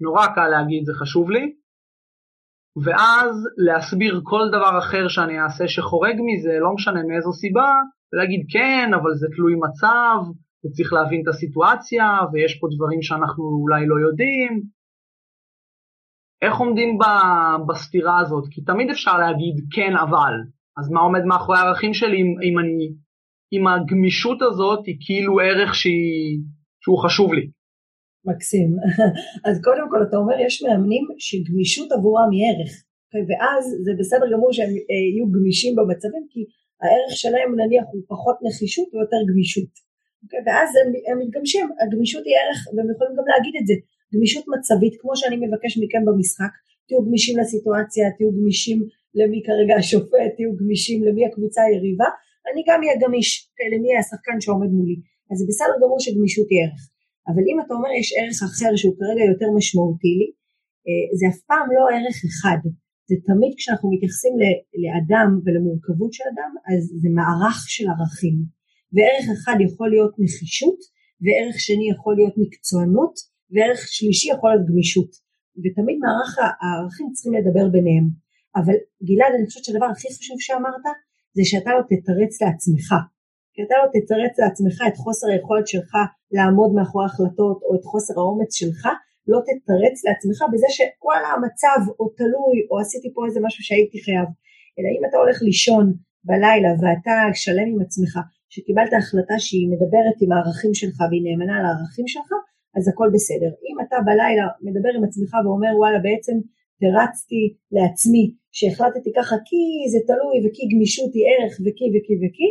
נורא 0.00 0.26
קל 0.34 0.48
להגיד 0.48 0.84
זה 0.84 0.92
חשוב 1.00 1.30
לי, 1.30 1.54
ואז 2.84 3.48
להסביר 3.56 4.20
כל 4.24 4.48
דבר 4.48 4.78
אחר 4.78 5.08
שאני 5.08 5.40
אעשה 5.40 5.68
שחורג 5.68 6.16
מזה, 6.26 6.52
לא 6.60 6.74
משנה 6.74 7.02
מאיזו 7.08 7.32
סיבה, 7.32 7.72
ולהגיד 8.12 8.46
כן, 8.52 8.90
אבל 8.94 9.14
זה 9.14 9.26
תלוי 9.36 9.54
מצב, 9.54 10.18
וצריך 10.64 10.92
להבין 10.92 11.22
את 11.22 11.28
הסיטואציה, 11.28 12.18
ויש 12.32 12.58
פה 12.60 12.66
דברים 12.76 13.02
שאנחנו 13.02 13.44
אולי 13.44 13.86
לא 13.86 13.96
יודעים. 14.08 14.62
איך 16.42 16.56
עומדים 16.56 16.98
בסתירה 17.68 18.20
הזאת? 18.20 18.44
כי 18.50 18.60
תמיד 18.62 18.90
אפשר 18.90 19.18
להגיד 19.18 19.54
כן 19.74 19.96
אבל, 19.96 20.34
אז 20.78 20.90
מה 20.90 21.00
עומד 21.00 21.24
מאחורי 21.24 21.58
הערכים 21.58 21.94
שלי 21.94 22.16
אם, 22.22 22.36
אם, 22.42 22.58
אני, 22.58 22.88
אם 23.52 23.66
הגמישות 23.66 24.42
הזאת 24.42 24.86
היא 24.86 24.96
כאילו 25.06 25.40
ערך 25.40 25.74
שהיא, 25.74 26.38
שהוא 26.84 27.02
חשוב 27.04 27.32
לי? 27.32 27.50
מקסים. 28.24 28.70
אז 29.48 29.54
קודם 29.66 29.86
כל 29.90 30.00
אתה 30.08 30.16
אומר 30.16 30.36
יש 30.46 30.62
מאמנים 30.62 31.04
שגמישות 31.18 31.92
עבורם 31.92 32.28
היא 32.32 32.44
ערך, 32.50 32.72
ואז 33.28 33.62
זה 33.84 33.92
בסדר 33.98 34.26
גמור 34.32 34.52
שהם 34.52 34.72
אה, 34.90 35.04
יהיו 35.12 35.26
גמישים 35.34 35.72
במצבים 35.76 36.24
כי 36.30 36.40
הערך 36.82 37.12
שלהם 37.22 37.50
נניח 37.60 37.84
הוא 37.92 38.02
פחות 38.08 38.36
נחישות 38.46 38.88
ויותר 38.92 39.20
גמישות. 39.30 39.72
Okay, 40.24 40.42
ואז 40.46 40.68
הם, 40.78 40.88
הם 41.08 41.16
מתגמשים, 41.22 41.66
הגמישות 41.82 42.24
היא 42.26 42.36
ערך 42.40 42.60
והם 42.72 42.88
יכולים 42.92 43.14
גם 43.18 43.26
להגיד 43.32 43.54
את 43.60 43.66
זה, 43.68 43.74
גמישות 44.14 44.44
מצבית 44.54 44.94
כמו 45.00 45.12
שאני 45.16 45.36
מבקש 45.44 45.72
מכם 45.82 46.02
במשחק, 46.08 46.52
תהיו 46.86 47.00
גמישים 47.06 47.34
לסיטואציה, 47.38 48.04
תהיו 48.16 48.30
גמישים 48.38 48.78
למי 49.18 49.38
כרגע 49.46 49.74
השופט, 49.80 50.30
תהיו 50.36 50.52
גמישים 50.60 50.98
למי 51.06 51.22
הקבוצה 51.26 51.60
היריבה, 51.62 52.08
אני 52.48 52.60
גם 52.68 52.78
אהיה 52.82 52.96
גמיש 53.02 53.28
למי 53.72 53.90
השחקן 54.00 54.36
שעומד 54.40 54.70
מולי, 54.76 54.96
אז 55.30 55.36
זה 55.38 55.44
בסדר 55.48 55.76
גמור 55.82 56.00
שגמישות 56.00 56.46
היא 56.50 56.60
ערך, 56.64 56.82
אבל 57.28 57.42
אם 57.50 57.56
אתה 57.62 57.72
אומר 57.76 57.90
יש 58.00 58.08
ערך 58.18 58.38
אחר 58.48 58.70
שהוא 58.80 58.94
כרגע 58.98 59.24
יותר 59.32 59.48
משמעותי 59.58 60.14
לי, 60.20 60.28
אה, 60.86 61.04
זה 61.18 61.24
אף 61.32 61.40
פעם 61.50 61.66
לא 61.76 61.82
ערך 61.94 62.16
אחד, 62.30 62.60
זה 63.08 63.16
תמיד 63.28 63.52
כשאנחנו 63.58 63.88
מתייחסים 63.94 64.34
לאדם 64.82 65.28
ולמורכבות 65.42 66.12
של 66.16 66.26
אדם, 66.32 66.52
אז 66.70 66.80
זה 67.02 67.08
מערך 67.18 67.58
של 67.74 67.86
ערכים. 67.92 68.36
וערך 68.94 69.26
אחד 69.36 69.56
יכול 69.66 69.88
להיות 69.94 70.14
נחישות, 70.22 70.78
וערך 71.22 71.56
שני 71.66 71.86
יכול 71.94 72.14
להיות 72.18 72.34
מקצוענות, 72.42 73.14
וערך 73.52 73.80
שלישי 73.96 74.28
יכול 74.34 74.48
להיות 74.50 74.66
גמישות. 74.68 75.10
ותמיד 75.62 75.98
מערך 76.04 76.32
הערכים 76.62 77.06
צריכים 77.14 77.34
לדבר 77.38 77.66
ביניהם. 77.74 78.06
אבל 78.58 78.76
גלעד, 79.08 79.32
אני 79.36 79.46
חושבת 79.46 79.64
שהדבר 79.64 79.88
הכי 79.94 80.08
חשוב 80.16 80.36
שאמרת, 80.46 80.86
זה 81.36 81.42
שאתה 81.50 81.70
לא 81.76 81.82
תתרץ 81.90 82.32
לעצמך. 82.42 82.88
כי 83.54 83.60
אתה 83.64 83.74
לא 83.80 83.86
תתרץ 83.94 84.34
לעצמך 84.42 84.76
את 84.88 84.96
חוסר 85.02 85.26
היכולת 85.32 85.66
שלך 85.72 85.92
לעמוד 86.32 86.70
מאחורי 86.74 87.06
החלטות, 87.06 87.58
או 87.62 87.74
את 87.76 87.84
חוסר 87.84 88.14
האומץ 88.20 88.54
שלך, 88.54 88.82
לא 89.30 89.38
תתרץ 89.46 89.96
לעצמך 90.06 90.38
בזה 90.52 90.66
שוואלה 90.76 91.28
המצב 91.34 91.80
או 91.98 92.08
תלוי 92.08 92.56
או 92.70 92.74
עשיתי 92.80 93.08
פה 93.14 93.20
איזה 93.26 93.40
משהו 93.46 93.64
שהייתי 93.64 93.98
חייב. 94.04 94.28
אלא 94.78 94.88
אם 94.96 95.02
אתה 95.08 95.16
הולך 95.22 95.38
לישון 95.42 95.86
בלילה 96.24 96.70
ואתה 96.80 97.16
שלם 97.34 97.68
עם 97.72 97.80
עצמך 97.86 98.12
שקיבלת 98.52 98.92
החלטה 98.98 99.38
שהיא 99.38 99.68
מדברת 99.72 100.16
עם 100.22 100.32
הערכים 100.32 100.74
שלך 100.80 100.98
והיא 101.08 101.24
נאמנה 101.26 101.54
על 101.58 101.64
הערכים 101.66 102.06
שלך 102.14 102.30
אז 102.76 102.88
הכל 102.88 103.08
בסדר. 103.14 103.50
אם 103.68 103.76
אתה 103.84 103.96
בלילה 104.06 104.46
מדבר 104.66 104.92
עם 104.96 105.04
עצמך 105.04 105.30
ואומר 105.44 105.72
וואלה 105.78 105.98
בעצם 105.98 106.36
תרצתי 106.80 107.42
לעצמי 107.76 108.24
שהחלטתי 108.56 109.10
ככה 109.18 109.36
כי 109.48 109.62
זה 109.92 109.98
תלוי 110.10 110.36
וכי 110.42 110.64
גמישות 110.72 111.10
היא 111.14 111.24
ערך 111.30 111.54
וכי 111.64 111.86
וכי 111.92 112.14
וכי 112.22 112.48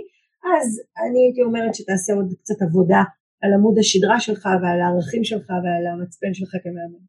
אז 0.53 0.67
אני 1.03 1.19
הייתי 1.23 1.41
אומרת 1.41 1.73
שתעשה 1.75 2.13
עוד 2.13 2.27
קצת 2.41 2.61
עבודה 2.61 3.01
על 3.41 3.51
עמוד 3.53 3.75
השדרה 3.79 4.19
שלך 4.19 4.45
ועל 4.61 4.79
הערכים 4.81 5.23
שלך 5.23 5.49
ועל 5.63 5.85
המצפן 5.91 6.33
שלך 6.33 6.51
כמאמן. 6.63 7.03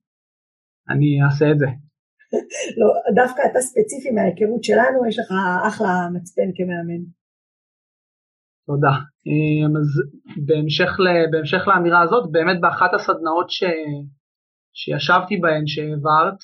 אני 0.93 1.23
אעשה 1.25 1.47
את 1.53 1.59
זה. 1.59 1.67
לא, 2.79 2.89
דווקא 3.23 3.43
אתה 3.51 3.61
ספציפי 3.61 4.11
מההיכרות 4.11 4.65
שלנו, 4.65 4.99
יש 5.09 5.19
לך 5.19 5.31
אחלה 5.69 5.93
מצפן 6.15 6.49
כמאמן. 6.57 7.03
תודה. 8.67 8.95
אמ, 9.27 9.77
אז 9.81 9.89
בהמשך, 10.47 10.91
בהמשך 11.33 11.63
לאמירה 11.69 12.01
הזאת, 12.03 12.33
באמת 12.33 12.61
באחת 12.61 12.91
הסדנאות 12.95 13.51
ש, 13.51 13.65
שישבתי 14.79 15.37
בהן, 15.37 15.67
שהעברת, 15.67 16.39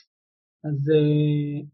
אז 0.65 0.79
uh, 0.99 1.67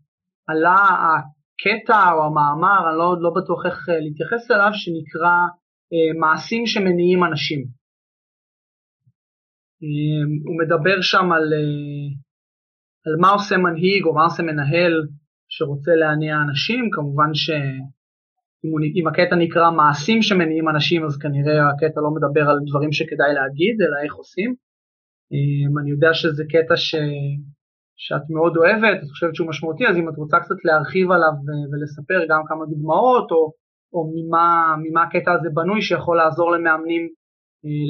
עלה 0.47 0.83
הקטע 1.05 2.13
או 2.13 2.25
המאמר, 2.25 2.89
אני 2.89 2.99
לא, 2.99 3.15
לא 3.25 3.31
בטוח 3.37 3.67
איך 3.67 3.89
uh, 3.89 3.93
להתייחס 3.93 4.51
אליו, 4.51 4.71
שנקרא 4.73 5.37
uh, 5.93 6.19
מעשים 6.21 6.67
שמניעים 6.67 7.25
אנשים. 7.25 7.84
אמ, 9.85 10.31
הוא 10.47 10.59
מדבר 10.61 11.01
שם 11.01 11.33
על, 11.33 11.53
אה, 11.53 12.07
על 13.07 13.15
מה 13.21 13.31
עושה 13.31 13.57
מנהיג 13.57 14.05
או 14.05 14.15
מה 14.15 14.25
עושה 14.25 14.43
מנהל 14.43 14.95
שרוצה 15.49 15.95
להניע 15.95 16.37
אנשים, 16.49 16.89
כמובן 16.93 17.31
שאם 17.35 19.07
הקטע 19.09 19.37
נקרא 19.37 19.71
מעשים 19.71 20.23
שמניעים 20.23 20.69
אנשים 20.69 21.05
אז 21.05 21.19
כנראה 21.19 21.71
הקטע 21.71 22.01
לא 22.01 22.11
מדבר 22.17 22.51
על 22.51 22.59
דברים 22.71 22.93
שכדאי 22.93 23.35
להגיד 23.35 23.77
אלא 23.83 23.97
איך 24.05 24.15
עושים. 24.15 24.55
אמ, 25.33 25.79
אני 25.79 25.91
יודע 25.91 26.15
שזה 26.15 26.45
קטע 26.49 26.77
ש... 26.77 26.95
שאת 27.97 28.31
מאוד 28.31 28.57
אוהבת, 28.57 28.99
את 29.03 29.09
חושבת 29.11 29.35
שהוא 29.35 29.49
משמעותי, 29.49 29.87
אז 29.87 29.97
אם 29.97 30.09
את 30.09 30.17
רוצה 30.17 30.41
קצת 30.41 30.65
להרחיב 30.65 31.11
עליו 31.11 31.33
ולספר 31.73 32.21
גם 32.31 32.43
כמה 32.49 32.65
דוגמאות 32.67 33.31
או, 33.31 33.53
או 33.93 34.13
ממה, 34.15 34.75
ממה 34.83 35.03
הקטע 35.03 35.33
הזה 35.33 35.49
בנוי 35.55 35.83
שיכול 35.83 36.17
לעזור 36.17 36.53
למאמנים 36.53 37.03
אה, 37.03 37.24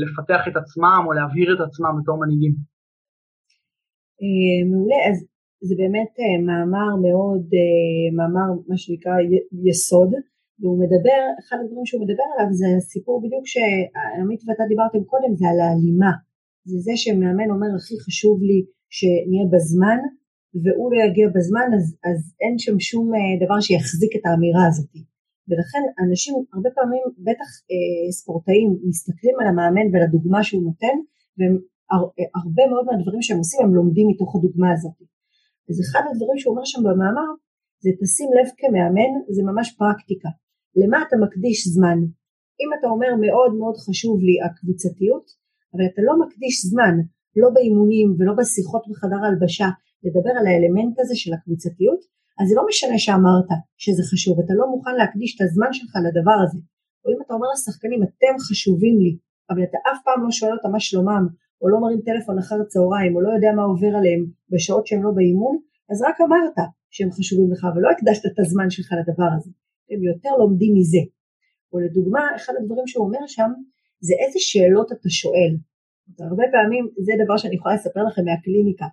לפתח 0.03 0.43
את 0.49 0.57
עצמם 0.63 1.03
או 1.07 1.13
להבהיר 1.13 1.49
את 1.55 1.61
עצמם 1.67 1.93
בתור 1.99 2.17
מנהיגים. 2.21 2.55
אה, 4.21 4.61
מעולה, 4.71 5.01
אז 5.09 5.17
זה 5.67 5.75
באמת 5.83 6.13
אה, 6.23 6.37
מאמר 6.49 6.91
מאוד, 7.07 7.45
מאמר 8.17 8.49
מה 8.69 8.77
שנקרא 8.83 9.17
יסוד, 9.69 10.11
והוא 10.61 10.79
מדבר, 10.83 11.21
אחד 11.41 11.57
הדברים 11.61 11.87
שהוא 11.87 12.03
מדבר 12.05 12.27
עליו 12.33 12.49
זה 12.61 12.67
הסיפור 12.79 13.17
בדיוק 13.25 13.45
שעמית 13.53 14.41
ואתה 14.47 14.65
דיברתם 14.73 15.03
קודם, 15.13 15.33
זה 15.39 15.47
על 15.53 15.61
ההלימה. 15.61 16.13
זה 16.69 16.77
זה 16.87 16.93
שמאמן 17.03 17.49
אומר 17.55 17.71
הכי 17.77 17.97
חשוב 18.05 18.37
לי 18.49 18.59
שנהיה 18.97 19.45
בזמן, 19.53 19.99
והוא 20.63 20.89
לא 20.93 20.99
יגיע 21.05 21.29
בזמן 21.37 21.69
אז, 21.77 21.87
אז 22.09 22.19
אין 22.43 22.55
שם 22.59 22.77
שום 22.89 23.07
דבר 23.43 23.61
שיחזיק 23.61 24.13
את 24.17 24.25
האמירה 24.27 24.65
הזאת. 24.69 25.14
ולכן 25.49 25.83
אנשים 26.03 26.35
הרבה 26.55 26.71
פעמים, 26.77 27.03
בטח 27.29 27.49
אה, 27.71 28.13
ספורטאים, 28.19 28.69
מסתכלים 28.91 29.37
על 29.41 29.47
המאמן 29.51 29.87
ולדוגמה 29.91 30.41
שהוא 30.47 30.63
נותן, 30.69 30.97
והרבה 31.39 32.65
מאוד 32.71 32.85
מהדברים 32.89 33.23
שהם 33.23 33.39
עושים 33.43 33.61
הם 33.65 33.75
לומדים 33.79 34.07
מתוך 34.11 34.31
הדוגמה 34.37 34.69
הזאת. 34.75 34.99
אז 35.71 35.77
אחד 35.85 36.03
הדברים 36.11 36.39
שהוא 36.39 36.53
אומר 36.53 36.65
שם 36.73 36.83
במאמר, 36.89 37.29
זה 37.85 37.91
תשים 38.01 38.29
לב 38.37 38.49
כמאמן, 38.59 39.13
זה 39.37 39.43
ממש 39.51 39.67
פרקטיקה. 39.81 40.31
למה 40.81 40.99
אתה 41.05 41.17
מקדיש 41.25 41.59
זמן? 41.77 41.99
אם 42.61 42.69
אתה 42.77 42.87
אומר 42.95 43.11
מאוד 43.27 43.53
מאוד 43.61 43.77
חשוב 43.87 44.15
לי 44.27 44.37
הקבוצתיות, 44.47 45.27
אבל 45.73 45.85
אתה 45.91 46.01
לא 46.09 46.15
מקדיש 46.23 46.55
זמן, 46.71 46.95
לא 47.41 47.49
באימונים 47.55 48.09
ולא 48.19 48.33
בשיחות 48.39 48.83
בחדר 48.91 49.21
הלבשה, 49.25 49.69
לדבר 50.05 50.35
על 50.39 50.47
האלמנט 50.47 50.97
הזה 51.01 51.15
של 51.23 51.33
הקבוצתיות, 51.35 52.01
אז 52.39 52.45
זה 52.49 52.55
לא 52.59 52.65
משנה 52.69 52.99
שאמרת 52.99 53.51
שזה 53.83 54.03
חשוב, 54.11 54.35
אתה 54.41 54.55
לא 54.61 54.67
מוכן 54.73 54.95
להקדיש 55.01 55.31
את 55.37 55.41
הזמן 55.47 55.73
שלך 55.73 55.93
לדבר 56.07 56.39
הזה. 56.45 56.61
או 57.05 57.07
אם 57.13 57.19
אתה 57.23 57.35
אומר 57.35 57.49
לשחקנים, 57.55 58.01
אתם 58.03 58.35
חשובים 58.47 58.97
לי, 59.05 59.13
אבל 59.51 59.63
אתה 59.69 59.79
אף 59.89 59.99
פעם 60.05 60.25
לא 60.25 60.31
שואל 60.31 60.53
אותם 60.57 60.71
מה 60.73 60.81
שלומם, 60.81 61.25
או 61.61 61.69
לא 61.69 61.81
מרים 61.83 62.01
טלפון 62.07 62.39
אחר 62.39 62.57
הצהריים, 62.63 63.17
או 63.17 63.21
לא 63.27 63.31
יודע 63.37 63.51
מה 63.57 63.63
עובר 63.63 63.93
עליהם 63.99 64.23
בשעות 64.53 64.87
שהם 64.87 65.03
לא 65.07 65.11
באימון, 65.17 65.57
אז 65.91 66.03
רק 66.03 66.17
אמרת 66.27 66.59
שהם 66.95 67.11
חשובים 67.17 67.49
לך, 67.53 67.63
אבל 67.73 67.81
לא 67.85 67.91
הקדשת 67.91 68.27
את 68.27 68.39
הזמן 68.39 68.71
שלך 68.71 68.89
לדבר 69.01 69.31
הזה. 69.37 69.51
הם 69.91 70.01
יותר 70.11 70.33
לומדים 70.41 70.73
מזה. 70.79 71.03
או 71.73 71.79
לדוגמה, 71.85 72.23
אחד 72.37 72.53
הדברים 72.59 72.87
שהוא 72.87 73.05
אומר 73.07 73.25
שם, 73.27 73.51
זה 74.01 74.15
איזה 74.23 74.39
שאלות 74.49 74.93
אתה 74.93 75.09
שואל. 75.21 75.53
הרבה 76.21 76.45
פעמים, 76.55 76.85
זה 77.07 77.13
דבר 77.25 77.37
שאני 77.37 77.55
יכולה 77.55 77.75
לספר 77.75 78.03
לכם 78.09 78.25
מהקליניקה. 78.25 78.87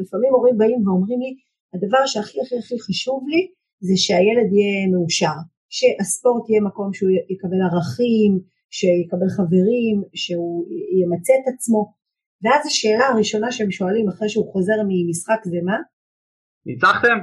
לפעמים 0.00 0.30
הורים 0.32 0.58
באים 0.58 0.88
ואומרים 0.88 1.20
לי, 1.20 1.30
הדבר 1.74 2.06
שהכי 2.06 2.40
הכי 2.40 2.58
הכי 2.58 2.80
חשוב 2.86 3.20
לי 3.28 3.42
זה 3.80 3.94
שהילד 3.96 4.48
יהיה 4.52 4.88
מאושר, 4.92 5.36
שהספורט 5.68 6.50
יהיה 6.50 6.60
מקום 6.68 6.92
שהוא 6.92 7.10
יקבל 7.32 7.60
ערכים, 7.66 8.32
שיקבל 8.70 9.28
חברים, 9.36 9.96
שהוא 10.14 10.66
ימצה 11.00 11.32
את 11.40 11.54
עצמו, 11.54 11.92
ואז 12.42 12.66
השאלה 12.66 13.06
הראשונה 13.06 13.52
שהם 13.52 13.70
שואלים 13.70 14.08
אחרי 14.08 14.28
שהוא 14.28 14.52
חוזר 14.52 14.78
ממשחק 14.88 15.40
זה 15.44 15.58
מה? 15.64 15.78
ניצחתם? 16.66 17.18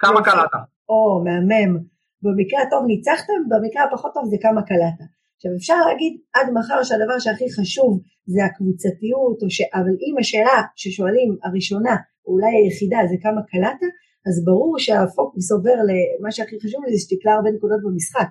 כמה 0.00 0.24
קלעת? 0.24 0.54
או, 0.88 1.24
מהמם. 1.24 1.78
במקרה 2.22 2.62
הטוב 2.62 2.82
ניצחתם, 2.86 3.40
במקרה 3.48 3.84
הפחות 3.84 4.14
טוב 4.14 4.24
זה 4.30 4.36
כמה 4.42 4.62
קלעת. 4.62 5.00
עכשיו 5.38 5.52
אפשר 5.60 5.78
להגיד 5.88 6.12
עד 6.36 6.46
מחר 6.56 6.80
שהדבר 6.82 7.18
שהכי 7.24 7.48
חשוב 7.58 7.90
זה 8.32 8.40
הקבוצתיות, 8.44 9.38
ש... 9.56 9.58
אבל 9.78 9.94
אם 10.06 10.14
השאלה 10.20 10.58
ששואלים 10.80 11.30
הראשונה 11.44 11.94
אולי 12.30 12.52
היחידה 12.58 13.00
זה 13.10 13.16
כמה 13.24 13.40
קלעת, 13.50 13.82
אז 14.26 14.34
ברור 14.48 14.72
שהפוקוס 14.84 15.46
עובר 15.52 15.76
למה 15.88 16.30
שהכי 16.34 16.56
חשוב 16.62 16.80
לי 16.84 16.90
זה 16.94 17.00
שתקלע 17.04 17.32
הרבה 17.34 17.50
נקודות 17.56 17.80
במשחק. 17.84 18.28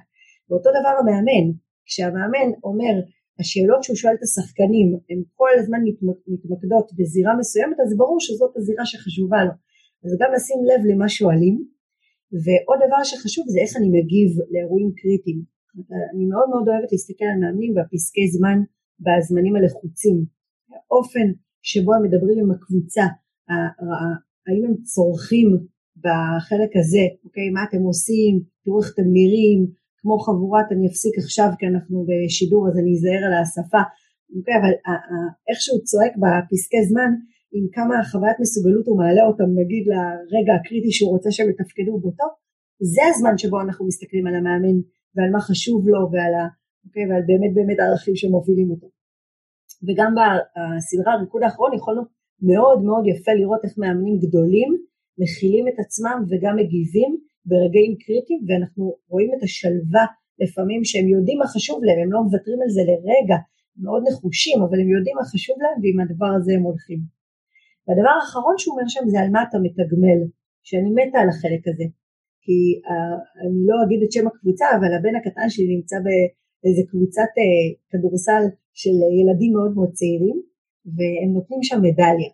ואותו 0.47 0.69
דבר 0.79 0.93
המאמן, 0.99 1.45
כשהמאמן 1.87 2.49
אומר 2.67 2.95
השאלות 3.39 3.81
שהוא 3.83 3.99
שואל 4.01 4.15
את 4.17 4.23
השחקנים 4.27 4.87
הן 5.09 5.19
כל 5.39 5.53
הזמן 5.59 5.81
מתמקדות 6.33 6.87
בזירה 6.97 7.33
מסוימת 7.41 7.77
אז 7.83 7.97
ברור 7.97 8.19
שזאת 8.25 8.53
הזירה 8.57 8.85
שחשובה 8.91 9.39
לו. 9.47 9.53
אז 10.03 10.11
גם 10.21 10.29
לשים 10.35 10.59
לב 10.69 10.81
למה 10.89 11.09
שואלים 11.17 11.55
ועוד 12.43 12.79
דבר 12.85 13.01
שחשוב 13.09 13.45
זה 13.53 13.59
איך 13.63 13.71
אני 13.77 13.89
מגיב 13.97 14.29
לאירועים 14.51 14.89
קריטיים. 14.99 15.56
אני 16.13 16.25
מאוד 16.25 16.49
מאוד 16.49 16.65
אוהבת 16.67 16.91
להסתכל 16.91 17.25
על 17.25 17.39
מאמנים 17.41 17.71
והפסקי 17.75 18.27
זמן 18.35 18.57
בזמנים 19.05 19.55
הלחוצים. 19.55 20.17
האופן 20.71 21.27
שבו 21.61 21.93
הם 21.93 22.03
מדברים 22.03 22.37
עם 22.39 22.51
הקבוצה, 22.51 23.05
האם 24.47 24.63
הם 24.67 24.75
צורכים 24.91 25.49
בחלק 26.03 26.71
הזה, 26.79 27.05
אוקיי, 27.25 27.49
מה 27.49 27.61
אתם 27.67 27.81
עושים, 27.89 28.33
תראו 28.63 28.79
איך 28.81 28.89
אתם 28.93 29.07
נראים, 29.17 29.59
כמו 29.99 30.19
חבורת 30.19 30.67
אני 30.71 30.87
אפסיק 30.87 31.17
עכשיו 31.23 31.49
כי 31.59 31.65
אנחנו 31.71 32.05
בשידור 32.07 32.61
אז 32.67 32.75
אני 32.79 32.91
אזהר 32.95 33.21
על 33.27 33.33
השפה, 33.41 33.83
אוקיי, 34.37 34.55
אבל 34.61 34.73
איך 35.49 35.57
שהוא 35.63 35.81
צועק 35.89 36.13
בפסקי 36.21 36.81
זמן, 36.89 37.11
עם 37.55 37.65
כמה 37.75 37.95
חוויית 38.11 38.37
מסוגלות 38.43 38.85
הוא 38.87 38.97
מעלה 39.01 39.23
אותם 39.29 39.49
נגיד 39.61 39.83
לרגע 39.91 40.53
הקריטי 40.55 40.91
שהוא 40.91 41.11
רוצה 41.11 41.29
שהם 41.31 41.49
יתפקדו 41.49 41.99
בו 41.99 42.11
זה 42.95 43.01
הזמן 43.09 43.37
שבו 43.37 43.61
אנחנו 43.61 43.87
מסתכלים 43.87 44.27
על 44.27 44.35
המאמן 44.35 44.77
ועל 45.15 45.29
מה 45.31 45.41
חשוב 45.41 45.87
לו 45.87 45.99
ועל, 46.11 46.33
ה, 46.39 46.47
אוקיי, 46.85 47.03
ועל 47.09 47.23
באמת 47.29 47.51
באמת 47.55 47.79
הערכים 47.79 48.15
שמובילים 48.15 48.69
אותו. 48.71 48.87
וגם 49.85 50.11
בסדרה 50.17 51.13
הריקוד 51.13 51.43
האחרון 51.43 51.73
יכולנו 51.73 52.01
מאוד 52.41 52.79
מאוד 52.87 53.03
יפה 53.07 53.31
לראות 53.39 53.61
איך 53.65 53.73
מאמנים 53.77 54.15
גדולים 54.19 54.71
מכילים 55.21 55.67
את 55.67 55.77
עצמם 55.79 56.17
וגם 56.29 56.55
מגיבים 56.55 57.11
ברגעים 57.45 57.93
קריטיים 58.03 58.41
ואנחנו 58.47 58.95
רואים 59.11 59.31
את 59.37 59.43
השלווה 59.43 60.05
לפעמים 60.41 60.81
שהם 60.83 61.07
יודעים 61.07 61.37
מה 61.39 61.47
חשוב 61.47 61.83
להם, 61.83 61.99
הם 62.03 62.11
לא 62.11 62.19
מוותרים 62.23 62.59
על 62.63 62.69
זה 62.69 62.81
לרגע, 62.89 63.37
מאוד 63.83 64.03
נחושים 64.07 64.57
אבל 64.61 64.77
הם 64.81 64.89
יודעים 64.95 65.15
מה 65.19 65.25
חשוב 65.31 65.57
להם 65.63 65.77
ועם 65.81 65.99
הדבר 65.99 66.31
הזה 66.37 66.51
הם 66.53 66.63
הולכים. 66.69 66.99
והדבר 67.85 68.13
האחרון 68.19 68.55
שהוא 68.57 68.73
אומר 68.73 68.87
שם 68.87 69.05
זה 69.11 69.19
על 69.19 69.29
מה 69.35 69.41
אתה 69.43 69.57
מתגמל, 69.65 70.19
שאני 70.67 70.89
מתה 70.97 71.17
על 71.19 71.29
החלק 71.29 71.63
הזה, 71.67 71.85
כי 72.47 72.59
uh, 72.89 73.17
אני 73.41 73.61
לא 73.69 73.75
אגיד 73.83 73.99
את 74.03 74.11
שם 74.11 74.27
הקבוצה 74.27 74.65
אבל 74.75 74.91
הבן 74.93 75.15
הקטן 75.15 75.49
שלי 75.53 75.67
נמצא 75.75 75.97
באיזה 76.05 76.83
קבוצת 76.91 77.31
uh, 77.41 77.43
כדורסל 77.89 78.43
של 78.81 78.95
ילדים 79.19 79.51
מאוד 79.55 79.71
מאוד 79.75 79.91
צעירים, 79.99 80.37
והם 80.95 81.29
נותנים 81.37 81.61
שם 81.67 81.79
מדליה. 81.87 82.31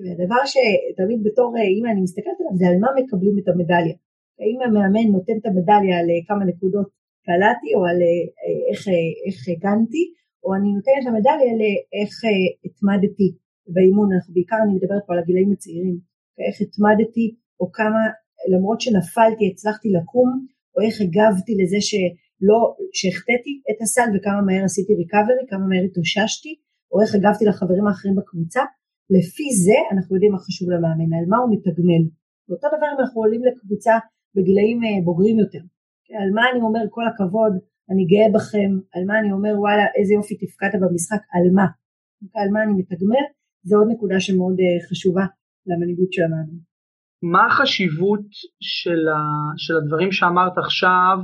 והדבר 0.00 0.42
שתמיד 0.52 1.20
בתור 1.26 1.48
אימא 1.74 1.88
אני 1.92 2.02
מסתכלת 2.06 2.38
עליו 2.40 2.54
זה 2.60 2.66
על 2.70 2.76
מה 2.82 2.88
מקבלים 2.98 3.34
את 3.40 3.48
המדליה. 3.48 3.96
האם 4.40 4.58
המאמן 4.64 5.06
נותן 5.16 5.36
את 5.40 5.46
המדליה 5.46 5.94
על 6.00 6.08
כמה 6.28 6.44
נקודות 6.50 6.88
קלעתי 7.26 7.70
או 7.76 7.80
על 7.90 7.98
איך, 8.70 8.82
איך 9.26 9.38
הגנתי, 9.52 10.04
או 10.44 10.48
אני 10.56 10.68
נותנת 10.76 10.98
את 11.02 11.08
המדליה 11.10 11.52
לאיך 11.60 12.14
התמדתי 12.66 13.28
באימון, 13.74 14.08
אנחנו 14.12 14.34
בעיקר 14.34 14.56
אני 14.64 14.74
מדברת 14.78 15.02
פה 15.06 15.12
על 15.12 15.18
הגילאים 15.18 15.52
הצעירים, 15.52 15.96
איך 16.46 16.56
התמדתי 16.64 17.26
או 17.60 17.72
כמה 17.78 18.02
למרות 18.52 18.80
שנפלתי 18.80 19.44
הצלחתי 19.50 19.88
לקום, 19.96 20.30
או 20.74 20.78
איך 20.86 20.94
הגבתי 21.04 21.52
לזה 21.60 21.80
שלא, 21.88 22.60
שהחטאתי 22.98 23.52
את 23.70 23.78
הסל 23.82 24.08
וכמה 24.14 24.40
מהר 24.46 24.64
עשיתי 24.64 24.92
ריקאברי, 24.94 25.44
כמה 25.50 25.64
מהר 25.70 25.84
התאוששתי, 25.88 26.52
או 26.92 26.96
איך 27.02 27.10
הגבתי 27.14 27.44
לחברים 27.44 27.86
האחרים 27.86 28.14
בקבוצה, 28.18 28.62
לפי 29.16 29.46
זה 29.64 29.78
אנחנו 29.92 30.16
יודעים 30.16 30.32
מה 30.32 30.38
חשוב 30.46 30.66
למאמן, 30.70 31.10
על 31.18 31.26
מה 31.32 31.38
הוא 31.42 31.50
מתגמל. 31.54 32.04
ואותו 32.44 32.66
דבר 32.76 32.88
אם 32.92 32.98
אנחנו 33.00 33.18
עולים 33.22 33.42
לקבוצה 33.48 33.94
בגילאים 34.34 34.78
אה, 34.84 35.04
בוגרים 35.04 35.38
יותר. 35.38 35.62
כן, 36.06 36.14
על 36.22 36.30
מה 36.36 36.42
אני 36.50 36.60
אומר 36.60 36.84
כל 36.90 37.06
הכבוד, 37.08 37.52
אני 37.90 38.04
גאה 38.12 38.28
בכם, 38.34 38.70
על 38.94 39.02
מה 39.08 39.14
אני 39.20 39.32
אומר 39.32 39.52
וואלה 39.58 39.84
איזה 39.98 40.12
יופי 40.14 40.34
תפקדת 40.42 40.80
במשחק, 40.82 41.22
על 41.34 41.44
מה. 41.56 41.66
על 42.34 42.48
מה 42.54 42.62
אני 42.62 42.72
מתגמל, 42.80 43.26
זה 43.68 43.76
עוד 43.76 43.88
נקודה 43.92 44.20
שמאוד 44.20 44.56
אה, 44.60 44.88
חשובה 44.88 45.24
למנהיגות 45.66 46.12
של 46.12 46.22
המאמן. 46.22 46.71
מה 47.22 47.46
החשיבות 47.46 48.26
של, 48.60 49.08
ה, 49.08 49.20
של 49.56 49.76
הדברים 49.76 50.12
שאמרת 50.12 50.58
עכשיו 50.58 51.18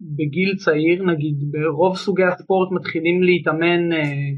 בגיל 0.00 0.56
צעיר, 0.56 1.04
נגיד 1.04 1.34
ברוב 1.50 1.96
סוגי 1.96 2.24
הספורט 2.24 2.68
מתחילים 2.72 3.22
להתאמן 3.22 3.92
אה, 3.92 4.30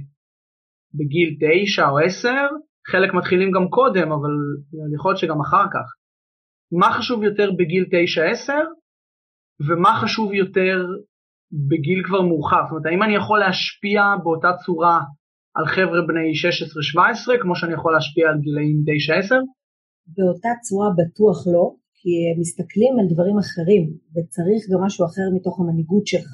בגיל 0.94 1.36
תשע 1.40 1.88
או 1.88 1.98
עשר, 1.98 2.46
חלק 2.86 3.14
מתחילים 3.14 3.50
גם 3.50 3.68
קודם, 3.68 4.12
אבל 4.12 4.30
יכול 4.94 5.10
להיות 5.10 5.18
שגם 5.18 5.40
אחר 5.40 5.64
כך. 5.72 5.86
מה 6.72 6.92
חשוב 6.92 7.22
יותר 7.22 7.50
בגיל 7.58 7.84
תשע 7.92 8.24
עשר, 8.30 8.64
ומה 9.68 10.00
חשוב 10.02 10.34
יותר 10.34 10.86
בגיל 11.68 12.02
כבר 12.04 12.22
מאוחר? 12.22 12.62
זאת 12.62 12.70
אומרת, 12.70 12.86
האם 12.86 13.02
אני 13.02 13.14
יכול 13.14 13.38
להשפיע 13.38 14.02
באותה 14.22 14.48
צורה 14.64 15.00
על 15.54 15.66
חבר'ה 15.66 16.00
בני 16.06 16.32
16-17, 17.36 17.42
כמו 17.42 17.56
שאני 17.56 17.72
יכול 17.72 17.92
להשפיע 17.92 18.28
על 18.28 18.38
גילאים 18.40 18.76
9-10? 19.30 19.59
באותה 20.06 20.48
צורה 20.62 20.88
בטוח 20.98 21.46
לא, 21.46 21.74
כי 21.94 22.10
הם 22.28 22.40
מסתכלים 22.40 22.98
על 22.98 23.06
דברים 23.12 23.38
אחרים, 23.38 23.84
וצריך 24.14 24.60
גם 24.70 24.80
משהו 24.86 25.06
אחר 25.06 25.26
מתוך 25.36 25.60
המנהיגות 25.60 26.06
שלך. 26.06 26.30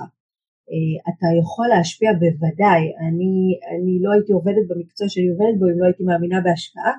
אה, 0.70 0.96
אתה 1.10 1.28
יכול 1.40 1.66
להשפיע 1.72 2.10
בוודאי, 2.22 2.82
אני, 3.06 3.32
אני 3.72 3.94
לא 4.04 4.10
הייתי 4.12 4.32
עובדת 4.38 4.64
במקצוע 4.70 5.06
שאני 5.12 5.28
עובדת 5.32 5.56
בו 5.58 5.64
אם 5.70 5.78
לא 5.80 5.84
הייתי 5.86 6.02
מאמינה 6.08 6.38
בהשפעה, 6.44 6.92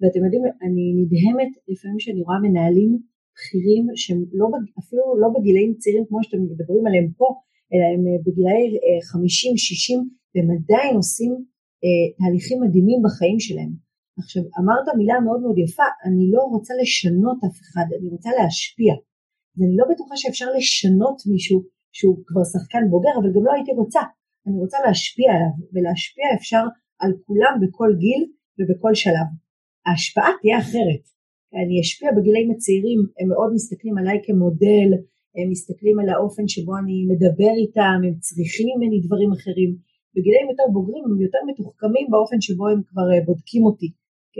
ואתם 0.00 0.20
יודעים, 0.24 0.42
אני 0.66 0.84
נדהמת 0.98 1.52
לפעמים 1.70 2.00
שאני 2.04 2.20
רואה 2.26 2.38
מנהלים 2.46 2.90
בכירים 3.34 3.84
שהם 4.02 4.20
לא, 4.38 4.46
אפילו 4.80 5.02
לא 5.22 5.28
בגילאים 5.34 5.74
צעירים 5.80 6.04
כמו 6.08 6.18
שאתם 6.22 6.40
מדברים 6.42 6.84
עליהם 6.86 7.08
פה, 7.20 7.28
אלא 7.72 7.86
הם 7.94 8.02
אה, 8.08 8.18
בגילאי 8.24 8.62
50-60, 9.08 9.14
אה, 9.14 10.02
והם 10.32 10.48
עדיין 10.56 10.96
עושים 10.96 11.32
תהליכים 12.18 12.58
מדהימים 12.62 13.00
בחיים 13.04 13.40
שלהם. 13.46 13.87
עכשיו 14.22 14.42
אמרת 14.60 14.86
מילה 15.00 15.16
מאוד 15.26 15.40
מאוד 15.44 15.58
יפה, 15.64 15.88
אני 16.06 16.24
לא 16.34 16.42
רוצה 16.54 16.72
לשנות 16.82 17.38
אף 17.46 17.56
אחד, 17.64 17.86
אני 17.98 18.08
רוצה 18.14 18.30
להשפיע. 18.38 18.92
ואני 19.56 19.76
לא 19.80 19.84
בטוחה 19.90 20.14
שאפשר 20.16 20.48
לשנות 20.56 21.18
מישהו 21.32 21.58
שהוא 21.96 22.16
כבר 22.26 22.44
שחקן 22.52 22.82
בוגר, 22.90 23.14
אבל 23.20 23.30
גם 23.34 23.44
לא 23.46 23.52
הייתי 23.52 23.72
רוצה. 23.80 24.02
אני 24.46 24.56
רוצה 24.64 24.78
להשפיע 24.86 25.28
עליו, 25.36 25.54
ולהשפיע 25.72 26.26
אפשר 26.38 26.64
על 27.02 27.12
כולם 27.26 27.54
בכל 27.62 27.90
גיל 28.02 28.22
ובכל 28.58 28.94
שלב. 29.02 29.28
ההשפעה 29.86 30.30
תהיה 30.40 30.58
אחרת. 30.64 31.04
אני 31.60 31.74
אשפיע 31.82 32.08
בגילאים 32.16 32.50
הצעירים, 32.50 33.00
הם 33.18 33.28
מאוד 33.32 33.50
מסתכלים 33.54 33.98
עליי 33.98 34.18
כמודל, 34.26 34.88
הם 35.36 35.46
מסתכלים 35.50 35.96
על 35.98 36.08
האופן 36.08 36.48
שבו 36.48 36.72
אני 36.82 36.96
מדבר 37.10 37.52
איתם, 37.62 37.98
הם 38.06 38.14
צריכים 38.26 38.66
ממני 38.70 38.98
דברים 39.06 39.30
אחרים. 39.38 39.70
בגילאים 40.14 40.48
יותר 40.52 40.66
בוגרים 40.72 41.04
הם 41.04 41.20
יותר 41.26 41.38
מתוחכמים 41.50 42.06
באופן 42.10 42.40
שבו 42.40 42.64
הם 42.68 42.80
כבר 42.88 43.06
אה, 43.12 43.20
בודקים 43.26 43.62
אותי. 43.68 43.88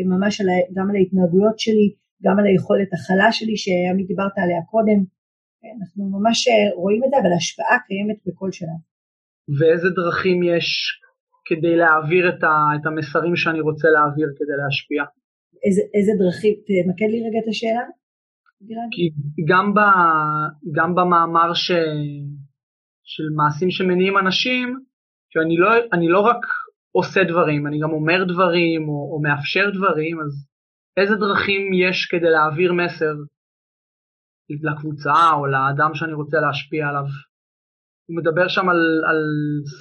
ממש 0.07 0.41
על, 0.41 0.47
גם 0.77 0.91
על 0.91 0.97
ההתנהגויות 0.97 1.59
שלי, 1.59 1.95
גם 2.25 2.39
על 2.39 2.47
היכולת 2.47 2.91
הכלה 2.97 3.33
שלי 3.33 3.57
שעמית 3.57 4.07
דיברת 4.07 4.39
עליה 4.43 4.63
קודם. 4.71 4.99
אנחנו 5.77 6.03
ממש 6.17 6.49
אה, 6.49 6.75
רואים 6.75 7.05
את 7.05 7.11
זה, 7.11 7.17
אבל 7.21 7.33
ההשפעה 7.33 7.77
קיימת 7.87 8.19
בכל 8.27 8.51
שלב. 8.53 8.79
ואיזה 9.59 9.89
דרכים 9.91 10.43
יש 10.43 10.69
כדי 11.49 11.77
להעביר 11.77 12.25
את, 12.29 12.43
ה, 12.45 12.53
את 12.77 12.87
המסרים 12.87 13.37
שאני 13.37 13.61
רוצה 13.61 13.89
להעביר 13.95 14.29
כדי 14.39 14.57
להשפיע? 14.63 15.03
איזה, 15.65 15.83
איזה 15.95 16.13
דרכים, 16.21 16.55
תמקד 16.67 17.09
לי 17.13 17.19
רגע 17.27 17.39
את 17.45 17.49
השאלה. 17.49 17.85
כי 18.91 19.11
גם, 19.51 19.75
ב, 19.75 19.79
גם 20.77 20.95
במאמר 20.95 21.55
ש, 21.55 21.71
של 23.05 23.29
מעשים 23.37 23.71
שמניעים 23.71 24.19
אנשים, 24.19 24.67
שאני 25.31 25.57
לא, 25.57 25.71
אני 25.93 26.09
לא 26.09 26.21
רק 26.21 26.41
עושה 26.93 27.21
דברים, 27.25 27.67
אני 27.67 27.79
גם 27.81 27.93
אומר 27.93 28.25
דברים 28.25 28.89
או, 28.89 29.13
או 29.13 29.21
מאפשר 29.23 29.71
דברים, 29.77 30.21
אז 30.21 30.33
איזה 31.01 31.15
דרכים 31.15 31.73
יש 31.73 32.07
כדי 32.11 32.31
להעביר 32.31 32.73
מסר 32.73 33.15
לקבוצה 34.51 35.21
או 35.39 35.47
לאדם 35.47 35.91
שאני 35.95 36.13
רוצה 36.13 36.37
להשפיע 36.41 36.89
עליו? 36.89 37.09
הוא 38.09 38.17
מדבר 38.17 38.49
שם 38.49 38.69
על, 38.69 38.83
על 39.09 39.21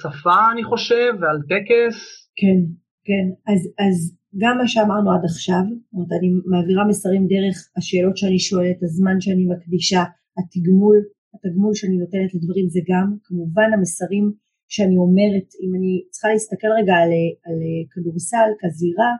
שפה 0.02 0.52
אני 0.52 0.64
חושב 0.64 1.10
ועל 1.20 1.38
טקס. 1.52 1.96
כן, 2.40 2.58
כן, 3.08 3.26
אז, 3.52 3.60
אז 3.84 3.96
גם 4.42 4.58
מה 4.58 4.68
שאמרנו 4.68 5.08
עד 5.12 5.24
עכשיו, 5.30 5.64
זאת 5.70 5.92
אומרת 5.92 6.12
אני 6.18 6.28
מעבירה 6.52 6.84
מסרים 6.90 7.24
דרך 7.32 7.56
השאלות 7.76 8.16
שאני 8.16 8.38
שואלת, 8.38 8.78
הזמן 8.82 9.16
שאני 9.20 9.44
מקדישה, 9.52 10.02
התגמול, 10.38 10.98
התגמול 11.34 11.74
שאני 11.78 11.96
נותנת 12.02 12.30
לדברים 12.34 12.66
זה 12.74 12.80
גם 12.90 13.06
כמובן 13.26 13.68
המסרים 13.74 14.24
שאני 14.74 14.96
אומרת, 15.04 15.48
אם 15.62 15.70
אני 15.78 15.92
צריכה 16.10 16.28
להסתכל 16.28 16.70
רגע 16.78 16.94
על, 17.02 17.12
על 17.46 17.58
כדורסל 17.92 18.48
כזירה, 18.60 19.12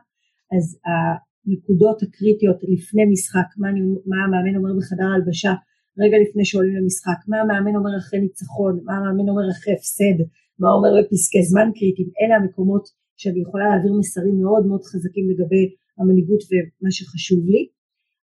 אז 0.55 0.65
הנקודות 0.87 1.97
הקריטיות 2.03 2.59
לפני 2.73 3.03
משחק, 3.13 3.49
מה, 3.57 3.67
אני, 3.69 3.81
מה 4.09 4.17
המאמן 4.23 4.55
אומר 4.59 4.71
בחדר 4.77 5.07
ההלבשה 5.11 5.53
רגע 6.03 6.17
לפני 6.23 6.45
שעולים 6.45 6.75
למשחק, 6.79 7.19
מה 7.27 7.37
המאמן 7.41 7.75
אומר 7.79 7.93
אחרי 8.01 8.19
ניצחון, 8.25 8.73
מה 8.85 8.93
המאמן 8.97 9.29
אומר 9.31 9.45
אחרי 9.53 9.73
הפסד, 9.73 10.17
מה 10.61 10.69
אומר 10.75 10.91
בפסקי 10.97 11.43
זמן 11.51 11.67
קריטיים, 11.77 12.09
אלה 12.21 12.35
המקומות 12.35 12.85
שאני 13.19 13.39
יכולה 13.45 13.65
להעביר 13.69 13.93
מסרים 13.99 14.35
מאוד 14.43 14.63
מאוד 14.69 14.83
חזקים 14.89 15.25
לגבי 15.31 15.65
המנהיגות 15.97 16.41
ומה 16.49 16.91
שחשוב 16.97 17.41
לי. 17.53 17.61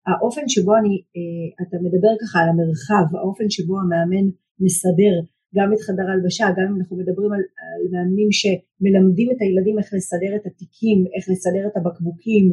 האופן 0.07 0.45
שבו 0.53 0.71
אני, 0.79 0.93
אה, 1.15 1.47
אתה 1.63 1.77
מדבר 1.85 2.13
ככה 2.21 2.37
על 2.41 2.49
המרחב, 2.49 3.05
האופן 3.17 3.47
שבו 3.55 3.75
המאמן 3.79 4.25
מסדר 4.65 5.15
גם 5.55 5.73
את 5.73 5.81
חדר 5.87 6.07
ההלבשה, 6.09 6.45
גם 6.57 6.65
אם 6.69 6.75
אנחנו 6.79 6.97
מדברים 6.97 7.31
על, 7.35 7.43
על 7.63 7.81
מאמנים 7.91 8.29
שמלמדים 8.39 9.31
את 9.31 9.39
הילדים 9.41 9.75
איך 9.79 9.89
לסדר 9.93 10.35
את 10.35 10.45
התיקים, 10.45 10.97
איך 11.15 11.25
לסדר 11.31 11.63
את 11.67 11.77
הבקבוקים, 11.77 12.45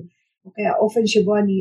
אוקיי, 0.44 0.66
האופן 0.66 1.06
שבו 1.06 1.36
אני, 1.36 1.56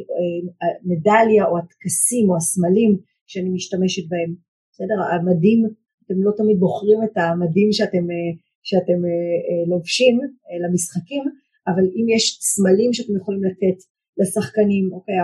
אה, 0.61 0.75
מדליה 0.89 1.43
או 1.45 1.57
הטקסים 1.57 2.29
או 2.29 2.35
הסמלים 2.35 2.91
שאני 3.27 3.49
משתמשת 3.49 4.05
בהם, 4.09 4.31
בסדר? 4.71 4.97
המדים, 5.11 5.59
אתם 6.05 6.17
לא 6.25 6.31
תמיד 6.37 6.57
בוחרים 6.59 6.99
את 7.03 7.15
המדים 7.17 7.71
שאתם, 7.71 8.03
אה, 8.13 8.31
שאתם 8.63 8.99
אה, 9.09 9.61
לובשים 9.71 10.15
למשחקים, 10.63 11.23
אבל 11.67 11.85
אם 11.97 12.05
יש 12.15 12.23
סמלים 12.41 12.93
שאתם 12.93 13.15
יכולים 13.19 13.43
לתת 13.43 13.77
לשחקנים, 14.17 14.85
אוקיי, 14.93 15.15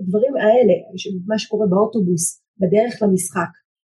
הדברים 0.00 0.34
האלה, 0.36 0.74
מה 1.26 1.38
שקורה 1.38 1.66
באוטובוס, 1.66 2.24
בדרך 2.60 3.02
למשחק, 3.02 3.52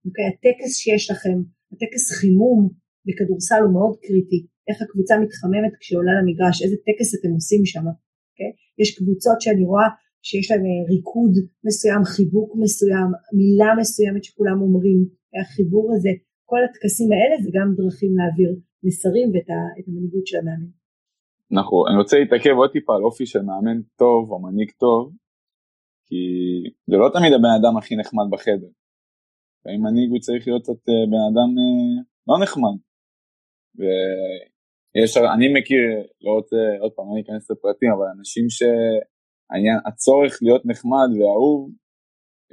אוקיי, 0.06 0.24
הטקס 0.30 0.72
שיש 0.82 1.10
לכם, 1.10 1.36
הטקס 1.72 2.04
חימום 2.18 2.60
בכדורסל 3.06 3.60
הוא 3.64 3.72
מאוד 3.72 3.94
קריטי, 4.04 4.40
איך 4.68 4.78
הקבוצה 4.82 5.14
מתחממת 5.24 5.72
כשעולה 5.80 6.12
למגרש, 6.18 6.56
איזה 6.62 6.76
טקס 6.86 7.08
אתם 7.16 7.30
עושים 7.38 7.62
שם, 7.64 7.84
אוקיי? 8.30 8.50
יש 8.80 8.88
קבוצות 8.98 9.38
שאני 9.40 9.64
רואה 9.70 9.88
שיש 10.28 10.50
להם 10.50 10.64
אה, 10.68 10.82
ריקוד 10.92 11.34
מסוים, 11.66 12.02
חיבוק 12.14 12.50
מסוים, 12.62 13.08
מילה 13.38 13.70
מסוימת 13.80 14.24
שכולם 14.24 14.58
אומרים, 14.64 14.98
החיבור 15.40 15.86
הזה, 15.94 16.12
כל 16.50 16.60
הטקסים 16.66 17.08
האלה 17.12 17.34
זה 17.44 17.50
גם 17.56 17.68
דרכים 17.78 18.12
להעביר 18.18 18.50
מסרים 18.86 19.28
ואת 19.32 19.48
המנהיגות 19.86 20.26
של 20.26 20.38
המאמן. 20.38 20.72
נכון, 21.50 21.84
אני 21.88 21.98
רוצה 22.02 22.16
להתעכב 22.18 22.54
עוד 22.60 22.70
טיפה 22.72 22.92
על 22.96 23.02
אופי 23.02 23.26
של 23.26 23.42
מאמן 23.48 23.78
טוב 24.02 24.30
או 24.30 24.42
מנהיג 24.42 24.70
טוב, 24.84 25.12
כי 26.06 26.20
זה 26.90 26.96
לא 26.96 27.08
תמיד 27.14 27.32
הבן 27.32 27.54
אדם 27.60 27.76
הכי 27.76 27.96
נחמד 27.96 28.26
בחדר. 28.30 28.70
לפעמים 29.60 29.82
מנהיג 29.82 30.10
הוא 30.10 30.20
צריך 30.20 30.46
להיות 30.46 30.62
קצת 30.62 30.82
אה, 30.88 31.06
בן 31.12 31.24
אדם 31.30 31.50
אה, 31.60 32.02
לא 32.28 32.34
נחמד. 32.42 32.76
ויש, 33.78 35.16
אני 35.34 35.46
מכיר, 35.56 35.82
לא 36.24 36.30
רוצה 36.38 36.56
עוד 36.80 36.92
פעם, 36.92 37.06
אני 37.12 37.20
אכנס 37.22 37.50
לפרטים, 37.50 37.90
אבל 37.96 38.06
אנשים 38.18 38.46
שהעניין, 38.56 39.78
הצורך 39.86 40.32
להיות 40.42 40.62
נחמד 40.66 41.08
ואהוב 41.16 41.70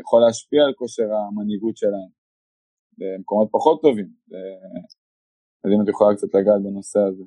יכול 0.02 0.20
להשפיע 0.26 0.62
על 0.64 0.74
כושר 0.74 1.08
המנהיגות 1.14 1.78
שלהם 1.78 2.12
במקומות 2.98 3.50
פחות 3.52 3.82
טובים. 3.82 4.10
אז 5.64 5.70
אם 5.74 5.82
את 5.82 5.90
יכולה 5.90 6.16
קצת 6.16 6.32
לגעת 6.36 6.62
בנושא 6.64 7.00
הזה. 7.00 7.24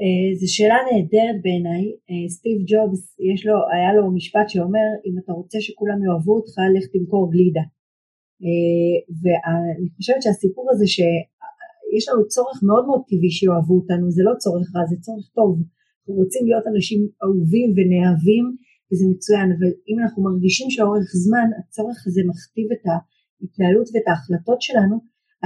אה, 0.00 0.28
זו 0.40 0.46
שאלה 0.54 0.78
נהדרת 0.88 1.38
בעיניי, 1.44 1.84
אה, 2.08 2.28
סטיב 2.36 2.58
ג'ובס 2.70 3.04
יש 3.30 3.40
לו, 3.46 3.56
היה 3.72 3.90
לו 3.96 4.02
משפט 4.18 4.46
שאומר 4.48 4.88
אם 5.06 5.14
אתה 5.20 5.32
רוצה 5.32 5.58
שכולם 5.60 5.98
יאהבו 6.04 6.32
אותך 6.36 6.56
לך 6.74 6.84
תמכור 6.92 7.24
גלידה 7.34 7.60
אה, 7.60 7.73
ואני 9.20 9.88
חושבת 9.96 10.22
שהסיפור 10.22 10.66
הזה 10.72 10.86
שיש 10.94 12.04
לנו 12.08 12.22
צורך 12.34 12.58
מאוד 12.68 12.84
מאוד 12.86 13.02
טבעי 13.08 13.30
שיאהבו 13.36 13.74
אותנו 13.80 14.10
זה 14.16 14.22
לא 14.28 14.34
צורך 14.42 14.66
רע 14.74 14.84
זה 14.90 14.96
צורך 15.06 15.26
טוב 15.38 15.52
אנחנו 15.58 16.14
רוצים 16.22 16.42
להיות 16.46 16.66
אנשים 16.72 17.00
אהובים 17.22 17.68
ונאהבים 17.76 18.44
וזה 18.88 19.04
מצוין 19.12 19.48
אבל 19.56 19.70
אם 19.88 19.96
אנחנו 20.02 20.18
מרגישים 20.28 20.68
שלאורך 20.70 21.08
זמן 21.24 21.48
הצורך 21.58 21.98
הזה 22.06 22.20
מכתיב 22.30 22.68
את 22.74 22.84
ההתנהלות 22.90 23.86
ואת 23.92 24.06
ההחלטות 24.08 24.60
שלנו 24.66 24.96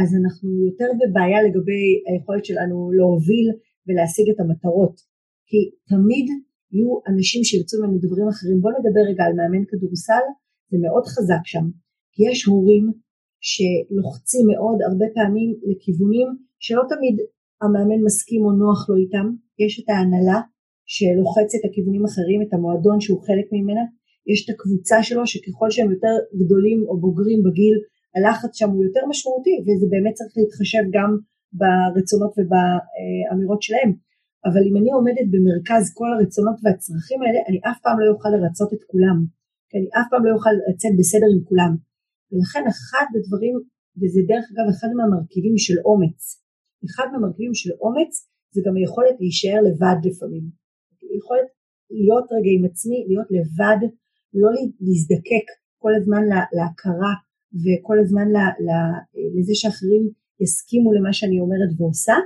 אז 0.01 0.09
אנחנו 0.20 0.49
יותר 0.68 0.91
בבעיה 0.99 1.41
לגבי 1.47 1.84
היכולת 2.09 2.45
שלנו 2.45 2.76
להוביל 2.99 3.49
ולהשיג 3.86 4.26
את 4.32 4.41
המטרות. 4.41 4.97
כי 5.49 5.61
תמיד 5.91 6.26
יהיו 6.72 6.91
אנשים 7.11 7.41
שירצו 7.45 7.74
ממנו 7.78 7.99
דברים 8.05 8.28
אחרים. 8.28 8.61
בואו 8.61 8.74
נדבר 8.78 9.05
רגע 9.11 9.22
על 9.24 9.34
מאמן 9.39 9.64
כדורסל, 9.68 10.24
זה 10.70 10.76
מאוד 10.84 11.05
חזק 11.14 11.45
שם. 11.53 11.66
יש 12.26 12.44
הורים 12.44 12.84
שלוחצים 13.50 14.44
מאוד 14.52 14.78
הרבה 14.88 15.06
פעמים 15.14 15.48
לכיוונים 15.68 16.28
שלא 16.64 16.82
תמיד 16.92 17.16
המאמן 17.62 18.00
מסכים 18.06 18.40
או 18.44 18.52
נוח 18.52 18.80
לו 18.88 18.96
איתם. 18.96 19.26
יש 19.64 19.72
את 19.80 19.88
ההנהלה 19.88 20.40
שלוחצת 20.94 21.60
לכיוונים 21.64 22.04
אחרים, 22.04 22.40
את 22.42 22.52
המועדון 22.54 23.00
שהוא 23.00 23.20
חלק 23.26 23.46
ממנה. 23.52 23.84
יש 24.32 24.38
את 24.44 24.50
הקבוצה 24.54 25.02
שלו 25.02 25.22
שככל 25.26 25.70
שהם 25.70 25.90
יותר 25.94 26.14
גדולים 26.40 26.78
או 26.88 27.00
בוגרים 27.00 27.40
בגיל, 27.46 27.76
הלחץ 28.14 28.52
שם 28.58 28.70
הוא 28.70 28.84
יותר 28.84 29.00
משמעותי 29.10 29.54
וזה 29.64 29.86
באמת 29.92 30.14
צריך 30.18 30.32
להתחשב 30.36 30.84
גם 30.96 31.10
ברצונות 31.60 32.32
ובאמירות 32.36 33.62
שלהם. 33.62 33.92
אבל 34.48 34.62
אם 34.68 34.76
אני 34.80 34.90
עומדת 34.96 35.26
במרכז 35.32 35.84
כל 35.98 36.08
הרצונות 36.12 36.56
והצרכים 36.62 37.18
האלה, 37.22 37.40
אני 37.48 37.58
אף 37.68 37.78
פעם 37.84 37.96
לא 38.00 38.06
אוכל 38.14 38.28
לרצות 38.34 38.70
את 38.76 38.82
כולם. 38.90 39.18
כי 39.68 39.74
אני 39.78 39.88
אף 39.98 40.06
פעם 40.10 40.22
לא 40.26 40.30
אוכל 40.36 40.54
לצאת 40.68 40.92
בסדר 40.98 41.28
עם 41.34 41.42
כולם. 41.48 41.72
ולכן 42.31 42.64
אחד 42.72 43.07
הדברים, 43.16 43.55
וזה 43.99 44.20
דרך 44.31 44.45
אגב 44.53 44.66
אחד 44.74 44.91
מהמרכיבים 44.97 45.57
של 45.66 45.79
אומץ, 45.89 46.20
אחד 46.89 47.07
מהמרכיבים 47.12 47.55
של 47.55 47.72
אומץ 47.85 48.12
זה 48.55 48.61
גם 48.66 48.74
היכולת 48.76 49.16
להישאר 49.20 49.61
לבד 49.66 49.99
לפעמים. 50.09 50.45
יכולת 51.18 51.49
להיות 51.91 52.26
רגע 52.37 52.51
עם 52.57 52.64
עצמי, 52.70 52.99
להיות 53.09 53.29
לבד, 53.37 53.81
לא 54.41 54.49
להזדקק 54.85 55.47
כל 55.83 55.93
הזמן 55.99 56.22
להכרה 56.57 57.14
וכל 57.62 57.97
הזמן 58.03 58.29
לזה 59.37 59.55
שאחרים 59.55 60.05
יסכימו 60.41 60.93
למה 60.93 61.12
שאני 61.12 61.41
אומרת 61.41 61.70
ועושה, 61.76 62.16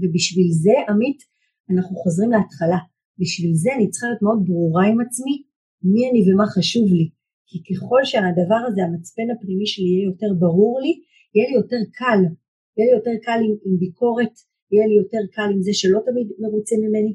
ובשביל 0.00 0.48
זה, 0.62 0.74
עמית, 0.88 1.20
אנחנו 1.70 1.96
חוזרים 1.96 2.30
להתחלה. 2.30 2.80
בשביל 3.20 3.54
זה 3.54 3.70
אני 3.76 3.90
צריכה 3.90 4.06
להיות 4.06 4.22
מאוד 4.22 4.40
ברורה 4.46 4.84
עם 4.86 5.00
עצמי, 5.00 5.34
מי 5.82 6.02
אני 6.10 6.20
ומה 6.26 6.46
חשוב 6.56 6.86
לי. 6.98 7.19
כי 7.50 7.58
ככל 7.68 8.00
שהדבר 8.04 8.60
הזה, 8.66 8.80
המצפן 8.82 9.28
הפנימי 9.32 9.66
שלי 9.66 9.90
יהיה 9.90 10.04
יותר 10.10 10.30
ברור 10.44 10.74
לי, 10.84 10.92
יהיה 11.34 11.46
לי 11.50 11.54
יותר 11.60 11.82
קל. 11.98 12.20
יהיה 12.76 12.86
לי 12.88 12.94
יותר 12.98 13.16
קל 13.26 13.40
עם, 13.46 13.54
עם 13.64 13.74
ביקורת, 13.82 14.34
יהיה 14.72 14.86
לי 14.90 14.96
יותר 15.02 15.22
קל 15.36 15.48
עם 15.54 15.62
זה 15.66 15.72
שלא 15.80 16.00
תמיד 16.06 16.26
מרוצים 16.38 16.80
ממני. 16.84 17.14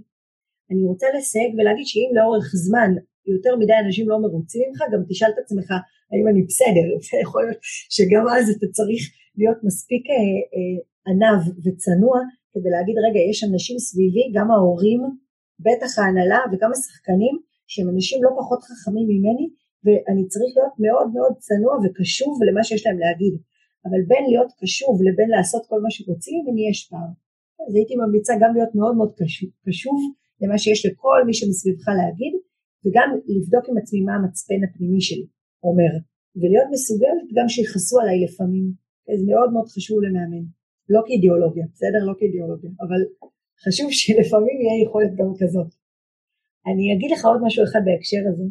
אני 0.72 0.84
רוצה 0.90 1.08
לסייג 1.18 1.52
ולהגיד 1.56 1.88
שאם 1.92 2.10
לאורך 2.18 2.48
זמן 2.66 2.92
יותר 3.34 3.54
מדי 3.62 3.78
אנשים 3.86 4.10
לא 4.10 4.18
מרוצים 4.26 4.62
ממך, 4.68 4.80
גם 4.94 5.02
תשאל 5.10 5.32
את 5.34 5.40
עצמך 5.44 5.68
האם 6.12 6.26
אני 6.32 6.42
בסדר, 6.50 6.88
ויכול 7.06 7.44
להיות 7.44 7.62
שגם 7.96 8.26
אז 8.36 8.46
אתה 8.56 8.68
צריך 8.78 9.02
להיות 9.38 9.60
מספיק 9.68 10.04
אה, 10.10 10.16
אה, 10.56 10.78
ענב 11.10 11.42
וצנוע 11.64 12.18
כדי 12.54 12.70
להגיד 12.76 12.96
רגע 13.06 13.20
יש 13.32 13.44
אנשים 13.44 13.80
סביבי, 13.80 14.26
גם 14.36 14.52
ההורים, 14.52 15.02
בטח 15.66 15.92
ההנהלה 16.00 16.40
וגם 16.52 16.72
השחקנים 16.72 17.36
שהם 17.68 17.88
אנשים 17.94 18.24
לא 18.24 18.30
פחות 18.40 18.62
חכמים 18.64 19.08
ממני 19.12 19.46
ואני 19.86 20.24
צריך 20.34 20.52
להיות 20.58 20.76
מאוד 20.86 21.08
מאוד 21.16 21.34
צנוע 21.46 21.74
וקשוב 21.84 22.34
למה 22.48 22.64
שיש 22.64 22.86
להם 22.86 23.00
להגיד. 23.00 23.34
אבל 23.86 24.02
בין 24.10 24.24
להיות 24.30 24.52
קשוב 24.62 24.96
לבין 25.08 25.30
לעשות 25.36 25.64
כל 25.70 25.80
מה 25.82 25.92
שרוצים, 25.96 26.42
אני 26.52 26.70
יש 26.70 26.80
פער. 26.90 27.12
אז 27.68 27.76
הייתי 27.76 27.96
ממליצה 27.96 28.34
גם 28.42 28.52
להיות 28.56 28.76
מאוד 28.80 28.96
מאוד 28.98 29.12
קשוב, 29.20 29.50
קשוב 29.68 29.98
למה 30.42 30.58
שיש 30.58 30.86
לכל 30.86 31.20
מי 31.26 31.34
שמסביבך 31.34 31.88
להגיד, 32.00 32.34
וגם 32.84 33.08
לבדוק 33.36 33.64
עם 33.70 33.78
עצמי 33.78 34.02
מה 34.08 34.14
המצפן 34.16 34.62
הפנימי 34.66 35.02
שלי 35.02 35.28
אומר, 35.68 35.92
ולהיות 36.40 36.68
מסוגלת 36.76 37.28
גם 37.38 37.48
שיכעסו 37.50 37.96
עליי 38.02 38.18
לפעמים, 38.26 38.66
זה 39.20 39.26
מאוד 39.32 39.50
מאוד 39.54 39.68
חשוב 39.76 39.98
למאמן, 40.06 40.46
לא 40.94 41.02
כאידיאולוגיה, 41.06 41.66
בסדר? 41.74 42.02
לא 42.10 42.14
כאידיאולוגיה, 42.20 42.72
אבל 42.84 43.02
חשוב 43.64 43.88
שלפעמים 44.00 44.58
יהיה 44.62 44.84
יכולת 44.86 45.12
גם 45.20 45.32
כזאת. 45.40 45.70
אני 46.70 46.86
אגיד 46.94 47.12
לך 47.12 47.26
עוד 47.26 47.40
משהו 47.46 47.64
אחד 47.64 47.82
בהקשר 47.86 48.24
הזה, 48.30 48.46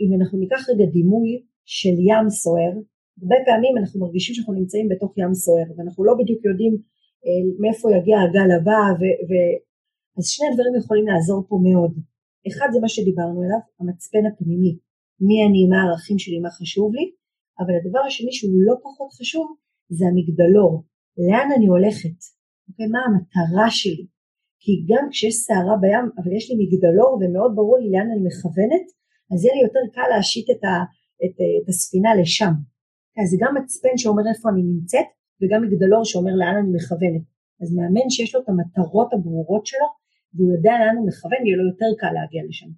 אם 0.00 0.10
אנחנו 0.16 0.38
ניקח 0.38 0.60
רגע 0.70 0.84
דימוי 0.96 1.42
של 1.64 1.94
ים 2.08 2.26
סוער, 2.30 2.72
הרבה 3.22 3.36
פעמים 3.46 3.74
אנחנו 3.78 4.00
מרגישים 4.00 4.34
שאנחנו 4.34 4.54
נמצאים 4.54 4.88
בתוך 4.88 5.12
ים 5.18 5.34
סוער, 5.34 5.68
ואנחנו 5.76 6.04
לא 6.04 6.12
בדיוק 6.18 6.44
יודעים 6.44 6.74
אה, 7.24 7.42
מאיפה 7.60 7.86
יגיע 7.96 8.16
הגל 8.20 8.50
הבא, 8.56 8.80
ו- 8.98 9.18
ו- 9.28 9.56
אז 10.18 10.24
שני 10.34 10.46
הדברים 10.48 10.74
יכולים 10.80 11.06
לעזור 11.06 11.40
פה 11.48 11.56
מאוד. 11.66 11.92
אחד 12.48 12.68
זה 12.72 12.78
מה 12.80 12.88
שדיברנו 12.88 13.38
עליו, 13.44 13.62
המצפן 13.80 14.24
הפנימי, 14.28 14.72
מי 15.26 15.36
אני, 15.46 15.62
מה 15.70 15.78
הערכים 15.82 16.18
שלי, 16.18 16.38
מה 16.38 16.50
חשוב 16.50 16.94
לי, 16.94 17.06
אבל 17.60 17.74
הדבר 17.78 18.02
השני 18.06 18.32
שהוא 18.32 18.52
לא 18.66 18.74
פחות 18.84 19.10
חשוב 19.18 19.46
זה 19.96 20.04
המגדלור, 20.06 20.72
לאן 21.26 21.48
אני 21.56 21.66
הולכת, 21.66 22.18
אוקיי, 22.68 22.86
מה 22.86 23.00
המטרה 23.06 23.70
שלי, 23.70 24.06
כי 24.62 24.72
גם 24.88 25.04
כשיש 25.10 25.34
סערה 25.34 25.76
בים 25.82 26.06
אבל 26.18 26.30
יש 26.36 26.44
לי 26.50 26.56
מגדלור 26.62 27.12
ומאוד 27.20 27.52
ברור 27.54 27.78
לי 27.78 27.90
לאן 27.90 28.08
אני 28.12 28.22
מכוונת, 28.28 28.86
אז 29.32 29.38
יהיה 29.44 29.54
לי 29.54 29.62
יותר 29.68 29.84
קל 29.94 30.08
להשית 30.14 30.46
את, 30.50 30.62
ה, 30.64 30.74
את, 31.24 31.36
את 31.62 31.68
הספינה 31.68 32.10
לשם. 32.20 32.54
אז 33.18 33.26
זה 33.30 33.36
גם 33.42 33.52
מצפן 33.58 33.94
שאומר 33.96 34.24
איפה 34.32 34.48
אני 34.52 34.62
נמצאת 34.72 35.08
וגם 35.40 35.60
מגדלור 35.64 36.04
שאומר 36.04 36.34
לאן 36.40 36.56
אני 36.60 36.70
מכוונת. 36.76 37.24
אז 37.60 37.68
מאמן 37.76 38.08
שיש 38.10 38.34
לו 38.34 38.40
את 38.42 38.48
המטרות 38.48 39.10
הברורות 39.12 39.66
שלו 39.66 39.88
והוא 40.34 40.52
יודע 40.54 40.74
לאן 40.80 40.96
הוא 40.98 41.06
מכוון, 41.08 41.40
יהיה 41.44 41.56
לו 41.60 41.64
יותר 41.70 41.90
קל 42.00 42.12
להגיע 42.16 42.42
לשם. 42.48 42.70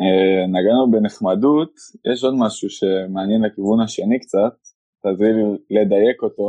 אה, 0.00 0.42
נגענו 0.54 0.84
בנחמדות, 0.92 1.72
יש 2.12 2.24
עוד 2.24 2.34
משהו 2.44 2.68
שמעניין 2.70 3.40
לכיוון 3.46 3.80
השני 3.80 4.18
קצת, 4.24 4.54
תעזרי 5.02 5.32
לי 5.36 5.42
לדייק 5.76 6.18
אותו. 6.22 6.48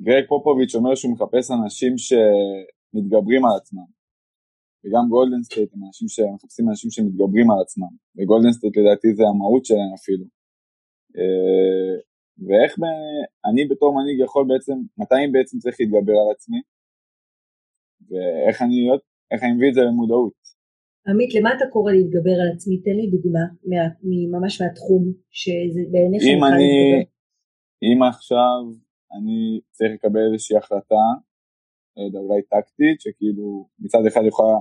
גרג 0.00 0.24
פופוביץ' 0.28 0.74
אומר 0.74 0.94
שהוא 0.94 1.12
מחפש 1.14 1.50
אנשים 1.50 1.92
שמתגברים 1.98 3.44
על 3.44 3.54
עצמם. 3.56 3.99
וגם 4.84 5.04
גולדן 5.08 5.42
סטייט 5.42 5.70
הם 5.74 5.84
אנשים 5.86 6.08
שמחפשים 6.08 6.68
אנשים 6.68 6.90
שמתגברים 6.90 7.50
על 7.50 7.58
עצמם. 7.64 7.92
וגולדן 8.16 8.52
סטייט 8.52 8.76
לדעתי 8.76 9.08
זה 9.14 9.22
המהות 9.28 9.64
שלהם 9.64 9.92
אפילו. 9.98 10.24
אה, 11.16 11.94
ואיך 12.46 12.78
ב... 12.78 12.84
אני 13.48 13.62
בתור 13.70 13.90
מנהיג 13.96 14.18
יכול 14.26 14.44
בעצם, 14.48 14.76
מתי 14.98 15.14
אני 15.14 15.32
בעצם 15.32 15.58
צריך 15.58 15.76
להתגבר 15.80 16.16
על 16.22 16.28
עצמי? 16.34 16.60
ואיך 18.08 18.62
אני, 18.62 18.78
אני 19.42 19.52
מביא 19.52 19.68
את 19.68 19.74
זה 19.74 19.80
למודעות. 19.80 20.40
עמית, 21.08 21.34
למה 21.34 21.50
אתה 21.56 21.64
קורא 21.72 21.92
להתגבר 21.92 22.36
על 22.42 22.48
עצמי? 22.54 22.82
תן 22.84 22.96
לי 22.98 23.06
דוגמה, 23.14 23.44
מה, 23.70 23.84
ממש 24.34 24.62
מהתחום, 24.62 25.02
שזה 25.30 25.80
בעיניך 25.92 26.22
אם 26.22 26.44
אני, 26.44 26.72
אם 27.82 28.02
עכשיו 28.02 28.60
אני 29.16 29.60
צריך 29.70 29.92
לקבל 29.94 30.24
איזושהי 30.32 30.56
החלטה, 30.56 31.04
לא 31.96 32.02
יודע, 32.06 32.18
אולי 32.18 32.42
טקטית, 32.42 33.00
שכאילו 33.00 33.68
מצד 33.78 34.06
אחד 34.08 34.20
יכולה 34.26 34.54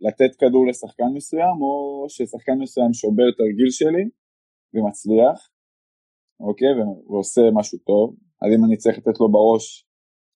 לתת 0.00 0.36
כדור 0.38 0.66
לשחקן 0.66 1.10
מסוים, 1.14 1.56
או 1.60 2.04
ששחקן 2.08 2.58
מסוים 2.58 2.92
שובר 2.92 3.30
תרגיל 3.38 3.70
שלי 3.70 4.04
ומצליח, 4.74 5.50
אוקיי, 6.40 6.68
ועושה 7.08 7.40
משהו 7.54 7.78
טוב, 7.78 8.16
אז 8.42 8.48
אם 8.54 8.64
אני 8.64 8.76
צריך 8.76 8.98
לתת 8.98 9.20
לו 9.20 9.32
בראש, 9.32 9.86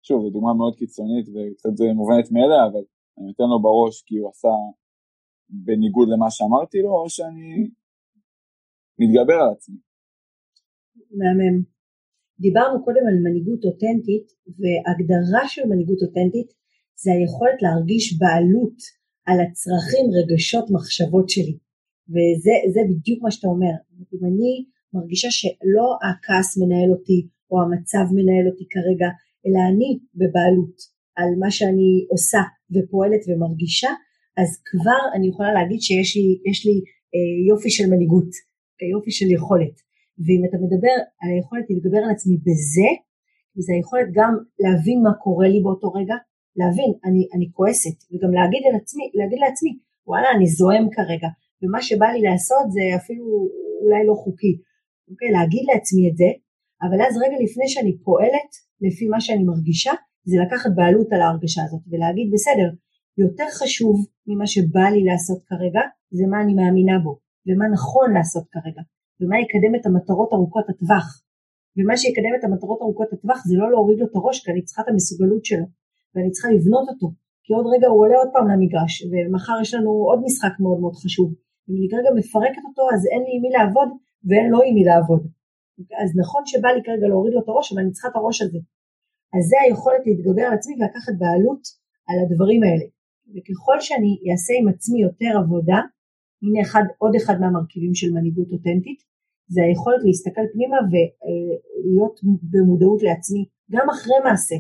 שוב, 0.01 0.21
זו 0.23 0.29
דוגמה 0.29 0.53
מאוד 0.53 0.75
קיצונית 0.75 1.25
וקצת 1.33 1.69
מובנת 1.95 2.31
מאליה, 2.31 2.61
אבל 2.71 2.83
אני 3.17 3.27
נותן 3.27 3.47
לו 3.51 3.61
בראש 3.61 4.03
כי 4.05 4.17
הוא 4.17 4.29
עשה 4.29 4.53
בניגוד 5.49 6.07
למה 6.13 6.27
שאמרתי 6.29 6.77
לו, 6.85 6.91
או 6.99 7.09
שאני 7.09 7.69
מתגבר 8.99 9.37
על 9.43 9.49
עצמי. 9.55 9.77
מהמם. 11.19 11.55
דיברנו 12.39 12.83
קודם 12.85 13.03
על 13.09 13.17
מנהיגות 13.25 13.63
אותנטית, 13.65 14.27
והגדרה 14.59 15.43
של 15.47 15.63
מנהיגות 15.69 16.01
אותנטית 16.05 16.49
זה 17.01 17.09
היכולת 17.15 17.57
להרגיש 17.63 18.05
בעלות 18.19 18.77
על 19.29 19.37
הצרכים, 19.43 20.05
רגשות, 20.17 20.65
מחשבות 20.71 21.29
שלי. 21.29 21.55
וזה 22.13 22.81
בדיוק 22.89 23.19
מה 23.23 23.31
שאתה 23.31 23.47
אומר. 23.47 23.73
אם 24.13 24.21
אני 24.29 24.53
מרגישה 24.93 25.31
שלא 25.31 25.87
הכעס 26.03 26.57
מנהל 26.57 26.89
אותי, 26.91 27.27
או 27.51 27.55
המצב 27.61 28.05
מנהל 28.17 28.45
אותי 28.51 28.65
כרגע, 28.73 29.09
אלא 29.45 29.59
אני 29.69 29.89
בבעלות 30.19 30.75
על 31.19 31.29
מה 31.39 31.51
שאני 31.51 32.05
עושה 32.09 32.41
ופועלת 32.73 33.21
ומרגישה, 33.27 33.91
אז 34.41 34.49
כבר 34.69 35.01
אני 35.15 35.27
יכולה 35.27 35.53
להגיד 35.53 35.81
שיש 35.81 36.09
לי, 36.17 36.27
לי 36.65 36.77
אה, 37.13 37.31
יופי 37.49 37.69
של 37.69 37.85
מנהיגות, 37.91 38.31
יופי 38.95 39.11
של 39.11 39.31
יכולת. 39.31 39.75
ואם 40.23 40.41
אתה 40.47 40.57
מדבר 40.63 40.95
על 41.21 41.29
היכולת 41.35 41.65
להתגבר 41.69 42.01
על 42.05 42.11
עצמי 42.15 42.37
בזה, 42.47 42.89
וזה 43.57 43.73
היכולת 43.73 44.07
גם 44.17 44.33
להבין 44.63 44.97
מה 45.03 45.13
קורה 45.23 45.47
לי 45.47 45.59
באותו 45.63 45.87
רגע, 45.99 46.15
להבין, 46.59 46.91
אני, 47.05 47.21
אני 47.35 47.47
כועסת, 47.55 47.97
וגם 48.11 48.31
להגיד 48.39 48.63
לעצמי, 48.73 49.05
להגיד 49.19 49.39
לעצמי, 49.45 49.71
וואלה, 50.09 50.29
אני 50.35 50.47
זועם 50.57 50.85
כרגע, 50.95 51.29
ומה 51.61 51.79
שבא 51.87 52.07
לי 52.15 52.21
לעשות 52.27 52.65
זה 52.75 52.83
אפילו 52.99 53.25
אולי 53.81 54.01
לא 54.09 54.15
חוקי. 54.23 54.53
אוקיי, 55.09 55.29
להגיד 55.37 55.63
לעצמי 55.71 56.03
את 56.09 56.15
זה, 56.21 56.29
אבל 56.85 56.99
אז 57.05 57.13
רגע 57.23 57.37
לפני 57.45 57.67
שאני 57.71 57.93
פועלת, 58.05 58.51
לפי 58.85 59.05
מה 59.13 59.19
שאני 59.21 59.43
מרגישה, 59.43 59.93
זה 60.29 60.37
לקחת 60.43 60.71
בעלות 60.75 61.09
על 61.13 61.21
ההרגשה 61.21 61.61
הזאת, 61.65 61.83
ולהגיד, 61.89 62.27
בסדר, 62.33 62.69
יותר 63.23 63.47
חשוב 63.59 63.95
ממה 64.27 64.47
שבא 64.47 64.85
לי 64.93 65.03
לעשות 65.09 65.39
כרגע, 65.49 65.83
זה 66.17 66.25
מה 66.31 66.37
אני 66.43 66.53
מאמינה 66.59 66.97
בו, 67.03 67.13
ומה 67.47 67.65
נכון 67.75 68.07
לעשות 68.17 68.45
כרגע, 68.53 68.81
ומה 69.19 69.35
יקדם 69.43 69.73
את 69.77 69.85
המטרות 69.85 70.29
ארוכות 70.33 70.65
הטווח. 70.69 71.07
ומה 71.77 71.97
שיקדם 71.97 72.33
את 72.39 72.43
המטרות 72.43 72.79
ארוכות 72.81 73.13
הטווח 73.13 73.39
זה 73.47 73.55
לא 73.57 73.71
להוריד 73.71 73.99
לו 73.99 74.05
את 74.05 74.15
הראש, 74.15 74.37
כי 74.43 74.51
אני 74.51 74.61
צריכה 74.63 74.81
את 74.81 74.87
המסוגלות 74.87 75.45
שלו, 75.45 75.65
ואני 76.11 76.31
צריכה 76.31 76.49
לבנות 76.55 76.85
אותו, 76.89 77.07
כי 77.43 77.53
עוד 77.53 77.65
רגע 77.73 77.87
הוא 77.87 77.99
עולה 78.03 78.17
עוד 78.17 78.29
פעם 78.33 78.47
למגרש, 78.51 78.93
ומחר 79.09 79.57
יש 79.61 79.73
לנו 79.73 79.91
עוד 80.09 80.19
משחק 80.25 80.53
מאוד 80.63 80.79
מאוד 80.79 80.95
חשוב. 81.03 81.29
אם 81.69 81.75
אני 81.77 81.87
כרגע 81.91 82.09
מפרקת 82.19 82.63
אותו, 82.69 82.83
אז 82.93 83.01
אין 83.11 83.21
לי 83.25 83.31
עם 83.35 83.41
מי 83.43 83.49
לעבוד, 83.57 83.89
ואין 84.27 84.47
לו 84.53 84.59
עם 84.65 84.73
מי 84.77 84.83
לעבוד. 84.89 85.21
אז 86.03 86.09
נכון 86.21 86.41
שבא 86.45 86.69
לי 86.75 86.81
כרגע 86.85 87.07
להוריד 87.07 87.33
לו 87.33 87.41
את 87.43 87.49
הראש, 87.49 87.71
אבל 87.71 87.81
אני 87.81 87.91
צריכה 87.91 88.07
את 88.11 88.15
הראש 88.15 88.41
הזה. 88.41 88.59
אז 89.35 89.43
זה 89.49 89.57
היכולת 89.63 90.01
להתגבר 90.05 90.45
על 90.47 90.53
עצמי 90.53 90.73
ולקחת 90.75 91.13
בעלות 91.21 91.61
על 92.09 92.17
הדברים 92.23 92.61
האלה. 92.63 92.85
וככל 93.33 93.77
שאני 93.79 94.11
אעשה 94.31 94.53
עם 94.59 94.67
עצמי 94.67 95.01
יותר 95.01 95.31
עבודה, 95.43 95.79
הנה 96.43 96.61
אחד, 96.61 96.83
עוד 96.97 97.15
אחד 97.15 97.35
מהמרכיבים 97.41 97.93
של 97.99 98.09
מנהיגות 98.15 98.51
אותנטית, 98.51 98.99
זה 99.53 99.61
היכולת 99.63 100.01
להסתכל 100.05 100.45
פנימה 100.53 100.77
ולהיות 100.89 102.19
במודעות 102.51 103.03
לעצמי, 103.03 103.45
גם 103.71 103.87
אחרי 103.89 104.19
מעשה. 104.23 104.55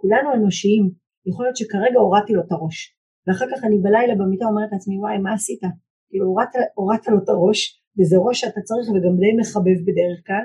כולנו 0.00 0.28
אנושיים, 0.36 0.84
יכול 1.28 1.44
להיות 1.44 1.56
שכרגע 1.60 1.98
הורדתי 2.04 2.32
לו 2.32 2.42
את 2.44 2.52
הראש, 2.52 2.76
ואחר 3.24 3.46
כך 3.52 3.58
אני 3.66 3.78
בלילה 3.84 4.14
במיטה 4.20 4.44
אומרת 4.50 4.70
לעצמי, 4.72 4.94
וואי, 4.98 5.18
מה 5.24 5.32
עשית? 5.34 5.62
כאילו 6.08 6.26
הורדת, 6.30 6.54
הורדת 6.78 7.06
לו 7.12 7.18
את 7.22 7.28
הראש, 7.32 7.60
וזה 7.96 8.16
ראש 8.26 8.36
שאתה 8.40 8.60
צריך 8.68 8.86
וגם 8.90 9.14
די 9.22 9.32
מחבב 9.40 9.78
בדרך 9.88 10.18
כלל. 10.26 10.44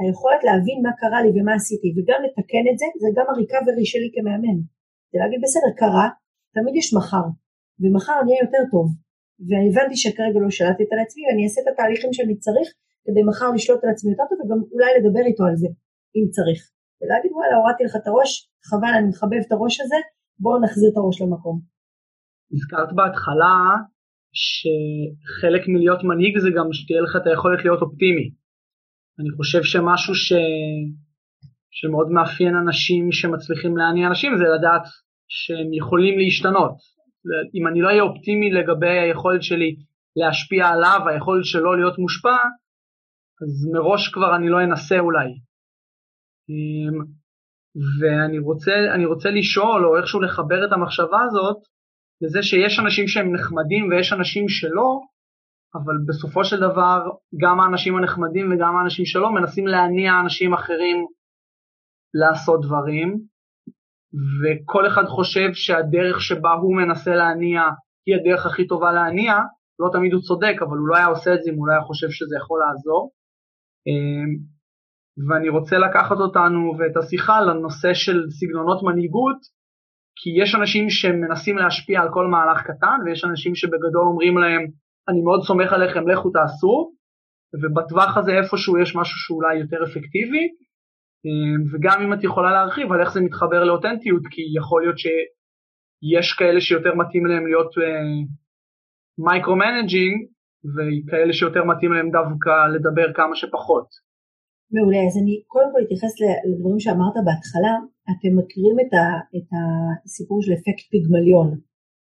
היכולת 0.00 0.42
להבין 0.48 0.78
מה 0.86 0.92
קרה 1.00 1.18
לי 1.24 1.30
ומה 1.34 1.52
עשיתי, 1.60 1.88
וגם 1.96 2.20
לתקן 2.24 2.64
את 2.70 2.76
זה, 2.80 2.86
זה 3.02 3.08
גם 3.16 3.26
הריקאברי 3.30 3.86
שלי 3.92 4.08
כמאמן. 4.14 4.58
זה 5.10 5.16
להגיד, 5.22 5.40
בסדר, 5.44 5.70
קרה, 5.82 6.08
תמיד 6.54 6.74
יש 6.80 6.88
מחר, 6.98 7.26
ומחר 7.80 8.16
אני 8.22 8.30
אהיה 8.32 8.44
יותר 8.46 8.62
טוב, 8.74 8.86
ואני 9.46 9.66
הבנתי 9.70 9.96
שכרגע 10.02 10.38
לא 10.44 10.50
שלטתי 10.58 10.84
על 10.92 11.00
עצמי 11.04 11.22
ואני 11.24 11.42
אעשה 11.44 11.58
את 11.62 11.68
התהליכים 11.72 12.12
שאני 12.16 12.36
צריך 12.44 12.68
כדי 13.04 13.22
מחר 13.30 13.48
לשלוט 13.54 13.80
על 13.84 13.90
עצמי 13.90 14.10
יותר 14.12 14.26
טוב 14.30 14.38
וגם 14.40 14.60
אולי 14.72 14.90
לדבר 14.98 15.24
איתו 15.30 15.44
על 15.48 15.56
זה 15.62 15.68
אם 16.16 16.24
צריך. 16.36 16.60
ולהגיד 16.98 17.32
וואלה 17.32 17.56
הורדתי 17.56 17.84
לך 17.84 17.94
את 17.96 18.06
הראש, 18.06 18.30
חבל 18.70 18.92
אני 18.98 19.08
מחבב 19.08 19.42
את 19.46 19.52
הראש 19.52 19.80
הזה, 19.80 20.00
בואו 20.38 20.62
נחזיר 20.64 20.88
את 20.92 20.96
הראש 20.96 21.16
למקום. 21.22 21.60
הזכרת 22.52 22.92
בהתחלה 22.96 23.56
שחלק 24.42 25.62
מלהיות 25.68 26.00
מנהיג 26.04 26.38
זה 26.38 26.50
גם 26.56 26.68
שתהיה 26.72 27.00
לך 27.00 27.12
את 27.16 27.26
היכולת 27.26 27.64
להיות 27.64 27.82
אופטימי. 27.82 28.26
אני 29.20 29.30
חושב 29.36 29.62
שמשהו 29.62 30.14
ש... 30.14 30.32
שמאוד 31.70 32.08
מאפיין 32.10 32.54
אנשים 32.56 33.12
שמצליחים 33.12 33.76
להניע 33.76 34.08
אנשים 34.08 34.32
זה 34.38 34.44
לדעת 34.58 34.86
שהם 35.28 35.72
יכולים 35.72 36.18
להשתנות. 36.18 36.76
אם 37.54 37.66
אני 37.68 37.80
לא 37.80 37.88
אהיה 37.88 38.02
אופטימי 38.02 38.52
לגבי 38.52 38.98
היכולת 38.98 39.42
שלי 39.42 39.76
להשפיע 40.16 40.66
עליו, 40.66 41.00
היכולת 41.08 41.44
שלו 41.44 41.74
להיות 41.74 41.98
מושפע, 41.98 42.36
אז 43.42 43.68
מראש 43.72 44.08
כבר 44.08 44.36
אני 44.36 44.48
לא 44.48 44.64
אנסה 44.64 44.98
אולי. 44.98 45.28
אמ, 47.76 47.82
ואני 48.00 48.38
רוצה, 48.38 48.72
רוצה 49.06 49.30
לשאול, 49.30 49.86
או 49.86 49.96
איכשהו 49.96 50.20
לחבר 50.20 50.66
את 50.66 50.72
המחשבה 50.72 51.22
הזאת, 51.22 51.56
לזה 52.20 52.42
שיש 52.42 52.78
אנשים 52.78 53.08
שהם 53.08 53.34
נחמדים 53.34 53.88
ויש 53.88 54.12
אנשים 54.12 54.48
שלא, 54.48 55.00
אבל 55.74 55.94
בסופו 56.08 56.44
של 56.44 56.60
דבר 56.60 57.10
גם 57.40 57.60
האנשים 57.60 57.96
הנחמדים 57.96 58.52
וגם 58.52 58.76
האנשים 58.76 59.04
שלא 59.06 59.32
מנסים 59.32 59.66
להניע 59.66 60.12
אנשים 60.20 60.54
אחרים 60.54 61.06
לעשות 62.14 62.60
דברים, 62.60 63.18
וכל 64.42 64.86
אחד 64.86 65.04
חושב 65.04 65.48
שהדרך 65.52 66.20
שבה 66.20 66.52
הוא 66.52 66.76
מנסה 66.76 67.14
להניע 67.14 67.62
היא 68.06 68.16
הדרך 68.16 68.46
הכי 68.46 68.66
טובה 68.66 68.92
להניע, 68.92 69.34
לא 69.78 69.88
תמיד 69.92 70.12
הוא 70.12 70.22
צודק, 70.22 70.54
אבל 70.60 70.76
הוא 70.78 70.88
לא 70.88 70.96
היה 70.96 71.06
עושה 71.06 71.34
את 71.34 71.42
זה 71.42 71.50
אם 71.50 71.56
הוא 71.56 71.66
לא 71.68 71.72
היה 71.72 71.82
חושב 71.82 72.10
שזה 72.10 72.36
יכול 72.36 72.60
לעזור. 72.60 73.10
ואני 75.28 75.48
רוצה 75.48 75.78
לקחת 75.78 76.16
אותנו 76.16 76.74
ואת 76.78 76.96
השיחה 76.96 77.40
לנושא 77.40 77.94
של 77.94 78.30
סגנונות 78.30 78.82
מנהיגות, 78.82 79.38
כי 80.16 80.30
יש 80.42 80.54
אנשים 80.54 80.90
שמנסים 80.90 81.58
להשפיע 81.58 82.00
על 82.00 82.08
כל 82.12 82.26
מהלך 82.26 82.62
קטן, 82.62 82.98
ויש 83.04 83.24
אנשים 83.24 83.54
שבגדול 83.54 84.06
אומרים 84.06 84.38
להם, 84.38 84.62
אני 85.08 85.20
מאוד 85.22 85.42
סומך 85.42 85.72
עליכם, 85.72 86.08
לכו 86.08 86.30
תעשו, 86.30 86.92
ובטווח 87.62 88.16
הזה 88.16 88.32
איפשהו 88.32 88.78
יש 88.78 88.96
משהו 88.96 89.18
שאולי 89.18 89.56
יותר 89.56 89.84
אפקטיבי, 89.84 90.48
אמ, 91.24 91.62
וגם 91.72 92.02
אם 92.02 92.12
את 92.12 92.24
יכולה 92.24 92.52
להרחיב 92.52 92.92
על 92.92 93.00
איך 93.00 93.12
זה 93.12 93.20
מתחבר 93.20 93.64
לאותנטיות, 93.64 94.22
כי 94.30 94.42
יכול 94.56 94.82
להיות 94.82 94.98
שיש 94.98 96.32
כאלה 96.38 96.60
שיותר 96.60 96.94
מתאים 96.94 97.26
להם 97.26 97.46
להיות 97.46 97.74
micro-managing, 99.18 100.14
אה, 100.22 100.68
וכאלה 100.74 101.32
שיותר 101.32 101.64
מתאים 101.64 101.92
להם 101.92 102.10
דווקא 102.10 102.66
לדבר 102.74 103.12
כמה 103.12 103.36
שפחות. 103.36 103.86
מעולה, 104.70 105.00
אז 105.08 105.14
אני 105.22 105.34
קודם 105.46 105.68
כל 105.72 105.80
אתייחס 105.86 106.12
לדברים 106.48 106.80
שאמרת 106.80 107.16
בהתחלה, 107.26 107.74
אתם 108.12 108.32
מכירים 108.38 108.76
את, 108.82 108.92
ה, 108.98 109.04
את 109.36 109.48
הסיפור 109.56 110.38
של 110.42 110.52
אפקט 110.52 110.86
פיגמליון, 110.90 111.48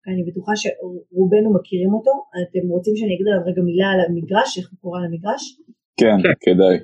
אני 0.08 0.24
בטוחה 0.28 0.54
שרובנו 0.62 1.50
מכירים 1.58 1.94
אותו, 1.94 2.14
אתם 2.44 2.64
רוצים 2.76 2.94
שאני 2.98 3.14
אגיד 3.16 3.28
עליו 3.28 3.44
רגע 3.50 3.62
מילה 3.70 3.88
על 3.94 4.00
המגרש, 4.06 4.58
איך 4.58 4.68
הוא 4.72 4.80
קורא 4.84 5.00
למגרש? 5.06 5.44
כן, 6.00 6.18
כן. 6.24 6.36
כדאי. 6.44 6.78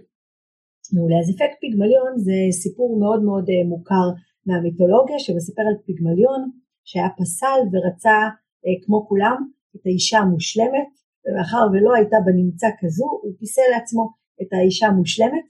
מעולה. 0.93 1.17
אז 1.19 1.27
אפקט 1.33 1.57
פיגמליון 1.61 2.11
זה 2.17 2.37
סיפור 2.51 2.99
מאוד 2.99 3.21
מאוד 3.23 3.45
אה, 3.49 3.63
מוכר 3.73 4.07
מהמיתולוגיה 4.45 5.19
שמספר 5.19 5.61
על 5.69 5.77
פיגמליון 5.85 6.41
שהיה 6.87 7.09
פסל 7.19 7.59
ורצה 7.71 8.17
אה, 8.65 8.75
כמו 8.83 9.07
כולם 9.07 9.37
את 9.75 9.83
האישה 9.85 10.17
המושלמת 10.19 10.89
ומאחר 11.23 11.63
ולא 11.71 11.91
הייתה 11.95 12.17
בנמצא 12.25 12.67
כזו 12.79 13.07
הוא 13.23 13.33
פיסל 13.39 13.67
לעצמו 13.73 14.03
את 14.41 14.53
האישה 14.53 14.87
המושלמת 14.87 15.45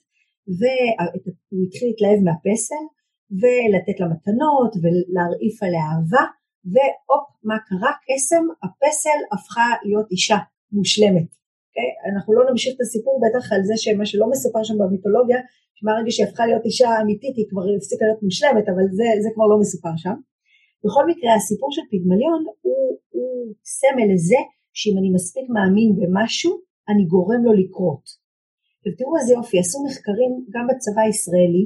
והוא 0.58 1.64
התחיל 1.66 1.88
להתלהב 1.88 2.20
מהפסל 2.28 2.84
ולתת 3.41 4.00
לה 4.00 4.08
מתנות 4.14 4.72
ולהרעיף 4.82 5.64
עליה 5.64 5.84
אהבה 5.91 6.26
והופ 6.72 7.28
מה 7.43 7.58
קרה 7.68 7.91
קסם 8.06 8.43
הפסל 8.64 9.20
הפכה 9.34 9.68
להיות 9.84 10.12
אישה 10.12 10.38
מושלמת 10.72 11.39
Okay? 11.70 11.82
אוקיי? 11.82 12.14
אנחנו 12.14 12.34
לא 12.34 12.43
נמשיך 12.50 12.76
את 12.76 12.82
הסיפור 12.82 13.22
בטח 13.24 13.52
על 13.54 13.64
זה 13.64 13.74
שמה 13.78 14.06
שלא 14.06 14.30
מסופר 14.30 14.64
שם 14.64 14.78
במיתולוגיה, 14.78 15.39
שמהרגע 15.76 16.12
שהיא 16.12 16.28
הפכה 16.28 16.45
להיות 16.45 16.66
אישה 16.66 16.89
אמיתית 17.02 17.36
היא 17.38 17.45
כבר 17.50 17.62
הפסיקה 17.78 18.06
להיות 18.06 18.24
מושלמת, 18.24 18.66
אבל 18.70 18.86
זה, 18.97 19.08
זה 19.24 19.30
כבר 19.34 19.47
לא 19.52 19.58
מסופר 19.60 19.95
שם. 19.97 20.16
בכל 20.86 21.04
מקרה 21.08 21.36
הסיפור 21.36 21.70
של 21.72 21.82
פיגמליון 21.89 22.41
הוא, 22.62 22.97
הוא 23.10 23.54
סמל 23.66 24.14
לזה 24.14 24.41
שאם 24.74 24.95
אני 25.00 25.10
מספיק 25.18 25.45
מאמין 25.56 25.89
במשהו, 26.00 26.52
אני 26.89 27.04
גורם 27.06 27.41
לו 27.45 27.54
לקרות. 27.54 28.19
ותראו 28.84 29.14
איזה 29.18 29.34
יופי, 29.34 29.60
עשו 29.60 29.78
מחקרים 29.88 30.32
גם 30.54 30.66
בצבא 30.70 31.02
הישראלי, 31.08 31.66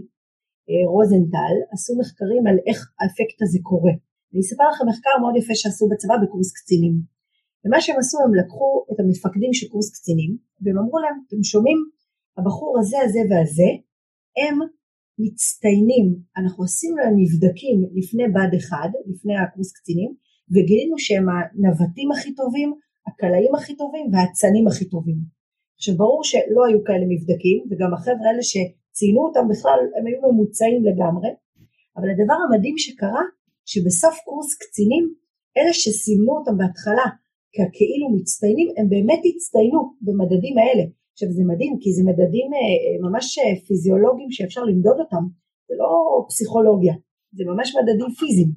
אה, 0.69 0.85
רוזנטל, 0.93 1.55
עשו 1.73 1.91
מחקרים 2.01 2.43
על 2.49 2.57
איך 2.67 2.79
האפקט 2.99 3.39
הזה 3.43 3.59
קורה. 3.69 3.93
אני 4.29 4.41
אספר 4.43 4.67
לכם 4.71 4.85
מחקר 4.91 5.15
מאוד 5.21 5.35
יפה 5.39 5.55
שעשו 5.55 5.85
בצבא 5.91 6.15
בקורס 6.21 6.51
קצינים. 6.57 6.95
ומה 7.63 7.81
שהם 7.81 7.99
עשו 7.99 8.17
הם 8.25 8.33
לקחו 8.41 8.69
את 8.91 8.97
המפקדים 8.99 9.53
של 9.53 9.67
קורס 9.71 9.89
קצינים 9.95 10.31
והם 10.61 10.77
אמרו 10.77 10.97
להם 10.99 11.15
אתם 11.27 11.43
שומעים 11.43 11.79
הבחור 12.37 12.79
הזה 12.79 12.97
הזה 13.05 13.21
והזה 13.29 13.69
הם 14.41 14.55
מצטיינים 15.23 16.07
אנחנו 16.37 16.63
עשינו 16.63 16.95
להם 16.97 17.15
מבדקים 17.21 17.77
לפני 17.99 18.25
בד 18.35 18.51
אחד 18.59 18.89
לפני 19.11 19.35
הקורס 19.37 19.71
קצינים 19.77 20.11
וגילינו 20.53 20.95
שהם 21.05 21.25
הנווטים 21.29 22.11
הכי 22.11 22.35
טובים 22.35 22.69
הקלעים 23.07 23.55
הכי 23.55 23.75
טובים 23.75 24.05
והאצנים 24.11 24.67
הכי 24.67 24.85
טובים 24.89 25.19
עכשיו 25.83 25.95
ברור 25.97 26.23
שלא 26.23 26.61
היו 26.67 26.79
כאלה 26.87 27.05
מבדקים 27.13 27.57
וגם 27.69 27.91
החבר'ה 27.93 28.27
האלה 28.29 28.43
שציינו 28.51 29.21
אותם 29.27 29.45
בכלל 29.51 29.79
הם 29.95 30.03
היו 30.07 30.19
ממוצעים 30.25 30.79
לגמרי 30.87 31.29
אבל 31.97 32.07
הדבר 32.13 32.37
המדהים 32.43 32.77
שקרה 32.77 33.23
שבסוף 33.71 34.15
קורס 34.25 34.49
קצינים 34.61 35.03
אלה 35.57 35.73
שסימנו 35.73 36.31
אותם 36.37 36.55
בהתחלה 36.61 37.07
ככאילו 37.55 38.05
מצטיינים, 38.15 38.69
הם 38.77 38.87
באמת 38.93 39.21
הצטיינו 39.29 39.79
במדדים 40.05 40.55
האלה. 40.61 40.83
עכשיו 41.13 41.29
זה 41.37 41.43
מדהים 41.51 41.73
כי 41.81 41.89
זה 41.97 42.03
מדדים 42.09 42.47
אה, 42.53 42.59
אה, 42.83 42.95
ממש 43.05 43.25
אה, 43.39 43.53
פיזיולוגיים 43.67 44.31
שאפשר 44.35 44.63
למדוד 44.69 44.97
אותם, 45.03 45.23
זה 45.67 45.73
לא 45.81 45.89
פסיכולוגיה, 46.29 46.95
זה 47.37 47.43
ממש 47.51 47.67
מדדים 47.77 48.09
פיזיים. 48.19 48.51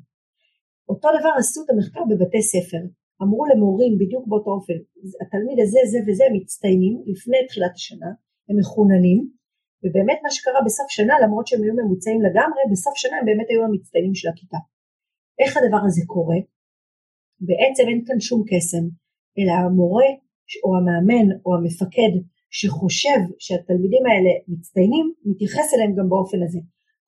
אותו 0.90 1.08
דבר 1.18 1.32
עשו 1.38 1.58
את 1.64 1.70
המחקר 1.70 2.02
בבתי 2.10 2.42
ספר, 2.52 2.82
אמרו 3.22 3.42
למורים 3.50 3.92
בדיוק 4.00 4.24
באותו 4.28 4.50
אופן, 4.50 4.78
התלמיד 5.22 5.58
הזה, 5.62 5.80
זה 5.92 5.98
וזה 6.06 6.24
מצטיינים 6.36 6.94
לפני 7.06 7.38
תחילת 7.48 7.74
השנה, 7.74 8.10
הם 8.48 8.56
מחוננים, 8.60 9.20
ובאמת 9.82 10.18
מה 10.24 10.30
שקרה 10.30 10.60
בסוף 10.66 10.88
שנה, 10.88 11.14
למרות 11.22 11.46
שהם 11.46 11.62
היו 11.62 11.74
ממוצעים 11.74 12.20
לגמרי, 12.26 12.60
בסוף 12.72 12.94
שנה 12.96 13.16
הם 13.18 13.26
באמת 13.26 13.46
היו 13.50 13.64
המצטיינים 13.64 14.14
של 14.14 14.28
הכיתה. 14.28 14.58
איך 15.40 15.56
הדבר 15.56 15.82
הזה 15.86 16.02
קורה? 16.06 16.38
בעצם 17.48 17.84
אין 17.88 18.00
כאן 18.06 18.20
שום 18.20 18.42
קסם, 18.50 18.84
אלא 19.38 19.52
המורה 19.52 20.08
או 20.64 20.70
המאמן 20.76 21.26
או 21.44 21.50
המפקד 21.56 22.12
שחושב 22.50 23.20
שהתלמידים 23.38 24.04
האלה 24.06 24.32
מצטיינים, 24.48 25.06
מתייחס 25.24 25.74
אליהם 25.74 25.92
גם 25.98 26.08
באופן 26.08 26.42
הזה. 26.42 26.60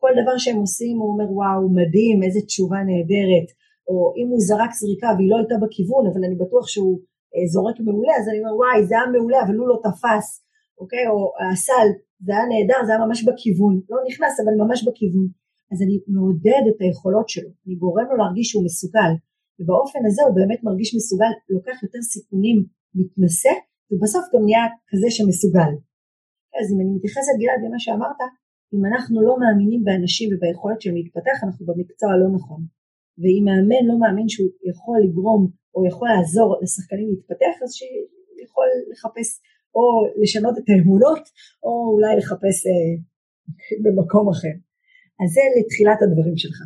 כל 0.02 0.12
דבר 0.22 0.38
שהם 0.38 0.56
עושים 0.56 0.96
הוא 0.98 1.09
אומר 1.12 1.32
וואו 1.32 1.68
מדהים 1.78 2.22
איזה 2.22 2.40
תשובה 2.40 2.78
נהדרת, 2.88 3.48
או 3.89 3.97
אם 4.18 4.26
הוא 4.32 4.41
זרק 4.49 4.72
זריקה 4.80 5.11
והיא 5.16 5.30
לא 5.32 5.36
הייתה 5.41 5.57
בכיוון 5.62 6.05
אבל 6.11 6.22
אני 6.26 6.36
בטוח 6.43 6.64
שהוא 6.72 6.95
אה, 7.34 7.47
זורק 7.55 7.76
מעולה 7.86 8.14
אז 8.18 8.24
אני 8.28 8.39
אומר 8.41 8.55
וואי 8.61 8.78
זה 8.89 8.95
היה 8.97 9.07
מעולה 9.14 9.39
אבל 9.45 9.55
הוא 9.61 9.68
לא 9.72 9.76
תפס, 9.86 10.26
אוקיי, 10.80 11.05
או 11.12 11.18
הסל 11.53 11.89
זה 12.24 12.30
היה 12.34 12.45
נהדר 12.53 12.80
זה 12.86 12.91
היה 12.93 13.01
ממש 13.07 13.20
בכיוון, 13.28 13.74
לא 13.93 13.99
נכנס 14.09 14.34
אבל 14.41 14.55
ממש 14.62 14.78
בכיוון, 14.89 15.26
אז 15.72 15.78
אני 15.84 15.97
מעודד 16.14 16.64
את 16.70 16.78
היכולות 16.82 17.28
שלו, 17.32 17.51
אני 17.64 17.74
גורם 17.82 18.07
לו 18.11 18.16
להרגיש 18.20 18.47
שהוא 18.51 18.64
מסוגל, 18.68 19.12
ובאופן 19.59 20.03
הזה 20.09 20.20
הוא 20.26 20.34
באמת 20.39 20.61
מרגיש 20.68 20.91
מסוגל, 20.99 21.32
לוקח 21.55 21.76
יותר 21.84 22.03
סיכונים, 22.12 22.57
מתנשא 22.99 23.55
ובסוף 23.91 24.24
גם 24.32 24.43
נהיה 24.47 24.64
כזה 24.91 25.09
שמסוגל. 25.16 25.72
אז 26.59 26.66
אם 26.72 26.78
אני 26.82 26.91
מתייחסת 26.97 27.34
גלעד 27.41 27.61
למה 27.66 27.78
שאמרת, 27.84 28.20
אם 28.74 28.82
אנחנו 28.91 29.16
לא 29.28 29.34
מאמינים 29.43 29.80
באנשים 29.86 30.28
וביכולת 30.30 30.78
שלהם 30.80 30.97
להתפתח, 30.97 31.36
אנחנו 31.45 31.62
במקצוע 31.68 32.09
הלא 32.12 32.28
נכון. 32.36 32.61
ואם 33.20 33.42
מאמן 33.48 33.82
לא 33.90 33.96
מאמין 34.02 34.28
שהוא 34.32 34.50
יכול 34.70 34.98
לגרום 35.04 35.42
או 35.74 35.86
יכול 35.90 36.08
לעזור 36.12 36.48
לשחקנים 36.62 37.08
להתפתח, 37.10 37.54
אז 37.64 37.70
שיכול 37.78 38.68
לחפש 38.90 39.28
או 39.76 39.82
לשנות 40.22 40.54
את 40.58 40.66
האמונות, 40.68 41.24
או 41.64 41.72
אולי 41.94 42.12
לחפש 42.20 42.56
אה, 42.68 42.92
במקום 43.84 44.24
אחר. 44.34 44.54
אז 45.20 45.28
זה 45.36 45.44
לתחילת 45.56 45.98
הדברים 46.02 46.36
שלך. 46.42 46.58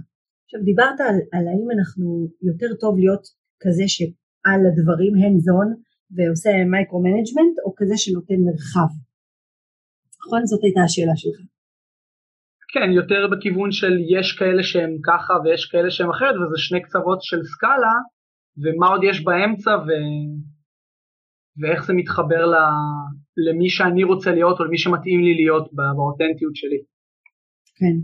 עכשיו 0.45 0.61
דיברת 0.71 0.99
על, 1.07 1.17
על 1.35 1.45
האם 1.51 1.69
אנחנו 1.77 2.07
יותר 2.49 2.71
טוב 2.83 2.93
להיות 3.03 3.25
כזה 3.63 3.87
שעל 3.95 4.61
הדברים 4.69 5.13
hands 5.23 5.47
on 5.59 5.69
ועושה 6.15 6.53
micro-management, 6.73 7.55
או 7.65 7.71
כזה 7.79 7.97
שנותן 8.03 8.41
מרחב. 8.47 8.91
נכון? 10.21 10.41
זאת 10.51 10.63
הייתה 10.65 10.81
השאלה 10.85 11.17
שלך. 11.17 11.39
כן, 12.73 12.91
יותר 12.93 13.29
בכיוון 13.33 13.73
של 13.73 13.93
יש 14.17 14.33
כאלה 14.39 14.63
שהם 14.63 14.97
ככה 15.09 15.35
ויש 15.45 15.69
כאלה 15.73 15.91
שהם 15.91 16.11
אחרת, 16.11 16.35
וזה 16.37 16.59
שני 16.59 16.83
קצוות 16.83 17.23
של 17.23 17.41
סקאלה, 17.53 17.95
ומה 18.63 18.87
עוד 18.87 19.01
יש 19.05 19.25
באמצע 19.25 19.71
ו... 19.71 19.89
ואיך 21.61 21.87
זה 21.87 21.93
מתחבר 21.93 22.47
ל... 22.47 22.55
למי 23.47 23.69
שאני 23.69 24.05
רוצה 24.05 24.31
להיות 24.31 24.61
או 24.61 24.65
למי 24.65 24.79
שמתאים 24.79 25.21
לי 25.21 25.35
להיות 25.35 25.67
באותנטיות 25.97 26.57
שלי. 26.57 26.81
כן. 27.79 27.97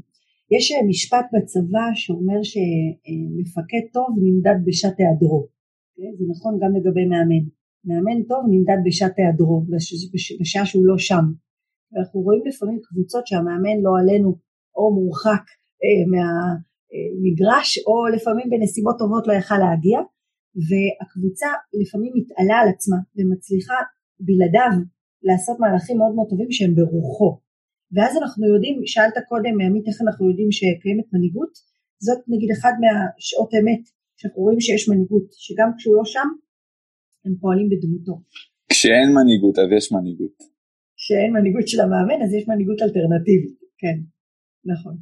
יש 0.56 0.72
אה, 0.72 0.86
משפט 0.88 1.26
בצבא 1.32 1.86
שאומר 1.94 2.40
שמפקד 2.50 3.84
טוב 3.92 4.08
נמדד 4.24 4.58
בשעת 4.66 4.96
היעדרו. 4.98 5.48
כן? 5.96 6.12
זה 6.18 6.24
נכון 6.32 6.52
גם 6.62 6.70
לגבי 6.76 7.06
מאמן. 7.12 7.44
מאמן 7.88 8.22
טוב 8.22 8.42
נמדד 8.52 8.80
בשעת 8.86 9.14
היעדרו, 9.18 9.56
בשעה 10.40 10.66
שהוא 10.66 10.86
לא 10.86 10.98
שם. 10.98 11.24
ואנחנו 11.92 12.20
רואים 12.20 12.42
לפעמים 12.46 12.78
קבוצות 12.82 13.26
שהמאמן 13.26 13.78
לא 13.82 13.92
עלינו 14.00 14.47
או 14.78 14.84
מורחק 14.98 15.44
אה, 15.84 16.02
מהמגרש 16.12 17.68
או 17.86 17.94
לפעמים 18.14 18.46
בנסיבות 18.50 18.96
טובות 18.98 19.24
לא 19.26 19.32
יכל 19.40 19.58
להגיע 19.64 19.98
והקבוצה 20.68 21.50
לפעמים 21.80 22.12
מתעלה 22.18 22.56
על 22.62 22.68
עצמה 22.74 22.98
ומצליחה 23.16 23.78
בלעדיו 24.26 24.74
לעשות 25.28 25.56
מהלכים 25.60 25.96
מאוד 26.00 26.12
מאוד 26.16 26.28
טובים 26.32 26.50
שהם 26.56 26.74
ברוחו 26.78 27.30
ואז 27.94 28.12
אנחנו 28.20 28.44
יודעים, 28.52 28.76
שאלת 28.92 29.16
קודם 29.28 29.54
עמית 29.64 29.84
איך 29.88 29.98
אנחנו 30.04 30.22
יודעים 30.30 30.50
שקיימת 30.58 31.08
מנהיגות 31.12 31.52
זאת 32.06 32.20
נגיד 32.32 32.50
אחת 32.56 32.74
מהשעות 32.82 33.50
אמת 33.58 33.82
שאנחנו 34.18 34.40
רואים 34.44 34.60
שיש 34.60 34.82
מנהיגות 34.90 35.26
שגם 35.44 35.68
כשהוא 35.76 35.96
לא 35.96 36.04
שם 36.04 36.28
הם 37.24 37.34
פועלים 37.40 37.68
בדמותו. 37.72 38.14
כשאין 38.72 39.08
מנהיגות 39.16 39.56
אז 39.58 39.68
יש 39.76 39.86
מנהיגות. 39.92 40.36
כשאין 40.98 41.30
מנהיגות 41.36 41.66
של 41.70 41.80
המאמן 41.84 42.18
אז 42.24 42.30
יש 42.36 42.44
מנהיגות 42.50 42.78
אלטרנטיבית, 42.84 43.58
כן, 43.80 43.96
נכון. 44.72 44.94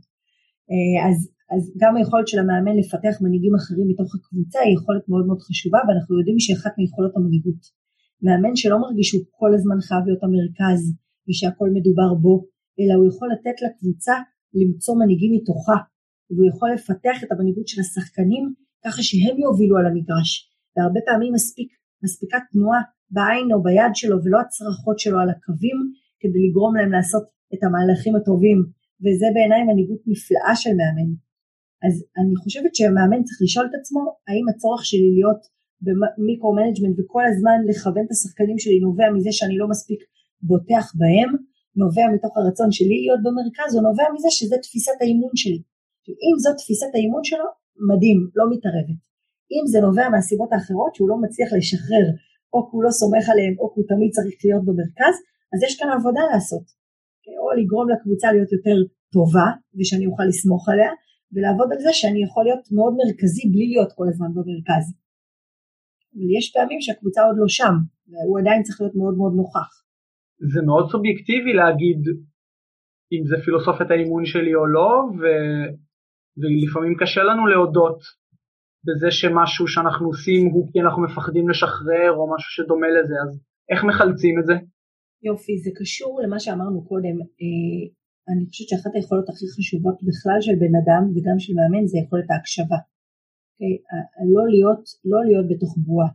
אה, 0.71 0.97
אז, 1.09 1.19
אז 1.55 1.63
גם 1.81 1.93
היכולת 1.97 2.29
של 2.29 2.39
המאמן 2.43 2.77
לפתח 2.81 3.15
מנהיגים 3.23 3.55
אחרים 3.61 3.87
מתוך 3.91 4.11
הקבוצה 4.17 4.59
היא 4.65 4.75
יכולת 4.79 5.05
מאוד 5.11 5.25
מאוד 5.29 5.41
חשובה 5.47 5.81
ואנחנו 5.85 6.13
יודעים 6.19 6.39
שהיא 6.43 6.57
אחת 6.59 6.73
מיכולות 6.79 7.13
המנהיגות. 7.17 7.63
מאמן 8.25 8.55
שלא 8.61 8.77
מרגיש 8.85 9.07
שהוא 9.09 9.25
כל 9.41 9.51
הזמן 9.55 9.79
חייב 9.87 10.03
להיות 10.07 10.23
המרכז 10.27 10.81
ושהכל 11.27 11.69
מדובר 11.77 12.11
בו, 12.23 12.35
אלא 12.79 12.95
הוא 12.99 13.07
יכול 13.11 13.29
לתת 13.35 13.57
לקבוצה 13.65 14.17
למצוא 14.61 14.95
מנהיגים 15.01 15.33
מתוכה 15.37 15.79
והוא 16.31 16.47
יכול 16.51 16.69
לפתח 16.75 17.17
את 17.25 17.31
המנהיגות 17.33 17.69
של 17.69 17.81
השחקנים 17.81 18.45
ככה 18.85 19.01
שהם 19.03 19.37
יובילו 19.45 19.75
על 19.79 19.87
המגרש 19.87 20.31
והרבה 20.73 21.01
פעמים 21.07 21.33
מספיק 21.33 21.69
מספיקה 22.05 22.39
תנועה 22.51 22.81
בעין 23.11 23.47
או 23.53 23.63
ביד 23.63 23.93
שלו 23.95 24.17
ולא 24.25 24.39
הצרחות 24.41 24.99
שלו 24.99 25.19
על 25.23 25.31
הקווים 25.31 25.79
כדי 26.21 26.41
לגרום 26.45 26.77
להם 26.77 26.93
לעשות 26.97 27.25
את 27.55 27.61
המהלכים 27.65 28.17
הטובים 28.17 28.59
וזה 29.03 29.27
בעיניי 29.35 29.63
מנהיגות 29.69 30.03
נפלאה 30.07 30.57
של 30.63 30.75
מאמן. 30.81 31.11
אז 31.87 31.95
אני 32.19 32.37
חושבת 32.43 32.75
שהמאמן 32.75 33.23
צריך 33.27 33.39
לשאול 33.43 33.67
את 33.71 33.75
עצמו 33.81 34.03
האם 34.29 34.47
הצורך 34.51 34.83
שלי 34.85 35.11
להיות 35.17 35.43
ב 35.85 35.91
micro-management 35.91 36.97
וכל 36.99 37.25
הזמן 37.31 37.59
לכוון 37.69 38.05
את 38.07 38.11
השחקנים 38.11 38.59
שלי 38.59 38.79
נובע 38.87 39.09
מזה 39.15 39.33
שאני 39.33 39.57
לא 39.59 39.67
מספיק 39.73 40.01
בוטח 40.43 40.87
בהם, 41.01 41.31
נובע 41.77 42.05
מתוך 42.15 42.33
הרצון 42.37 42.71
שלי 42.77 42.97
להיות 43.03 43.21
במרכז 43.27 43.71
או 43.77 43.81
נובע 43.89 44.07
מזה 44.15 44.31
שזה 44.31 44.57
תפיסת 44.63 44.97
האימון 45.01 45.35
שלי. 45.35 45.61
אם 46.27 46.37
זאת 46.45 46.57
תפיסת 46.61 46.91
האימון 46.95 47.25
שלו, 47.25 47.47
מדהים, 47.91 48.19
לא 48.39 48.45
מתערבת. 48.53 49.01
אם 49.55 49.65
זה 49.73 49.79
נובע 49.87 50.09
מהסיבות 50.09 50.51
האחרות 50.53 50.95
שהוא 50.95 51.09
לא 51.09 51.17
מצליח 51.23 51.51
לשחרר 51.53 52.07
או 52.53 52.59
כי 52.67 52.73
הוא 52.77 52.85
לא 52.87 52.91
סומך 52.91 53.25
עליהם 53.33 53.55
או 53.59 53.65
כי 53.71 53.81
הוא 53.81 53.89
תמיד 53.93 54.11
צריך 54.17 54.37
להיות 54.45 54.65
במרכז, 54.69 55.15
אז 55.53 55.59
יש 55.67 55.73
כאן 55.79 55.89
עבודה 55.99 56.21
לעשות. 56.33 56.67
או 57.41 57.47
לגרום 57.61 57.87
לקבוצה 57.93 58.33
להיות 58.33 58.53
יותר 58.53 58.77
טובה 59.13 59.49
ושאני 59.77 60.07
אוכל 60.07 60.27
לסמוך 60.29 60.69
עליה, 60.69 60.91
ולעבוד 61.33 61.69
על 61.73 61.81
זה 61.87 61.93
שאני 61.93 62.21
יכול 62.27 62.45
להיות 62.45 62.65
מאוד 62.77 62.93
מרכזי 63.01 63.45
בלי 63.53 63.67
להיות 63.73 63.91
כל 63.99 64.07
הזמן 64.09 64.31
במרכז. 64.37 64.87
אבל 66.15 66.29
יש 66.39 66.53
פעמים 66.55 66.81
שהקבוצה 66.81 67.21
עוד 67.29 67.37
לא 67.39 67.49
שם, 67.49 67.75
והוא 68.09 68.39
עדיין 68.41 68.63
צריך 68.63 68.81
להיות 68.81 68.95
מאוד 69.01 69.15
מאוד 69.21 69.35
נוכח. 69.41 69.71
זה 70.53 70.61
מאוד 70.69 70.91
סובייקטיבי 70.91 71.53
להגיד 71.61 72.01
אם 73.13 73.23
זה 73.31 73.37
פילוסופיית 73.45 73.91
האימון 73.91 74.25
שלי 74.27 74.55
או 74.55 74.67
לא, 74.67 74.91
ו... 75.19 75.23
ולפעמים 76.41 76.95
קשה 77.01 77.23
לנו 77.23 77.47
להודות 77.47 77.99
בזה 78.87 79.11
שמשהו 79.11 79.69
שאנחנו 79.69 80.07
עושים 80.07 80.47
הוא 80.53 80.69
כי 80.73 80.81
אנחנו 80.81 81.03
מפחדים 81.03 81.49
לשחרר 81.49 82.11
או 82.17 82.35
משהו 82.35 82.51
שדומה 82.51 82.89
לזה, 82.89 83.15
אז 83.25 83.41
איך 83.71 83.85
מחלצים 83.85 84.39
את 84.41 84.47
זה? 84.47 84.55
יופי, 85.27 85.59
זה 85.65 85.71
קשור 85.81 86.21
למה 86.25 86.39
שאמרנו 86.41 86.85
קודם. 86.91 87.17
אה, 87.41 87.83
אני 88.29 88.47
חושבת 88.49 88.69
שאחת 88.69 88.93
היכולות 88.95 89.29
הכי 89.29 89.47
חשובות 89.55 89.99
בכלל 90.09 90.39
של 90.41 90.57
בן 90.63 90.75
אדם 90.83 91.03
וגם 91.15 91.39
של 91.39 91.53
מאמן 91.59 91.87
זה 91.87 91.99
יכולת 91.99 92.29
ההקשבה. 92.31 92.81
Okay? 92.81 92.93
אוקיי? 93.55 93.77
לא, 94.35 94.43
להיות, 94.55 94.83
לא 95.11 95.21
להיות 95.29 95.47
בתוך 95.51 95.73
בועה. 95.87 96.09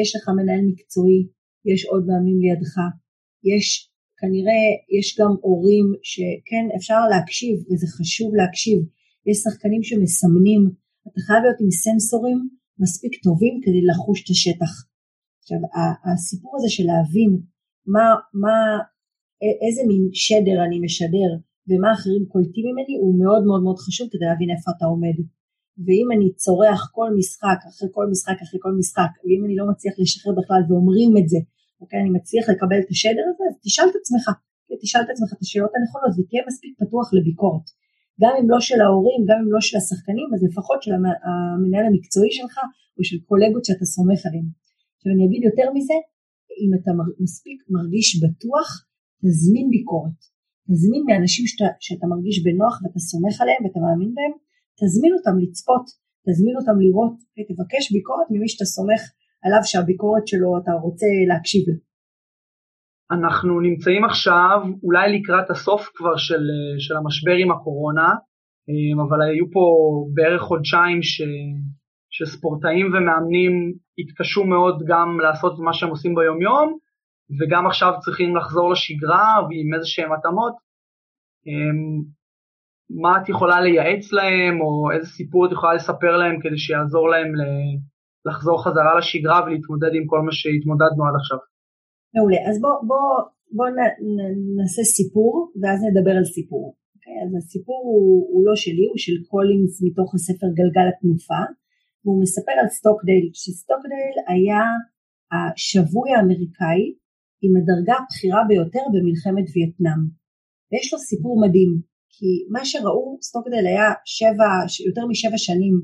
יש 0.00 0.08
לך 0.16 0.24
מנהל 0.38 0.62
מקצועי, 0.70 1.20
יש 1.70 1.80
עוד 1.90 2.02
מאמנים 2.06 2.38
לידך, 2.44 2.74
יש 3.52 3.66
כנראה, 4.20 4.62
יש 4.98 5.06
גם 5.20 5.32
הורים 5.46 5.86
שכן 6.10 6.64
אפשר 6.76 7.00
להקשיב 7.12 7.56
וזה 7.68 7.86
חשוב 7.96 8.34
להקשיב. 8.34 8.78
יש 9.28 9.36
שחקנים 9.44 9.82
שמסמנים 9.82 10.62
אתה 11.08 11.20
חייב 11.26 11.42
להיות 11.42 11.60
עם 11.60 11.70
סנסורים 11.70 12.38
מספיק 12.82 13.12
טובים 13.26 13.54
כדי 13.64 13.82
לחוש 13.88 14.18
את 14.24 14.30
השטח. 14.30 14.72
עכשיו 15.40 15.58
הסיפור 16.06 16.52
הזה 16.56 16.68
של 16.68 16.86
להבין 16.90 17.32
מה, 17.94 18.06
מה, 18.42 18.56
איזה 19.66 19.82
מין 19.88 20.02
שדר 20.12 20.58
אני 20.66 20.78
משדר 20.86 21.30
ומה 21.68 21.90
אחרים 21.96 22.22
קולטים 22.32 22.64
ממני 22.68 22.94
הוא 23.02 23.12
מאוד 23.22 23.42
מאוד 23.48 23.62
מאוד 23.66 23.78
חשוב 23.84 24.06
כדי 24.12 24.26
להבין 24.30 24.50
איפה 24.54 24.68
אתה 24.76 24.84
עומד. 24.92 25.16
ואם 25.84 26.08
אני 26.14 26.28
צורח 26.42 26.80
כל 26.96 27.08
משחק 27.18 27.58
אחרי 27.68 27.88
כל 27.96 28.06
משחק 28.12 28.38
אחרי 28.44 28.60
כל 28.64 28.72
משחק 28.80 29.12
ואם 29.22 29.40
אני 29.46 29.54
לא 29.60 29.64
מצליח 29.70 29.94
לשחרר 30.02 30.32
בכלל 30.40 30.62
ואומרים 30.66 31.12
את 31.20 31.26
זה, 31.32 31.40
אוקיי, 31.80 31.98
אני 32.02 32.10
מצליח 32.18 32.44
לקבל 32.52 32.78
את 32.82 32.90
השדר 32.94 33.24
הזה 33.30 33.44
אז 33.50 33.56
תשאל 33.64 33.88
את 33.90 33.96
עצמך, 34.00 34.24
תשאל 34.82 35.02
את 35.04 35.10
עצמך 35.12 35.30
את 35.34 35.40
השאלות 35.44 35.72
הנכונות 35.76 36.12
ותהיה 36.16 36.42
מספיק 36.48 36.72
פתוח 36.80 37.06
לביקורת. 37.16 37.66
גם 38.22 38.32
אם 38.38 38.46
לא 38.52 38.60
של 38.68 38.80
ההורים, 38.84 39.20
גם 39.28 39.38
אם 39.42 39.50
לא 39.54 39.60
של 39.66 39.76
השחקנים, 39.80 40.28
אז 40.34 40.40
לפחות 40.48 40.78
של 40.82 40.92
המנהל 41.26 41.84
המקצועי 41.88 42.32
שלך 42.38 42.54
או 42.96 43.00
של 43.08 43.18
קולגות 43.28 43.64
שאתה 43.64 43.84
סומך 43.94 44.20
עליהם. 44.26 44.48
עכשיו 44.96 45.10
אני 45.14 45.22
אגיד 45.26 45.42
יותר 45.48 45.68
מזה, 45.76 45.96
אם 46.60 46.70
אתה 46.78 46.90
מספיק 47.24 47.58
מרגיש 47.76 48.08
בטוח, 48.22 48.68
תזמין 49.22 49.66
ביקורת. 49.74 50.20
תזמין 50.68 51.02
מאנשים 51.08 51.44
שאתה, 51.50 51.68
שאתה 51.86 52.06
מרגיש 52.12 52.36
בנוח 52.46 52.74
ואתה 52.82 52.98
סומך 53.10 53.34
עליהם 53.42 53.62
ואתה 53.64 53.78
מאמין 53.84 54.12
בהם, 54.16 54.34
תזמין 54.80 55.12
אותם 55.16 55.34
לצפות, 55.42 55.84
תזמין 56.26 56.54
אותם 56.60 56.76
לראות, 56.84 57.14
תבקש 57.50 57.84
ביקורת 57.94 58.28
ממי 58.30 58.48
שאתה 58.48 58.66
סומך 58.74 59.02
עליו 59.44 59.62
שהביקורת 59.70 60.24
שלו 60.30 60.50
אתה 60.60 60.72
רוצה 60.86 61.08
להקשיב 61.30 61.62
לה. 61.68 61.76
אנחנו 63.16 63.60
נמצאים 63.60 64.04
עכשיו 64.04 64.58
אולי 64.82 65.06
לקראת 65.18 65.50
הסוף 65.50 65.82
כבר 65.94 66.16
של, 66.16 66.44
של 66.78 66.96
המשבר 66.96 67.36
עם 67.42 67.50
הקורונה, 67.52 68.08
אבל 69.04 69.18
היו 69.22 69.46
פה 69.54 69.64
בערך 70.14 70.42
חודשיים 70.42 71.02
ש, 71.02 71.22
שספורטאים 72.16 72.86
ומאמנים 72.86 73.52
התקשו 73.98 74.44
מאוד 74.44 74.76
גם 74.90 75.20
לעשות 75.20 75.58
מה 75.58 75.72
שהם 75.72 75.90
עושים 75.90 76.14
ביומיום, 76.14 76.78
וגם 77.38 77.66
עכשיו 77.66 77.92
צריכים 78.04 78.36
לחזור 78.36 78.70
לשגרה 78.72 79.30
ועם 79.46 79.74
איזה 79.74 79.86
שהם 79.86 80.12
התאמות. 80.12 80.54
מה 83.02 83.12
את 83.18 83.28
יכולה 83.28 83.60
לייעץ 83.60 84.12
להם, 84.12 84.54
או 84.60 84.90
איזה 84.94 85.08
סיפור 85.18 85.46
את 85.46 85.52
יכולה 85.52 85.74
לספר 85.74 86.16
להם 86.16 86.36
כדי 86.42 86.58
שיעזור 86.58 87.08
להם 87.08 87.30
לחזור 88.26 88.64
חזרה 88.64 88.92
לשגרה 88.98 89.38
ולהתמודד 89.44 89.92
עם 89.94 90.06
כל 90.06 90.20
מה 90.26 90.32
שהתמודדנו 90.38 91.02
עד 91.06 91.16
עכשיו? 91.20 91.38
מעולה, 92.14 92.40
אז 92.48 92.56
בואו 92.62 92.76
בוא, 92.88 93.06
בוא 93.56 93.66
נעשה 94.56 94.82
סיפור 94.96 95.32
ואז 95.60 95.78
נדבר 95.86 96.14
על 96.20 96.26
סיפור. 96.36 96.64
אוקיי? 96.94 97.16
אז 97.24 97.30
הסיפור 97.38 97.80
הוא, 97.90 98.10
הוא 98.32 98.42
לא 98.46 98.54
שלי, 98.62 98.86
הוא 98.90 99.00
של 99.04 99.16
קולינס 99.30 99.74
מתוך 99.86 100.08
הספר 100.14 100.48
גלגל 100.58 100.86
התנופה, 100.90 101.42
והוא 102.06 102.22
מספר 102.22 102.52
על 102.62 102.68
סטוקדייל, 102.68 103.26
שסטוקדייל 103.40 104.16
היה 104.32 104.62
השבוי 105.32 106.08
האמריקאי 106.12 106.82
עם 107.44 107.52
הדרגה 107.56 107.94
הבכירה 108.00 108.42
ביותר 108.48 108.84
במלחמת 108.92 109.46
וייטנאם. 109.52 110.02
ויש 110.68 110.92
לו 110.92 110.98
סיפור 110.98 111.34
מדהים, 111.44 111.72
כי 112.14 112.30
מה 112.54 112.62
שראו, 112.64 113.18
סטוקדייל 113.22 113.66
היה 113.66 113.88
שבע, 114.04 114.50
יותר 114.88 115.04
משבע 115.06 115.38
שנים 115.46 115.74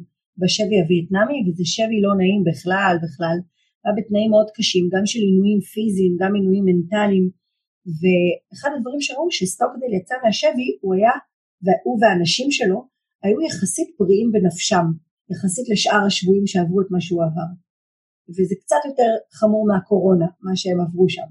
בשבי 0.41 0.79
הווייטנאמי, 0.81 1.39
וזה 1.45 1.65
שבי 1.75 1.99
לא 2.07 2.13
נעים 2.21 2.43
בכלל 2.49 2.95
בכלל, 3.05 3.37
היה 3.85 3.95
בתנאים 3.97 4.31
מאוד 4.31 4.49
קשים, 4.57 4.85
גם 4.93 5.05
של 5.11 5.23
עינויים 5.29 5.61
פיזיים, 5.73 6.13
גם 6.21 6.33
עינויים 6.35 6.65
מנטליים, 6.71 7.27
ואחד 8.01 8.71
הדברים 8.77 9.01
שראו 9.07 9.29
שסטוקדל 9.31 9.93
יצא 9.99 10.15
מהשבי, 10.23 10.69
הוא 10.81 10.95
היה, 10.95 11.15
והוא 11.65 11.97
והאנשים 12.01 12.49
שלו, 12.51 12.79
היו 13.23 13.39
יחסית 13.47 13.89
בריאים 13.99 14.29
בנפשם, 14.33 14.87
יחסית 15.31 15.67
לשאר 15.73 16.03
השבויים 16.07 16.47
שעברו 16.47 16.81
את 16.81 16.87
מה 16.91 17.01
שהוא 17.01 17.23
עבר. 17.27 17.51
וזה 18.35 18.55
קצת 18.63 18.83
יותר 18.89 19.11
חמור 19.39 19.65
מהקורונה, 19.71 20.27
מה 20.47 20.55
שהם 20.57 20.81
עברו 20.81 21.09
שם. 21.09 21.29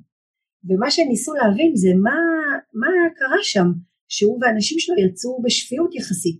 ומה 0.67 0.91
שהם 0.91 1.07
ניסו 1.07 1.33
להבין 1.33 1.71
זה 1.75 1.91
מה, 2.05 2.17
מה 2.81 2.91
קרה 3.17 3.41
שם, 3.53 3.67
שהוא 4.13 4.37
והאנשים 4.39 4.79
שלו 4.79 4.95
יצאו 5.05 5.41
בשפיות 5.43 5.91
יחסית. 5.95 6.39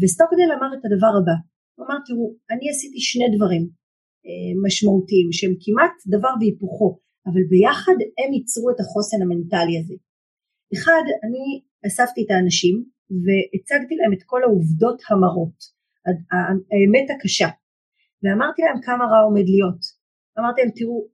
וסטוקדל 0.00 0.50
אמר 0.56 0.70
את 0.76 0.82
הדבר 0.86 1.12
הבא, 1.18 1.36
הוא 1.74 1.86
אמר 1.86 1.98
תראו, 2.06 2.26
אני 2.52 2.70
עשיתי 2.72 3.00
שני 3.10 3.28
דברים, 3.36 3.62
אה, 4.26 4.52
משמעותיים 4.64 5.28
שהם 5.36 5.54
כמעט 5.62 5.94
דבר 6.14 6.32
והיפוכו 6.40 6.90
אבל 7.26 7.42
ביחד 7.50 7.98
הם 8.18 8.32
ייצרו 8.32 8.70
את 8.70 8.80
החוסן 8.80 9.22
המנטלי 9.22 9.76
הזה. 9.80 9.96
אחד 10.74 11.04
אני 11.24 11.44
אספתי 11.86 12.20
את 12.24 12.30
האנשים 12.30 12.74
והצגתי 13.24 13.94
להם 14.00 14.12
את 14.16 14.22
כל 14.30 14.40
העובדות 14.42 14.98
המרות 15.08 15.58
האמת 16.72 17.06
הקשה. 17.14 17.48
ואמרתי 18.22 18.62
להם 18.62 18.80
כמה 18.86 19.04
רע 19.10 19.20
עומד 19.26 19.46
להיות. 19.54 19.82
אמרתי 20.38 20.60
להם 20.60 20.70
תראו 20.78 21.06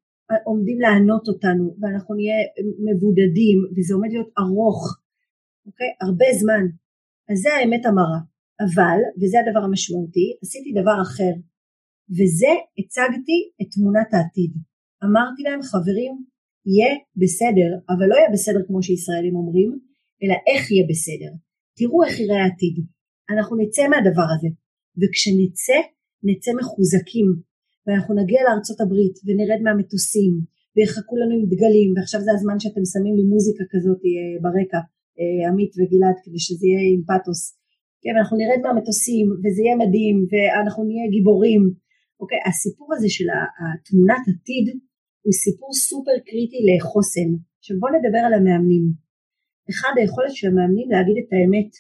עומדים 0.45 0.79
לענות 0.81 1.29
אותנו 1.29 1.77
ואנחנו 1.81 2.15
נהיה 2.15 2.41
מבודדים 2.87 3.59
וזה 3.75 3.95
עומד 3.95 4.11
להיות 4.13 4.31
ארוך 4.39 4.83
אוקיי? 5.67 5.91
הרבה 6.05 6.29
זמן. 6.41 6.65
אז 7.31 7.39
זה 7.45 7.51
האמת 7.55 7.87
המרה. 7.87 8.21
אבל 8.65 8.99
וזה 9.19 9.37
הדבר 9.41 9.63
המשמעותי 9.65 10.29
עשיתי 10.43 10.71
דבר 10.81 10.99
אחר. 11.07 11.35
וזה 12.17 12.53
הצגתי 12.79 13.39
את 13.61 13.69
תמונת 13.75 14.11
העתיד. 14.15 14.53
אמרתי 15.05 15.43
להם 15.47 15.63
חברים 15.71 16.15
יהיה 16.71 16.93
בסדר 17.23 17.71
אבל 17.93 18.07
לא 18.11 18.17
יהיה 18.17 18.31
בסדר 18.33 18.61
כמו 18.67 18.83
שישראלים 18.83 19.37
אומרים 19.37 19.71
אלא 20.23 20.37
איך 20.49 20.63
יהיה 20.71 20.85
בסדר. 20.91 21.33
תראו 21.79 21.99
איך 22.05 22.21
יראה 22.21 22.41
העתיד. 22.43 22.77
אנחנו 23.33 23.55
נצא 23.63 23.83
מהדבר 23.91 24.29
הזה 24.35 24.49
וכשנצא 25.01 25.79
נצא 26.29 26.51
מחוזקים 26.59 27.29
ואנחנו 27.85 28.13
נגיע 28.21 28.41
לארצות 28.47 28.79
הברית 28.81 29.17
ונרד 29.25 29.61
מהמטוסים 29.65 30.33
ויחכו 30.75 31.15
לנו 31.21 31.35
עם 31.39 31.45
דגלים 31.53 31.91
ועכשיו 31.95 32.21
זה 32.27 32.33
הזמן 32.37 32.59
שאתם 32.63 32.85
שמים 32.93 33.15
לי 33.19 33.25
מוזיקה 33.33 33.65
כזאת 33.73 34.01
אה, 34.09 34.35
ברקע 34.45 34.81
אה, 35.19 35.49
עמית 35.49 35.73
וגלעד 35.77 36.19
כדי 36.25 36.41
שזה 36.47 36.65
יהיה 36.67 36.83
עם 36.95 37.03
פאתוס 37.09 37.41
כן, 38.03 38.15
אנחנו 38.19 38.35
נרד 38.41 38.61
מהמטוסים 38.65 39.27
וזה 39.43 39.61
יהיה 39.63 39.77
מדהים 39.83 40.17
ואנחנו 40.31 40.81
נהיה 40.89 41.07
גיבורים 41.15 41.63
אוקיי, 42.21 42.39
הסיפור 42.49 42.89
הזה 42.95 43.09
של 43.17 43.29
התמונת 43.61 44.25
עתיד 44.31 44.67
הוא 45.25 45.35
סיפור 45.45 45.71
סופר 45.87 46.17
קריטי 46.27 46.61
לחוסן. 46.69 47.31
עכשיו 47.59 47.77
בואו 47.81 47.93
נדבר 47.97 48.23
על 48.27 48.35
המאמנים. 48.35 48.85
אחד 49.71 49.95
היכולת 49.97 50.33
של 50.39 50.47
המאמנים 50.51 50.89
להגיד 50.95 51.17
את 51.23 51.31
האמת, 51.35 51.71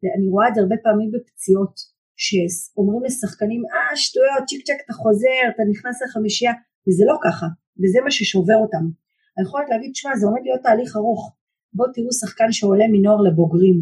ואני 0.00 0.28
רואה 0.32 0.48
את 0.48 0.54
זה 0.54 0.60
הרבה 0.60 0.78
פעמים 0.84 1.10
בפציעות, 1.14 1.74
שאומרים 2.16 3.02
לשחקנים, 3.04 3.62
אה 3.72 3.96
שטויות, 3.96 4.44
צ'יק 4.48 4.62
צ'ק 4.66 4.80
אתה 4.84 4.92
חוזר, 4.92 5.42
אתה 5.54 5.62
נכנס 5.70 6.02
לחמישייה, 6.02 6.52
וזה 6.88 7.04
לא 7.10 7.16
ככה, 7.24 7.46
וזה 7.80 7.98
מה 8.04 8.10
ששובר 8.10 8.58
אותם. 8.64 8.84
היכולת 9.36 9.68
להגיד, 9.68 9.94
שמע 9.94 10.16
זה 10.16 10.26
עומד 10.26 10.42
להיות 10.44 10.62
תהליך 10.62 10.96
ארוך, 10.96 11.22
בואו 11.76 11.92
תראו 11.94 12.12
שחקן 12.20 12.52
שעולה 12.52 12.86
מנוער 12.92 13.20
לבוגרים. 13.26 13.78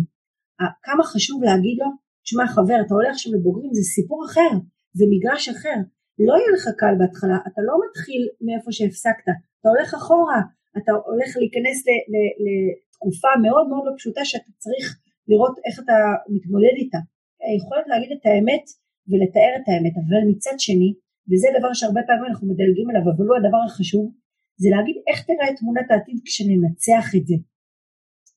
כמה 0.82 1.04
חשוב 1.04 1.42
להגיד 1.42 1.76
לו, 1.80 1.88
תשמע 2.24 2.46
חבר, 2.46 2.78
אתה 2.86 2.94
עולה 2.94 3.10
עכשיו 3.10 3.32
לבוגרים, 3.32 3.70
זה 3.74 3.82
סיפור 3.82 4.24
אחר, 4.26 4.50
זה 4.98 5.04
מגרש 5.12 5.48
אחר, 5.48 5.78
לא 6.26 6.34
יהיה 6.38 6.50
לך 6.56 6.64
קל 6.80 6.94
בהתחלה, 6.98 7.38
אתה 7.48 7.60
לא 7.68 7.74
מתחיל 7.84 8.22
מאיפה 8.46 8.72
שהפסקת, 8.72 9.26
אתה 9.60 9.68
הולך 9.72 9.94
אחורה, 9.94 10.40
אתה 10.78 10.92
הולך 10.92 11.30
להיכנס 11.40 11.78
לתקופה 12.44 13.28
מאוד 13.44 13.64
מאוד 13.70 13.84
לא 13.86 13.92
פשוטה 13.98 14.24
שאתה 14.24 14.50
צריך 14.64 14.86
לראות 15.28 15.54
איך 15.66 15.76
אתה 15.84 15.96
מתמודד 16.34 16.74
איתה. 16.80 16.98
היכולת 17.46 17.86
להגיד 17.90 18.10
את 18.16 18.24
האמת 18.28 18.64
ולתאר 19.08 19.52
את 19.58 19.66
האמת, 19.68 19.94
אבל 20.02 20.22
מצד 20.30 20.56
שני, 20.66 20.90
וזה 21.28 21.48
דבר 21.58 21.72
שהרבה 21.78 22.00
פעמים 22.06 22.26
אנחנו 22.30 22.46
מדלגים 22.52 22.86
עליו, 22.90 23.04
אבל 23.12 23.26
הוא 23.28 23.36
הדבר 23.38 23.62
החשוב, 23.66 24.04
זה 24.62 24.68
להגיד 24.74 24.96
איך 25.08 25.18
תראה 25.28 25.46
את 25.50 25.56
תמונת 25.58 25.88
העתיד 25.90 26.18
כשננצח 26.24 27.06
את 27.16 27.24
זה. 27.26 27.36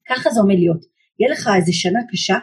ככה 0.10 0.30
זה 0.34 0.40
עומד 0.40 0.60
להיות. 0.64 0.84
יהיה 1.20 1.32
לך 1.32 1.44
איזה 1.58 1.74
שנה 1.82 2.02
קשה, 2.12 2.38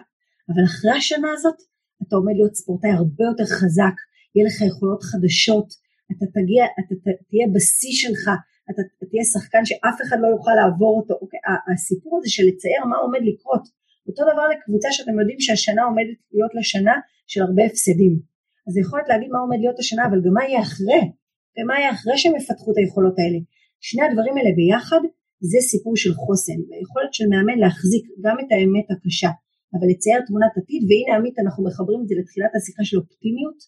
אבל 0.50 0.64
אחרי 0.70 0.92
השנה 0.98 1.28
הזאת 1.36 1.58
אתה 2.02 2.16
עומד 2.16 2.34
להיות 2.38 2.54
ספורטאי 2.54 2.90
הרבה 2.90 3.24
יותר 3.30 3.46
חזק, 3.58 3.96
יהיה 4.34 4.44
לך 4.48 4.56
יכולות 4.70 5.02
חדשות, 5.10 5.68
אתה 6.12 6.26
תגיע, 6.36 6.62
אתה 6.80 6.94
תהיה 7.28 7.46
בשיא 7.54 7.94
שלך, 8.02 8.24
אתה 8.70 8.82
תהיה 9.10 9.24
שחקן 9.34 9.64
שאף 9.64 9.96
אחד 10.04 10.18
לא 10.24 10.28
יוכל 10.34 10.54
לעבור 10.60 10.92
אותו, 11.00 11.14
אוקיי, 11.22 11.40
הסיפור 11.74 12.12
הזה 12.18 12.30
של 12.34 12.42
לצייר 12.48 12.84
מה 12.90 12.96
עומד 12.96 13.22
לקרות, 13.30 13.64
אותו 14.08 14.22
דבר 14.32 14.44
לקבוצה 14.52 14.88
שאתם 14.92 15.20
יודעים 15.20 15.40
שהשנה 15.40 15.82
עומדת 15.88 16.18
להיות 16.32 16.54
לה 16.54 16.62
שנה 16.62 16.94
של 17.26 17.42
הרבה 17.42 17.62
הפסדים, 17.66 18.12
אז 18.68 18.74
יכולת 18.82 19.06
להגיד 19.08 19.30
מה 19.34 19.38
עומד 19.44 19.58
להיות 19.60 19.78
השנה, 19.78 20.02
אבל 20.08 20.18
גם 20.24 20.32
מה 20.36 20.44
יהיה 20.44 20.60
אחרי, 20.60 21.02
ומה 21.54 21.74
יהיה 21.78 21.90
אחרי 21.96 22.16
שהם 22.18 22.36
יפתחו 22.36 22.68
את 22.72 22.78
היכולות 22.78 23.16
האלה, 23.18 23.38
שני 23.88 24.02
הדברים 24.06 24.34
האלה 24.36 24.52
ביחד 24.60 25.02
זה 25.50 25.58
סיפור 25.70 25.94
של 26.02 26.12
חוסן, 26.22 26.60
והיכולת 26.68 27.12
של 27.16 27.26
מאמן 27.32 27.58
להחזיק 27.62 28.04
גם 28.24 28.36
את 28.42 28.48
האמת 28.52 28.86
הקשה, 28.92 29.32
אבל 29.74 29.86
לצייר 29.90 30.20
תמונת 30.26 30.54
עתיד, 30.58 30.82
והנה 30.88 31.12
עמית 31.16 31.36
אנחנו 31.42 31.60
מחברים 31.66 32.00
את 32.02 32.08
זה 32.08 32.14
לתחילת 32.20 32.52
השיחה 32.56 32.82
של 32.88 32.96
אופטימיות, 33.02 33.58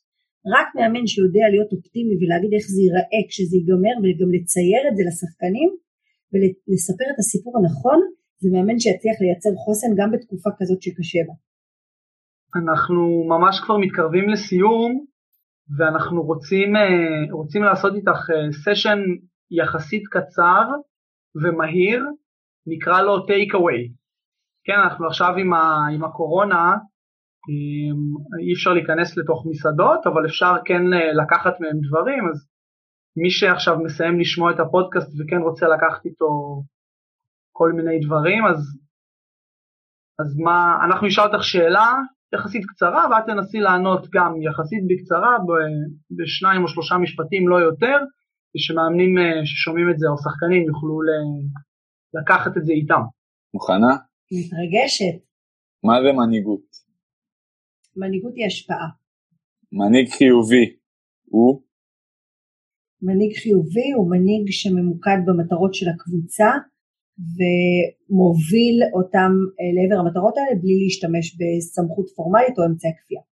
רק 0.54 0.68
מאמן 0.76 1.06
שיודע 1.12 1.46
להיות 1.52 1.70
אופטימי 1.76 2.14
ולהגיד 2.18 2.52
איך 2.56 2.66
זה 2.74 2.80
ייראה 2.86 3.22
כשזה 3.28 3.56
ייגמר 3.58 3.96
וגם 4.02 4.30
לצייר 4.36 4.82
את 4.88 4.94
זה 4.96 5.02
לשחקנים 5.08 5.70
ולספר 6.30 7.06
את 7.12 7.18
הסיפור 7.22 7.52
הנכון, 7.58 8.00
זה 8.44 8.50
מאמן 8.52 8.78
שיצליח 8.82 9.16
לייצר 9.20 9.52
חוסן 9.64 9.90
גם 9.98 10.08
בתקופה 10.12 10.50
כזאת 10.58 10.82
שקשה 10.82 11.18
בה. 11.26 11.34
אנחנו 12.60 13.24
ממש 13.32 13.60
כבר 13.60 13.76
מתקרבים 13.76 14.28
לסיום 14.28 15.04
ואנחנו 15.76 16.22
רוצים, 16.22 16.76
אה, 16.76 17.32
רוצים 17.32 17.62
לעשות 17.62 17.94
איתך 17.94 18.20
סשן 18.62 18.98
אה, 18.98 19.04
יחסית 19.50 20.04
קצר 20.14 20.64
ומהיר, 21.42 22.00
נקרא 22.66 23.02
לו 23.02 23.26
טייק 23.26 23.54
אווי. 23.54 23.92
כן, 24.66 24.78
אנחנו 24.84 25.06
עכשיו 25.06 25.34
עם, 25.36 25.52
ה, 25.52 25.62
עם 25.94 26.04
הקורונה 26.04 26.74
אי 28.42 28.52
אפשר 28.54 28.72
להיכנס 28.72 29.16
לתוך 29.16 29.46
מסעדות, 29.50 30.06
אבל 30.06 30.26
אפשר 30.26 30.52
כן 30.64 30.82
אה, 30.92 31.12
לקחת 31.22 31.60
מהם 31.60 31.78
דברים, 31.88 32.28
אז 32.30 32.48
מי 33.16 33.30
שעכשיו 33.30 33.76
מסיים 33.84 34.20
לשמוע 34.20 34.52
את 34.52 34.60
הפודקאסט 34.60 35.12
וכן 35.18 35.40
רוצה 35.42 35.66
לקחת 35.66 36.06
איתו 36.06 36.62
כל 37.58 37.72
מיני 37.72 37.96
דברים, 38.06 38.42
אז, 38.50 38.60
אז 40.20 40.28
מה, 40.44 40.58
אנחנו 40.86 41.06
נשאל 41.06 41.24
אותך 41.24 41.44
שאלה 41.44 41.88
יחסית 42.34 42.64
קצרה, 42.70 43.02
ואת 43.10 43.24
תנסי 43.26 43.58
לענות 43.58 44.02
גם 44.14 44.30
יחסית 44.46 44.82
בקצרה, 44.88 45.32
בשניים 46.16 46.62
או 46.62 46.68
שלושה 46.68 46.94
משפטים, 47.04 47.48
לא 47.48 47.56
יותר, 47.56 47.96
ושמאמנים 48.52 49.12
אה, 49.18 49.46
ששומעים 49.46 49.86
את 49.90 49.98
זה, 49.98 50.06
או 50.08 50.16
שחקנים, 50.24 50.62
יוכלו 50.70 50.96
לקחת 52.16 52.52
את 52.56 52.64
זה 52.66 52.72
איתם. 52.72 53.02
מוכנה? 53.54 53.92
מתרגשת. 54.36 55.16
מה 55.86 55.94
זה 56.02 56.10
מנהיגות? 56.18 56.66
מנהיגות 57.96 58.34
היא 58.36 58.46
השפעה. 58.46 58.88
מנהיג 59.72 60.08
חיובי 60.16 60.66
הוא? 61.24 61.62
מנהיג 63.02 63.32
חיובי 63.42 63.88
הוא 63.96 64.10
מנהיג 64.10 64.44
שממוקד 64.50 65.18
במטרות 65.26 65.74
של 65.74 65.86
הקבוצה 65.88 66.50
ומוביל 67.18 68.76
אותם 68.96 69.32
אה, 69.58 69.70
לעבר 69.76 69.98
המטרות 70.00 70.34
האלה 70.36 70.54
בלי 70.62 70.76
להשתמש 70.84 71.26
בסמכות 71.38 72.06
פורמלית 72.16 72.58
או 72.58 72.62
אמצעי 72.68 72.90
כפייה. 72.98 73.22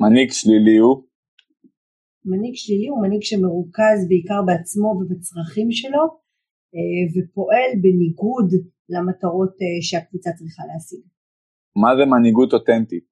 מנהיג 0.00 0.30
שלילי 0.30 0.76
הוא? 0.76 0.96
מנהיג 2.24 2.54
שלילי 2.54 2.88
הוא 2.88 3.02
מנהיג 3.02 3.22
שמרוכז 3.22 3.98
בעיקר 4.08 4.40
בעצמו 4.46 4.88
ובצרכים 4.98 5.68
שלו 5.70 6.04
אה, 6.74 7.02
ופועל 7.12 7.70
בניגוד 7.82 8.48
למטרות 8.94 9.54
אה, 9.62 9.82
שהקבוצה 9.86 10.30
צריכה 10.38 10.62
להשיג. 10.68 11.02
מה 11.82 11.90
זה 11.96 12.04
מנהיגות 12.12 12.52
אותנטית? 12.52 13.08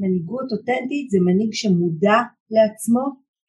מנהיגות 0.00 0.48
אותנטית 0.52 1.10
זה 1.10 1.18
מנהיג 1.26 1.52
שמודע 1.52 2.18
לעצמו, 2.54 3.04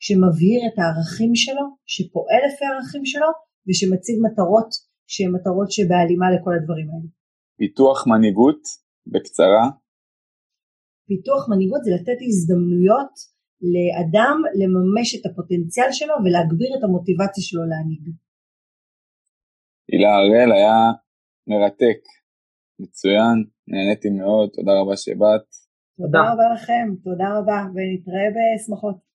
שמבהיר 0.05 0.61
את 0.67 0.75
הערכים 0.79 1.35
שלו, 1.35 1.65
שפועל 1.93 2.41
לפי 2.47 2.65
הערכים 2.65 3.05
שלו 3.05 3.29
ושמציב 3.67 4.15
מטרות 4.25 4.69
שהן 5.11 5.31
מטרות 5.35 5.69
שבהלימה 5.75 6.27
לכל 6.35 6.53
הדברים 6.57 6.87
האלה. 6.91 7.09
פיתוח 7.59 8.07
מנהיגות, 8.07 8.61
בקצרה. 9.11 9.65
פיתוח 11.09 11.41
מנהיגות 11.49 11.81
זה 11.83 11.91
לתת 11.97 12.19
הזדמנויות 12.27 13.13
לאדם 13.73 14.37
לממש 14.59 15.07
את 15.15 15.23
הפוטנציאל 15.25 15.91
שלו 15.91 16.15
ולהגביר 16.23 16.71
את 16.77 16.83
המוטיבציה 16.83 17.43
שלו 17.47 17.63
להנהיג. 17.71 18.05
הילה 19.91 20.11
הראל 20.15 20.51
היה 20.57 20.79
מרתק, 21.49 22.01
מצוין, 22.79 23.37
נהניתי 23.67 24.09
מאוד, 24.09 24.49
תודה 24.55 24.71
רבה 24.79 24.95
שבאת. 24.97 25.47
תודה 25.97 26.21
רבה 26.29 26.45
לכם, 26.53 26.85
תודה 27.03 27.27
רבה, 27.37 27.59
ונתראה 27.73 28.27
בשמחות. 28.35 29.08